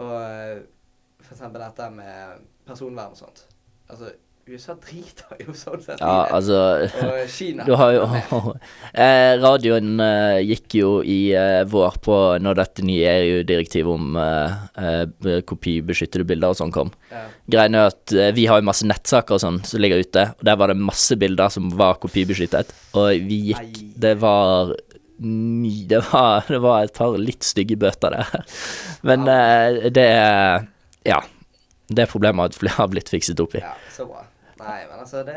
Og 0.00 0.14
f.eks. 0.16 1.26
for 1.26 1.36
eksempel 1.36 1.62
dette 1.62 1.90
med 1.92 2.48
personvern 2.66 3.12
og 3.12 3.20
sånt. 3.20 3.44
Altså, 3.86 4.10
USA 4.48 4.74
driter 4.80 5.38
jo 5.44 5.54
sånn 5.56 5.82
sett 5.84 6.00
Ja, 6.00 6.26
altså 6.32 6.56
Og 7.04 7.30
Kina 7.32 7.66
Du 7.68 7.74
har 7.78 7.92
jo 7.94 8.06
eh, 9.04 9.34
Radioen 9.42 9.98
eh, 10.00 10.40
gikk 10.46 10.78
jo 10.78 10.92
i 11.04 11.18
eh, 11.36 11.62
vår 11.68 11.98
på 12.04 12.16
når 12.42 12.60
dette 12.62 12.86
nye 12.86 13.12
EU-direktivet 13.26 13.92
om 13.92 14.16
eh, 14.20 14.56
eh, 14.80 15.40
kopibeskyttede 15.48 16.26
bilder 16.28 16.54
og 16.54 16.58
sånn 16.60 16.72
kom. 16.74 16.92
Ja. 17.12 17.24
Greien 17.50 17.76
er 17.76 17.90
at 17.90 18.14
eh, 18.14 18.30
vi 18.36 18.46
har 18.50 18.60
jo 18.60 18.68
masse 18.68 18.88
nettsaker 18.88 19.36
og 19.36 19.42
sånn 19.42 19.60
som 19.68 19.82
ligger 19.82 20.02
ute, 20.04 20.24
og 20.38 20.46
der 20.48 20.58
var 20.60 20.72
det 20.72 20.78
masse 20.80 21.16
bilder 21.20 21.52
som 21.52 21.68
var 21.78 21.98
kopibeskyttet. 22.02 22.72
Og 22.98 23.28
vi 23.28 23.40
gikk 23.50 23.64
Nei. 23.64 23.88
Det 23.98 24.14
var 24.22 24.74
det 25.18 25.98
var, 26.12 26.44
det 26.46 26.60
var 26.62 26.84
et 26.86 26.94
par 26.94 27.16
litt 27.18 27.42
stygge 27.42 27.74
bøter 27.80 28.14
der. 28.14 28.44
Men 29.08 29.26
ja. 29.26 29.90
det 29.90 30.08
Ja. 31.08 31.22
Det 31.88 32.04
problemet 32.10 32.58
har 32.76 32.88
blitt 32.92 33.08
fikset 33.08 33.40
opp 33.40 33.56
i. 33.56 33.62
Ja, 33.64 33.72
så 33.94 34.04
bra. 34.06 34.26
Nei, 34.66 34.80
men 34.90 35.02
altså, 35.02 35.22
det, 35.26 35.36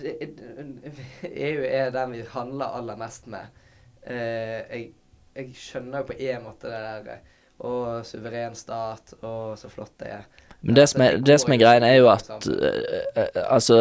det 0.00 0.14
EU 1.50 1.64
er 1.64 1.90
den 1.94 2.14
vi 2.14 2.24
handler 2.32 2.76
aller 2.78 2.98
mest 3.00 3.26
med. 3.30 3.60
Eh, 4.02 4.60
jeg, 4.70 4.86
jeg 5.36 5.52
skjønner 5.56 6.02
jo 6.02 6.10
på 6.10 6.16
en 6.16 6.46
måte 6.46 6.70
det 6.70 6.80
der 6.80 7.12
eh, 7.16 7.36
Å, 7.60 8.00
suveren 8.08 8.54
stat, 8.56 9.12
å, 9.20 9.52
så 9.60 9.68
flott 9.68 9.92
det 10.00 10.14
er. 10.14 10.22
Men 10.64 10.76
det 10.76 10.86
som 10.88 11.02
er, 11.04 11.18
det 11.24 11.36
som 11.42 11.52
er 11.52 11.60
greien, 11.60 11.84
er 11.84 11.98
jo 11.98 12.08
at 12.12 12.46
eh, 12.48 13.02
eh, 13.20 13.42
Altså, 13.44 13.76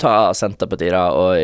ta 0.00 0.30
Senterpartiet 0.36 0.92
da, 0.92 1.06
og 1.16 1.36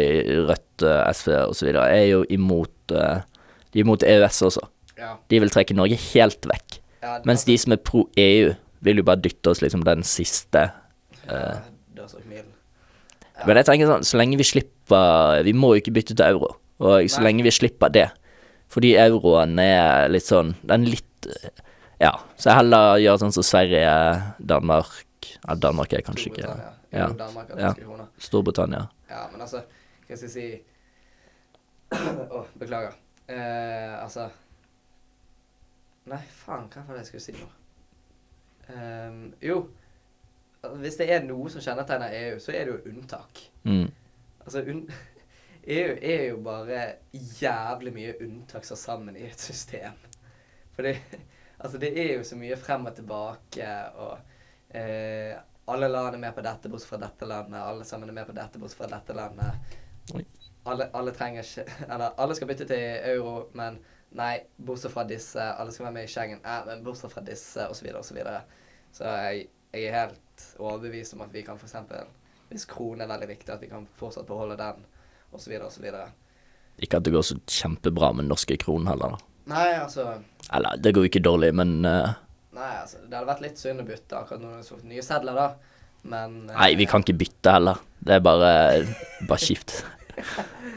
Rødt, 0.50 0.84
eh, 0.84 1.00
SV 1.12 1.32
osv. 1.46 1.70
er 1.84 2.04
jo 2.10 2.22
imot 2.32 2.92
eh, 2.92 3.24
De 3.72 3.80
er 3.80 3.84
imot 3.84 4.04
EØS 4.04 4.42
også. 4.50 4.66
Ja. 5.00 5.14
De 5.28 5.40
vil 5.42 5.52
trekke 5.52 5.76
Norge 5.76 5.98
helt 6.12 6.48
vekk. 6.48 6.78
ja 7.02 7.18
Mens 7.28 7.44
de 7.48 7.56
som 7.60 7.72
er 7.72 7.80
pro 7.80 8.06
EU, 8.20 8.52
vil 8.84 9.00
jo 9.00 9.06
bare 9.08 9.24
dytte 9.24 9.52
oss 9.52 9.64
liksom 9.64 9.84
den 9.88 10.04
siste 10.04 10.68
ja, 11.28 11.62
Dødsokmiddel. 11.94 12.50
Ja. 13.34 13.46
Men 13.48 13.58
jeg 13.58 13.66
tenker 13.66 13.90
sånn, 13.90 14.06
så 14.06 14.18
lenge 14.20 14.38
vi 14.38 14.46
slipper 14.46 15.42
Vi 15.42 15.52
må 15.58 15.72
jo 15.74 15.80
ikke 15.82 15.94
bytte 15.96 16.14
til 16.14 16.26
euro. 16.26 16.52
Og 16.78 17.08
så 17.10 17.18
Nei. 17.18 17.24
lenge 17.28 17.46
vi 17.46 17.52
slipper 17.54 17.90
det 17.90 18.04
Fordi 18.70 18.92
euroen 18.98 19.58
er 19.58 20.06
litt 20.12 20.26
sånn 20.26 20.52
Den 20.62 20.86
er 20.86 20.94
litt 20.94 21.28
Ja. 22.02 22.12
Så 22.36 22.50
jeg 22.50 22.60
heller 22.60 23.00
gjør 23.02 23.18
sånn 23.24 23.34
som 23.34 23.46
Sverige, 23.46 23.90
Danmark 24.38 25.30
Ja, 25.40 25.56
Danmark 25.58 25.92
er 25.92 26.04
kanskje 26.06 26.30
ikke. 26.30 26.46
Ja. 26.46 26.70
Ja. 26.94 27.72
kroner. 27.74 28.06
Storbritannia. 28.22 28.84
Ja, 29.10 29.26
men 29.32 29.40
altså, 29.42 29.64
hva 30.06 30.16
skal 30.16 30.28
jeg 30.28 30.34
si 30.34 30.46
Å, 32.34 32.44
beklager. 32.58 32.94
Eh, 33.26 33.94
altså 33.98 34.28
Nei, 36.10 36.20
faen, 36.44 36.66
hva 36.68 36.82
var 36.84 36.98
det 36.98 37.04
jeg 37.04 37.08
skulle 37.14 37.24
si 37.24 37.34
nå? 37.38 37.46
Um, 38.68 39.20
jo, 39.44 39.62
hvis 40.80 40.98
det 41.00 41.08
er 41.12 41.26
noe 41.26 41.50
som 41.52 41.62
kjennetegner 41.64 42.14
EU, 42.20 42.38
så 42.42 42.54
er 42.54 42.66
det 42.66 42.74
jo 42.74 42.92
unntak. 42.92 43.42
Mm. 43.68 43.88
Altså, 44.44 44.64
un 44.68 44.84
EU 45.76 45.94
er 45.96 46.26
jo 46.28 46.40
bare 46.44 46.82
jævlig 47.12 47.94
mye 47.94 48.18
unntak 48.26 48.66
som 48.68 48.76
sammen 48.76 49.16
i 49.16 49.24
et 49.30 49.40
system. 49.40 49.96
For 50.76 50.86
det, 50.86 50.98
altså, 51.62 51.80
det 51.80 51.94
er 51.96 52.18
jo 52.18 52.26
så 52.26 52.36
mye 52.36 52.58
frem 52.60 52.86
og 52.90 52.96
tilbake, 52.98 53.70
og 53.96 54.76
eh, 54.76 55.32
alle 55.66 55.88
land 55.88 56.14
er 56.14 56.20
med 56.20 56.34
på 56.36 56.44
dette, 56.44 56.68
bortsett 56.68 56.90
fra 56.90 57.00
dette 57.00 57.26
landet. 57.28 57.60
Alle 57.60 57.84
sammen 57.88 58.08
er 58.08 58.18
med 58.18 58.28
på 58.28 58.36
dette, 58.36 58.60
bortsett 58.60 58.82
fra 58.82 58.90
dette 58.92 59.16
landet. 59.16 59.74
Alle, 60.64 60.88
alle 60.96 61.12
trenger 61.12 61.44
ikke 61.44 61.64
Eller 61.92 62.14
alle 62.20 62.34
skal 62.36 62.48
bytte 62.48 62.66
til 62.68 62.84
euro, 63.14 63.34
men 63.56 63.78
nei, 64.16 64.34
bortsett 64.56 64.92
fra 64.92 65.06
disse. 65.08 65.40
Alle 65.40 65.72
skal 65.72 65.88
være 65.88 65.96
med 65.96 66.08
i 66.08 66.12
Schengen, 66.12 66.44
eh, 66.44 66.62
men 66.68 66.84
bortsett 66.84 67.12
fra 67.12 67.24
disse, 67.24 67.68
osv., 67.68 67.88
osv. 67.94 68.08
Så, 68.10 68.18
videre. 68.18 68.42
så 68.92 69.16
jeg, 69.16 69.48
jeg 69.74 69.90
er 69.90 69.98
helt 69.98 70.46
overbevist 70.62 71.16
om 71.16 71.24
at 71.26 71.32
vi 71.34 71.42
kan 71.46 71.58
f.eks. 71.58 71.76
Hvis 72.50 72.66
kronen 72.70 73.04
er 73.04 73.10
veldig 73.10 73.30
viktig, 73.30 73.50
at 73.54 73.62
vi 73.62 73.70
kan 73.70 73.86
fortsatt 73.98 74.26
beholde 74.28 74.56
den, 74.60 74.84
osv., 75.34 75.54
osv. 75.66 75.86
Ikke 76.82 76.98
at 76.98 77.06
det 77.06 77.14
går 77.14 77.24
så 77.26 77.38
kjempebra 77.50 78.12
med 78.18 78.28
norske 78.28 78.58
kronen 78.60 78.90
heller, 78.90 79.16
da. 79.16 79.30
Nei, 79.44 79.66
altså 79.76 80.06
Eller, 80.56 80.78
det 80.80 80.94
går 80.96 81.04
jo 81.04 81.10
ikke 81.10 81.24
dårlig, 81.24 81.50
men 81.56 81.76
uh... 81.84 82.14
Nei, 82.54 82.70
altså, 82.80 83.02
det 83.02 83.16
hadde 83.16 83.28
vært 83.28 83.42
litt 83.44 83.60
synd 83.60 83.82
å 83.82 83.86
bytte 83.88 84.16
akkurat 84.16 84.40
når 84.40 84.54
det 84.54 84.60
er 84.62 84.68
fått 84.70 84.86
nye 84.88 85.04
sedler, 85.04 85.40
da. 85.40 85.80
Men 86.04 86.36
uh... 86.46 86.54
Nei, 86.54 86.70
vi 86.80 86.86
kan 86.88 87.04
ikke 87.04 87.18
bytte 87.24 87.56
heller. 87.56 87.82
Det 88.04 88.16
er 88.16 88.22
bare, 88.24 88.52
bare 89.28 89.42
kjipt. 89.42 89.80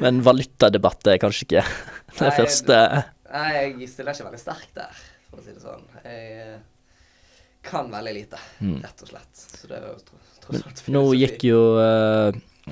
Men 0.01 0.23
valutadebatt 0.25 1.11
er 1.11 1.19
kanskje 1.21 1.45
ikke 1.45 1.61
det 2.17 2.23
Nei, 2.23 2.31
første 2.33 2.77
Nei, 3.27 3.49
jeg 3.53 3.89
stiller 3.91 4.15
ikke 4.15 4.25
veldig 4.31 4.41
sterkt 4.41 4.73
der, 4.79 4.99
for 5.29 5.41
å 5.41 5.45
si 5.45 5.53
det 5.53 5.61
sånn. 5.61 5.85
Jeg 6.01 6.27
eh, 6.41 6.57
kan 7.69 7.89
veldig 7.91 8.13
lite, 8.15 8.39
Mm. 8.61 8.79
rett 8.83 9.01
og 9.03 9.09
slett. 9.11 9.33
Så 9.57 9.67
det 9.69 9.77
er 9.77 9.87
jo 9.87 9.95
tro- 10.07 10.23
tross 10.45 10.63
alt 10.65 10.83
Nå 10.93 11.01
gikk 11.19 11.43
jo 11.49 11.61
eh, 11.81 12.31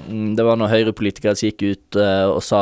mm, 0.10 0.36
Det 0.38 0.46
var 0.46 0.56
noen 0.58 0.72
Høyre-politikere 0.72 1.36
som 1.36 1.50
gikk 1.50 1.64
ut 1.72 1.96
eh, 2.02 2.26
og 2.32 2.42
sa 2.44 2.62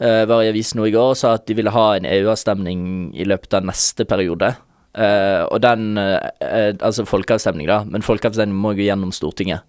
eh, 0.00 0.24
Var 0.26 0.42
i 0.44 0.50
avisen 0.52 0.78
nå 0.80 0.86
i 0.88 0.94
går 0.94 1.10
og 1.12 1.16
sa 1.18 1.34
at 1.34 1.46
de 1.46 1.54
ville 1.58 1.70
ha 1.74 1.86
en 1.96 2.06
EU-avstemning 2.06 3.12
i 3.14 3.24
løpet 3.28 3.54
av 3.58 3.64
neste 3.68 4.04
periode. 4.08 4.54
Og 4.94 5.60
den 5.64 5.96
Altså 5.96 7.06
folkeavstemning, 7.08 7.66
da, 7.66 7.78
men 7.88 8.02
folkeavstemning 8.04 8.56
må 8.60 8.74
gå 8.76 8.84
gjennom 8.84 9.12
Stortinget. 9.14 9.62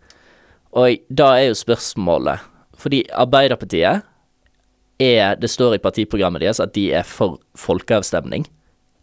Og 0.76 0.98
da 1.10 1.30
er 1.38 1.46
jo 1.52 1.54
spørsmålet 1.56 2.42
Fordi 2.82 3.04
Arbeiderpartiet 3.14 4.02
er 5.00 5.36
Det 5.40 5.50
står 5.50 5.76
i 5.78 5.82
partiprogrammet 5.84 6.42
deres 6.44 6.60
at 6.60 6.74
de 6.76 6.90
er 6.98 7.04
for 7.08 7.38
folkeavstemning. 7.56 8.46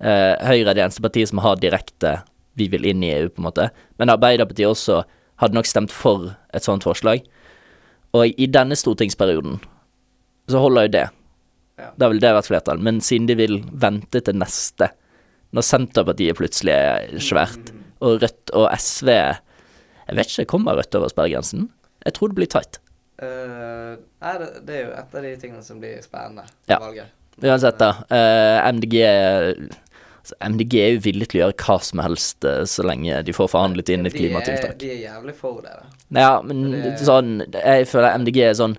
Eh, 0.01 0.35
Høyre 0.49 0.71
er 0.73 0.77
det 0.79 0.85
eneste 0.87 1.03
partiet 1.05 1.29
som 1.29 1.43
har 1.45 1.59
direkte 1.61 2.23
Vi 2.57 2.67
vil 2.73 2.87
inn 2.89 3.03
i 3.05 3.13
EU, 3.15 3.29
på 3.29 3.41
en 3.43 3.47
måte. 3.47 3.69
Men 4.01 4.11
Arbeiderpartiet 4.13 4.69
også 4.69 5.03
hadde 5.41 5.55
nok 5.57 5.69
stemt 5.69 5.93
for 5.95 6.33
et 6.53 6.65
sånt 6.67 6.85
forslag. 6.85 7.23
Og 8.13 8.27
i 8.41 8.47
denne 8.51 8.77
stortingsperioden 8.77 9.61
så 10.51 10.61
holder 10.61 10.89
jo 10.89 10.93
det. 10.97 11.05
Da 11.97 12.09
vil 12.11 12.21
det 12.21 12.33
vært 12.37 12.49
flertall. 12.51 12.81
Men 12.83 12.99
siden 13.01 13.29
de 13.31 13.37
vil 13.39 13.61
vente 13.81 14.21
til 14.27 14.37
neste, 14.37 14.91
når 15.57 15.65
Senterpartiet 15.65 16.37
plutselig 16.37 16.75
er 16.75 17.15
svært, 17.23 17.71
og 18.03 18.21
Rødt 18.23 18.53
og 18.57 18.67
SV 18.77 19.09
Jeg 19.15 20.17
vet 20.19 20.31
ikke, 20.35 20.49
kommer 20.57 20.77
Rødt 20.77 20.95
over 20.99 21.09
sperregrensen? 21.13 21.69
Jeg 22.05 22.15
tror 22.17 22.33
det 22.33 22.39
blir 22.41 22.51
tight. 22.51 22.81
Uh, 23.23 23.95
er 24.25 24.39
det, 24.43 24.49
det 24.67 24.75
er 24.77 24.85
jo 24.87 24.93
et 24.97 25.15
av 25.15 25.25
de 25.27 25.33
tingene 25.39 25.63
som 25.65 25.81
blir 25.81 26.01
spennende 26.03 26.45
i 26.67 26.73
Ja. 26.73 26.79
valget. 26.83 27.13
Uansett, 27.41 27.79
da. 27.79 27.91
Uh, 28.11 28.69
MDG 28.73 28.97
altså, 30.21 30.37
MDG 30.41 30.75
er 30.81 30.93
jo 30.95 31.01
villig 31.05 31.29
til 31.31 31.41
å 31.41 31.43
gjøre 31.47 31.57
hva 31.67 31.77
som 31.83 32.03
helst 32.05 32.45
eh, 32.49 32.63
så 32.69 32.85
lenge 32.87 33.23
de 33.27 33.35
får 33.37 33.51
forhandlet 33.53 33.93
inn 33.95 34.07
et 34.07 34.13
De 34.13 34.19
er, 34.19 34.21
klimatiltak. 34.25 34.79
de 34.79 34.91
er 34.95 35.01
jævlig 35.09 35.35
for 35.39 35.61
det. 35.65 35.75
da. 35.81 36.21
Ja, 36.21 36.43
men 36.43 36.71
Det- 36.73 36.99
sånn 37.07 37.41
Jeg 37.53 37.89
føler 37.89 38.19
MDG 38.19 38.39
er 38.49 38.55
sånn 38.55 38.77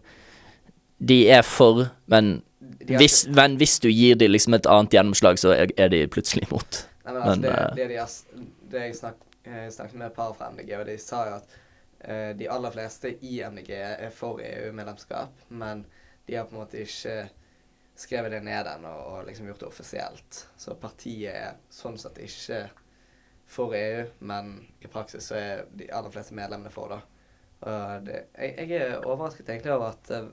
De 1.01 1.29
er 1.29 1.41
for, 1.41 1.89
men 2.07 2.41
De 2.61 2.95
hvis, 2.97 3.27
men 3.27 3.57
hvis 3.57 3.79
du 3.79 3.89
gir 3.89 4.15
dem 4.15 4.31
liksom 4.31 4.53
et 4.53 4.65
annet 4.69 4.91
gjennomslag, 4.91 5.37
så 5.41 5.53
er, 5.53 5.71
er 5.77 5.89
de 5.89 6.07
plutselig 6.07 6.47
imot. 6.49 6.85
Nei, 7.05 7.13
men 7.13 7.21
altså, 7.21 7.29
Men, 7.29 7.41
det, 7.41 7.49
eh, 7.51 7.75
det, 7.75 7.87
de 7.89 8.71
det 8.71 8.81
jeg 8.85 8.95
snak, 8.95 9.15
eh, 9.45 9.67
snakket 9.69 9.95
med 9.97 10.07
et 10.07 10.13
par 10.15 10.33
fra 10.33 10.49
MDG, 10.51 10.75
og 10.79 10.85
de 10.85 10.97
sa 10.97 11.25
jo 11.27 11.35
at 11.35 11.57
uh, 12.07 12.33
de 12.37 12.47
aller 12.49 12.71
fleste 12.71 13.15
i 13.21 13.41
MDG 13.41 13.69
er 13.75 14.09
for 14.13 14.39
EU-medlemskap, 14.41 15.29
men 15.49 15.85
de 16.27 16.35
har 16.35 16.45
på 16.45 16.55
en 16.55 16.61
måte 16.63 16.81
ikke 16.81 17.29
skrevet 18.01 18.33
det 18.33 18.41
ned 18.45 18.65
den 18.65 18.85
og 18.89 19.25
liksom 19.27 19.47
gjort 19.49 19.63
det 19.63 19.69
offisielt. 19.69 20.39
Så 20.57 20.75
partiet 20.79 21.35
er 21.35 21.59
sånn 21.73 21.99
sett 22.01 22.19
ikke 22.23 22.63
for 23.51 23.75
EU, 23.75 24.05
men 24.19 24.53
i 24.79 24.89
praksis 24.91 25.27
så 25.29 25.37
er 25.37 25.65
de 25.75 25.89
aller 25.91 26.13
fleste 26.13 26.35
medlemmene 26.37 26.71
for, 26.73 26.95
da. 26.95 27.01
Og 27.61 28.05
det, 28.07 28.23
jeg, 28.37 28.55
jeg 28.71 28.85
er 28.87 29.03
overrasket 29.05 29.49
egentlig 29.51 29.73
over 29.75 29.91
at 29.91 30.11
eh, 30.15 30.29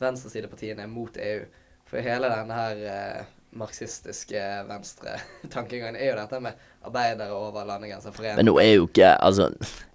venstresidepartiene 0.00 0.86
er 0.86 0.92
mot 0.92 1.18
EU. 1.20 1.42
For 1.90 2.04
hele 2.04 2.30
denne 2.32 2.56
her 2.56 2.84
eh, 2.94 3.32
marxistiske 3.50 4.40
venstre-tankegangen 4.68 5.98
er 5.98 6.12
jo 6.12 6.18
dette 6.20 6.40
med 6.42 6.66
arbeidere 6.86 7.34
over 7.34 7.64
landegrenser. 7.66 8.14
Men 8.36 8.46
nå 8.46 8.58
er 8.62 8.74
jo 8.76 8.86
ikke 8.86 9.14
Altså, 9.16 9.50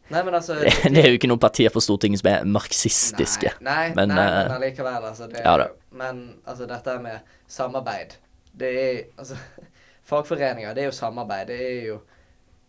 Nei, 0.09 0.21
men 0.21 0.35
altså 0.37 0.59
det 0.93 1.01
er 1.01 1.07
jo 1.09 1.17
ikke 1.17 1.29
noen 1.31 1.41
partier 1.41 1.73
på 1.73 1.81
Stortinget 1.81 2.21
som 2.21 2.29
er 2.29 2.49
marxistiske. 2.49 3.55
Nei, 3.65 3.87
nei, 3.89 3.95
Men, 3.97 4.13
nei, 4.13 4.25
eh, 4.25 4.35
men 4.41 4.57
allikevel, 4.59 5.07
altså. 5.09 5.29
Det, 5.31 5.41
ja. 5.41 5.69
Men 5.97 6.25
altså, 6.45 6.67
dette 6.69 6.97
med 7.01 7.31
samarbeid 7.47 8.19
Det 8.53 8.73
er 8.81 8.99
altså 9.17 9.39
Fagforeninger, 10.09 10.75
det 10.77 10.83
er 10.83 10.91
jo 10.91 10.93
samarbeid. 10.93 11.47
Det 11.49 11.57
er 11.57 11.87
jo 11.87 11.95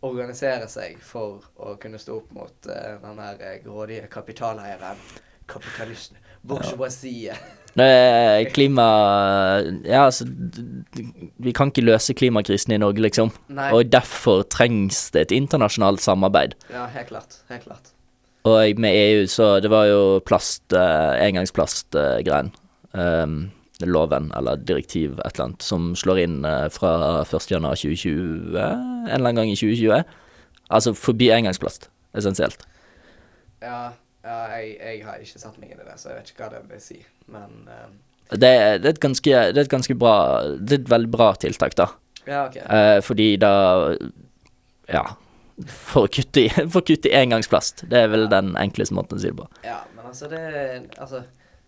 organisere 0.07 0.69
seg 0.73 0.97
for 1.05 1.45
å 1.61 1.75
kunne 1.81 1.99
stå 2.01 2.15
opp 2.17 2.31
mot 2.33 2.69
uh, 2.71 2.95
den 3.03 3.21
her 3.21 3.43
eh, 3.45 3.59
grådige 3.65 4.07
kapitaleieren. 4.09 5.03
Kapitalisten. 5.47 6.17
Bourgeoisie. 6.47 7.37
Det 7.37 7.66
er 7.85 8.47
klima 8.55 8.85
Ja, 9.85 10.07
altså 10.07 10.25
Vi 11.39 11.53
kan 11.53 11.69
ikke 11.69 11.85
løse 11.85 12.15
klimakrisen 12.17 12.73
i 12.73 12.81
Norge, 12.81 13.03
liksom. 13.05 13.33
Nei. 13.53 13.69
Og 13.77 13.91
derfor 13.93 14.47
trengs 14.49 15.11
det 15.13 15.27
et 15.27 15.37
internasjonalt 15.37 16.01
samarbeid. 16.01 16.57
Ja, 16.73 16.87
helt 16.95 17.13
klart. 17.13 17.41
Helt 17.51 17.67
klart. 17.69 17.93
Og 18.47 18.79
med 18.79 18.95
EU, 18.95 19.27
så 19.27 19.61
Det 19.61 19.71
var 19.71 19.85
jo 19.91 20.21
plast, 20.25 20.63
uh, 20.73 21.19
engangsplastgreien. 21.21 22.53
Um, 22.95 23.51
loven, 23.85 24.31
eller 24.37 24.57
direktiv, 24.57 25.19
et 25.19 25.35
eller 25.35 25.45
annet, 25.51 25.63
som 25.63 25.91
slår 25.99 26.23
inn 26.23 26.39
uh, 26.47 26.69
fra 26.73 27.25
1.1.2020, 27.25 28.57
en 28.57 29.11
eller 29.11 29.29
annen 29.29 29.43
gang 29.43 29.51
i 29.53 29.59
2020. 29.59 30.03
Altså 30.71 30.95
forbi 30.97 31.29
engangsplast, 31.35 31.91
essensielt. 32.17 32.65
Ja, 33.61 33.91
ja 34.27 34.39
jeg, 34.57 34.73
jeg 34.81 35.05
har 35.07 35.23
ikke 35.23 35.43
satt 35.43 35.61
meg 35.63 35.73
inn 35.73 35.81
i 35.81 35.87
det, 35.87 35.97
så 36.01 36.11
jeg 36.11 36.21
vet 36.21 36.33
ikke 36.33 36.45
hva 36.45 36.51
det 36.57 36.63
vil 36.71 36.83
si. 36.83 36.99
Men 37.33 37.55
eh, 37.71 37.87
Det, 38.31 38.41
det, 38.41 38.51
er 38.51 38.91
et 38.91 39.03
ganske, 39.03 39.37
det 39.53 39.61
er 39.61 39.67
et 39.69 39.73
ganske 39.73 39.95
bra 39.99 40.17
Det 40.59 40.79
er 40.79 40.83
et 40.83 40.91
veldig 40.91 41.13
bra 41.15 41.31
tiltak, 41.39 41.77
da. 41.79 41.91
Ja, 42.27 42.47
OK. 42.49 42.59
Uh, 42.67 42.99
fordi 43.07 43.31
da 43.43 43.53
Ja. 44.91 45.07
For 45.73 46.05
å 46.05 46.13
kutte 46.13 46.43
i, 46.45 46.49
for 46.73 46.83
å 46.83 46.87
kutte 46.87 47.09
i 47.09 47.17
engangsplast. 47.17 47.87
Det 47.89 48.03
er 48.03 48.11
vel 48.13 48.27
den 48.29 48.53
enkleste 48.61 48.97
måten 48.99 49.17
å 49.17 49.23
si 49.23 49.31
det 49.31 49.39
på. 49.39 49.47
Ja, 49.65 49.79
men 49.97 50.11
altså 50.11 50.29
det 50.29 50.43
Altså, 50.99 51.23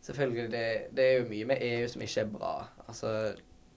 selvfølgelig, 0.04 0.50
det, 0.52 0.64
det 0.96 1.06
er 1.06 1.14
jo 1.22 1.28
mye 1.30 1.46
med 1.48 1.62
EU 1.64 1.86
som 1.88 2.04
ikke 2.04 2.26
er 2.26 2.34
bra. 2.34 2.52
Altså, 2.88 3.14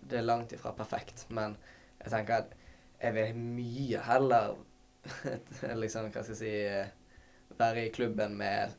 det 0.10 0.20
er 0.20 0.28
langt 0.28 0.52
ifra 0.52 0.74
perfekt, 0.76 1.24
men 1.30 1.56
jeg 2.02 2.12
tenker 2.12 2.42
at 2.42 2.58
jeg 3.02 3.16
vil 3.16 3.38
mye 3.38 4.02
heller 4.06 4.58
liksom, 5.84 6.10
hva 6.12 6.24
skal 6.26 6.36
jeg 6.36 6.42
si 6.42 6.52
eh, 6.66 6.92
Være 7.62 7.86
i 7.86 7.93
klubben 7.93 8.36
med 8.39 8.74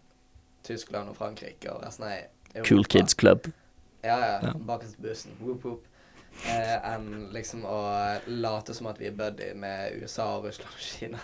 Tyskland 0.66 1.10
og 1.12 1.16
Frankrike 1.18 1.70
og 1.72 1.82
resten 1.86 2.06
av 2.08 2.18
Europa. 2.52 2.68
Cool 2.68 2.84
Kids 2.90 3.16
Club. 3.18 3.48
Ja, 4.02 4.18
ja. 4.18 4.36
Ja. 4.42 4.52
Bakerst 4.66 4.98
i 4.98 5.02
bussen. 5.06 5.38
Whoop, 5.40 5.64
whoop. 5.64 5.88
Eh, 6.48 6.76
enn 6.88 7.28
liksom 7.34 7.64
å 7.68 7.78
late 8.26 8.74
som 8.74 8.88
at 8.90 8.98
vi 9.00 9.10
er 9.10 9.16
buddy 9.16 9.50
med 9.58 9.98
USA 10.00 10.30
og 10.38 10.46
Russland 10.48 10.72
og 10.72 10.86
Kina. 10.86 11.20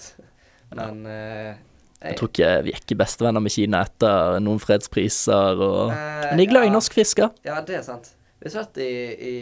Men 0.78 1.02
eh, 1.06 1.58
Jeg 2.00 2.16
tror 2.16 2.30
ikke 2.30 2.48
vi 2.64 2.72
er 2.72 2.80
ikke 2.80 2.96
bestevenner 3.02 3.42
med 3.44 3.52
Kina 3.52 3.82
etter 3.84 4.38
noen 4.42 4.62
fredspriser 4.62 5.60
og 5.60 5.92
Eh, 5.92 6.30
Men 6.30 6.42
jeg 6.42 6.48
er 6.48 6.54
glad 6.54 6.66
i 6.66 6.70
ja. 6.70 6.74
norsk 6.78 6.96
fisk. 6.96 7.22
Ja, 7.44 7.60
det 7.66 7.80
er 7.80 7.86
sant. 7.86 8.12
Hvis 8.40 8.54
du 8.56 8.58
har 8.62 8.80
i, 8.80 8.92
i, 9.28 9.34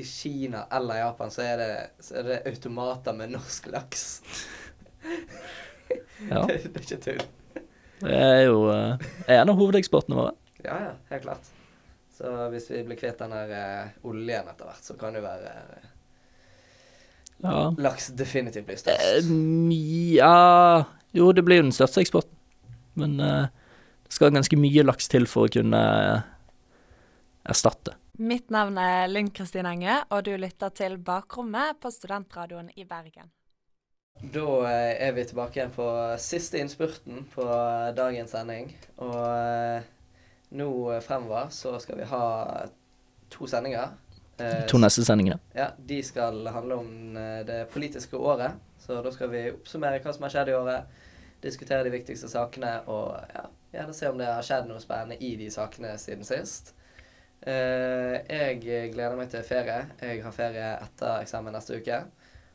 i 0.00 0.02
Kina 0.04 0.66
eller 0.76 0.98
Japan, 1.00 1.30
så 1.32 1.44
er, 1.46 1.60
det, 1.60 1.70
så 2.04 2.18
er 2.20 2.26
det 2.26 2.40
automater 2.50 3.16
med 3.16 3.32
norsk 3.32 3.70
laks. 3.72 4.04
Ja. 6.30 6.44
det, 6.48 6.58
det 6.64 6.76
er 6.76 6.86
ikke 6.86 7.00
tull. 7.04 7.24
Det 8.02 8.18
er 8.18 8.40
jo 8.48 8.62
eh, 8.72 9.10
en 9.36 9.50
av 9.52 9.58
hovedeksportene 9.58 10.18
våre. 10.18 10.32
Ja, 10.64 10.76
ja, 10.88 10.92
helt 11.10 11.22
klart. 11.24 11.50
Så 12.12 12.30
hvis 12.52 12.68
vi 12.70 12.82
blir 12.86 12.98
kvitt 13.00 13.18
den 13.22 13.32
der 13.34 13.52
eh, 13.56 13.94
oljen 14.06 14.48
etter 14.50 14.68
hvert, 14.68 14.82
så 14.84 14.94
kan 14.98 15.14
det 15.14 15.22
jo 15.22 15.26
være 15.26 15.54
eh, 15.58 15.88
Ja. 17.42 17.72
Laks 17.82 18.12
definitivt 18.14 18.66
blir 18.68 18.76
Eh, 18.76 18.82
størst. 18.84 19.30
ja 20.14 20.84
Jo, 21.12 21.32
det 21.34 21.42
blir 21.44 21.58
jo 21.58 21.64
den 21.66 21.74
største 21.74 22.00
eksporten. 22.04 22.36
Men 22.94 23.18
eh, 23.20 23.48
det 24.06 24.12
skal 24.14 24.30
ganske 24.34 24.56
mye 24.60 24.84
laks 24.86 25.08
til 25.10 25.26
for 25.26 25.48
å 25.48 25.52
kunne 25.52 25.80
eh, 25.80 26.22
erstatte. 27.50 27.96
Mitt 28.22 28.50
navn 28.52 28.76
er 28.78 29.08
Lynn 29.10 29.30
Kristin 29.34 29.66
Enge, 29.66 30.02
og 30.12 30.24
du 30.28 30.34
lytter 30.38 30.70
til 30.76 30.98
Bakrommet 31.02 31.78
på 31.82 31.90
Studentradioen 31.90 32.68
i 32.76 32.84
Bergen. 32.84 33.30
Da 34.20 34.44
eh, 34.68 35.08
er 35.08 35.12
vi 35.16 35.24
tilbake 35.26 35.58
igjen 35.58 35.72
på 35.74 35.84
siste 36.22 36.60
innspurten 36.62 37.24
på 37.32 37.46
dagens 37.96 38.30
sending. 38.36 38.70
Og 39.02 39.16
eh, 39.26 39.88
nå 40.58 40.68
fremover 41.02 41.50
så 41.54 41.74
skal 41.82 41.98
vi 41.98 42.06
ha 42.10 42.26
to 43.32 43.48
sendinger. 43.50 43.96
Eh, 44.38 44.62
To 44.70 44.78
neste 44.78 45.04
sendingene. 45.06 45.40
Ja, 45.56 45.72
De 45.76 45.98
skal 46.06 46.46
handle 46.54 46.78
om 46.84 46.92
det 47.48 47.64
politiske 47.72 48.16
året. 48.16 48.60
Så 48.82 49.00
da 49.02 49.10
skal 49.14 49.30
vi 49.32 49.48
oppsummere 49.52 50.00
hva 50.02 50.14
som 50.14 50.28
har 50.28 50.36
skjedd 50.36 50.52
i 50.52 50.56
året. 50.58 51.00
Diskutere 51.42 51.82
de 51.82 51.90
viktigste 51.90 52.30
sakene 52.30 52.76
og 52.86 53.16
ja, 53.34 53.48
gjerne 53.74 53.94
se 53.96 54.06
om 54.12 54.18
det 54.20 54.30
har 54.30 54.46
skjedd 54.46 54.68
noe 54.70 54.78
spennende 54.82 55.18
i 55.18 55.34
de 55.40 55.48
sakene 55.50 55.96
siden 55.98 56.22
sist. 56.26 56.76
Jeg 57.42 58.60
gleder 58.62 59.16
meg 59.18 59.32
til 59.32 59.42
ferie. 59.42 59.80
Jeg 59.98 60.20
har 60.22 60.34
ferie 60.36 60.68
etter 60.76 61.24
eksamen 61.24 61.56
neste 61.56 61.80
uke. 61.82 62.04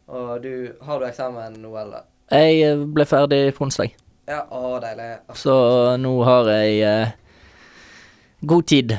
Og 0.07 0.41
du, 0.43 0.51
har 0.81 0.99
du 0.99 1.05
eksamen 1.07 1.57
nå, 1.61 1.71
eller? 1.81 2.05
Jeg 2.31 2.59
eh, 2.63 2.83
ble 2.95 3.05
ferdig 3.07 3.41
på 3.55 3.65
onsdag, 3.67 3.95
Ja, 4.27 4.41
å, 4.51 4.77
deilig. 4.83 5.07
så 5.39 5.55
nå 5.99 6.13
har 6.27 6.47
jeg 6.51 6.77
eh, 6.83 7.11
god 8.47 8.67
tid. 8.67 8.95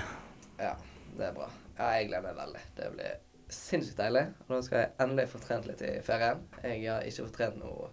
Ja, 0.60 0.74
det 1.16 1.30
er 1.30 1.32
bra. 1.36 1.48
Ja, 1.78 1.90
jeg 1.96 2.08
gleder 2.10 2.26
meg 2.28 2.36
veldig. 2.42 2.62
Det 2.76 2.90
blir 2.96 3.16
sinnssykt 3.52 4.00
deilig. 4.00 4.24
Og 4.46 4.52
nå 4.56 4.60
skal 4.66 4.82
jeg 4.82 4.92
endelig 5.04 5.28
få 5.32 5.40
trent 5.44 5.68
litt 5.68 5.80
i 5.84 5.94
ferien. 6.04 6.40
Jeg 6.64 6.84
har 6.88 7.04
ikke 7.08 7.24
fått 7.28 7.36
trent 7.38 7.60
noe, 7.60 7.88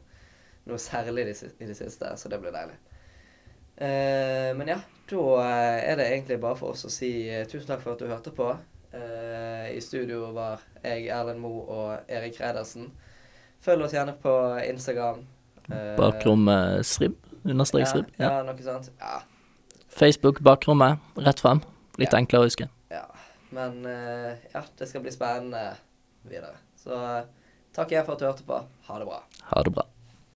noe 0.68 0.80
særlig 0.82 1.28
i 1.28 1.32
det, 1.32 1.76
siste, 1.78 2.12
så 2.18 2.32
det 2.32 2.40
blir 2.44 2.56
deilig. 2.56 2.76
Eh, 3.76 4.52
men 4.56 4.72
ja, 4.72 4.80
da 5.12 5.24
eh, 5.44 5.82
er 5.92 6.00
det 6.00 6.10
egentlig 6.12 6.40
bare 6.44 6.60
for 6.60 6.76
oss 6.76 6.88
å 6.88 6.92
si 6.92 7.12
eh, 7.28 7.44
tusen 7.48 7.68
takk 7.72 7.84
for 7.84 7.96
at 7.96 8.04
du 8.04 8.08
hørte 8.12 8.32
på. 8.36 8.52
Eh, 8.96 9.74
I 9.76 9.82
studio 9.84 10.32
var 10.36 10.64
jeg, 10.82 11.10
Erlend 11.12 11.44
Moe 11.44 11.66
og 11.68 12.12
Erik 12.12 12.40
Reidersen. 12.40 12.92
Følg 13.66 13.86
oss 13.88 13.94
gjerne 13.96 14.14
på 14.22 14.34
Instagram. 14.70 15.24
Eh, 15.72 15.96
Bakrommet 15.98 16.86
Srib. 16.86 17.16
Understrek 17.46 17.86
ja, 17.86 17.92
Srib. 17.92 18.12
ja, 18.20 18.30
Ja. 18.30 18.44
noe 18.46 18.62
sånt. 18.66 18.92
Ja, 19.00 19.20
Facebook 19.90 20.40
Bakrommet. 20.46 21.00
Rett 21.18 21.40
frem. 21.42 21.62
Litt 21.98 22.12
Ja. 22.14 22.20
enklere 22.20 22.46
å 22.46 22.50
huske. 22.50 22.70
Ja, 22.92 23.06
men 23.52 23.86
eh, 23.86 24.36
ja, 24.54 24.62
det 24.78 24.88
skal 24.90 25.02
bli 25.02 25.12
spennende 25.12 25.76
videre. 26.28 26.56
Så 26.78 26.92
eh, 26.94 27.26
takk 27.74 27.92
igjen 27.92 28.06
for 28.06 28.14
at 28.14 28.20
du 28.20 28.26
hørte 28.26 28.44
på. 28.46 28.62
Ha 28.88 29.00
det 29.00 29.06
bra. 29.08 29.22
Ha 29.52 29.64
det 29.64 29.74
bra. 29.74 29.86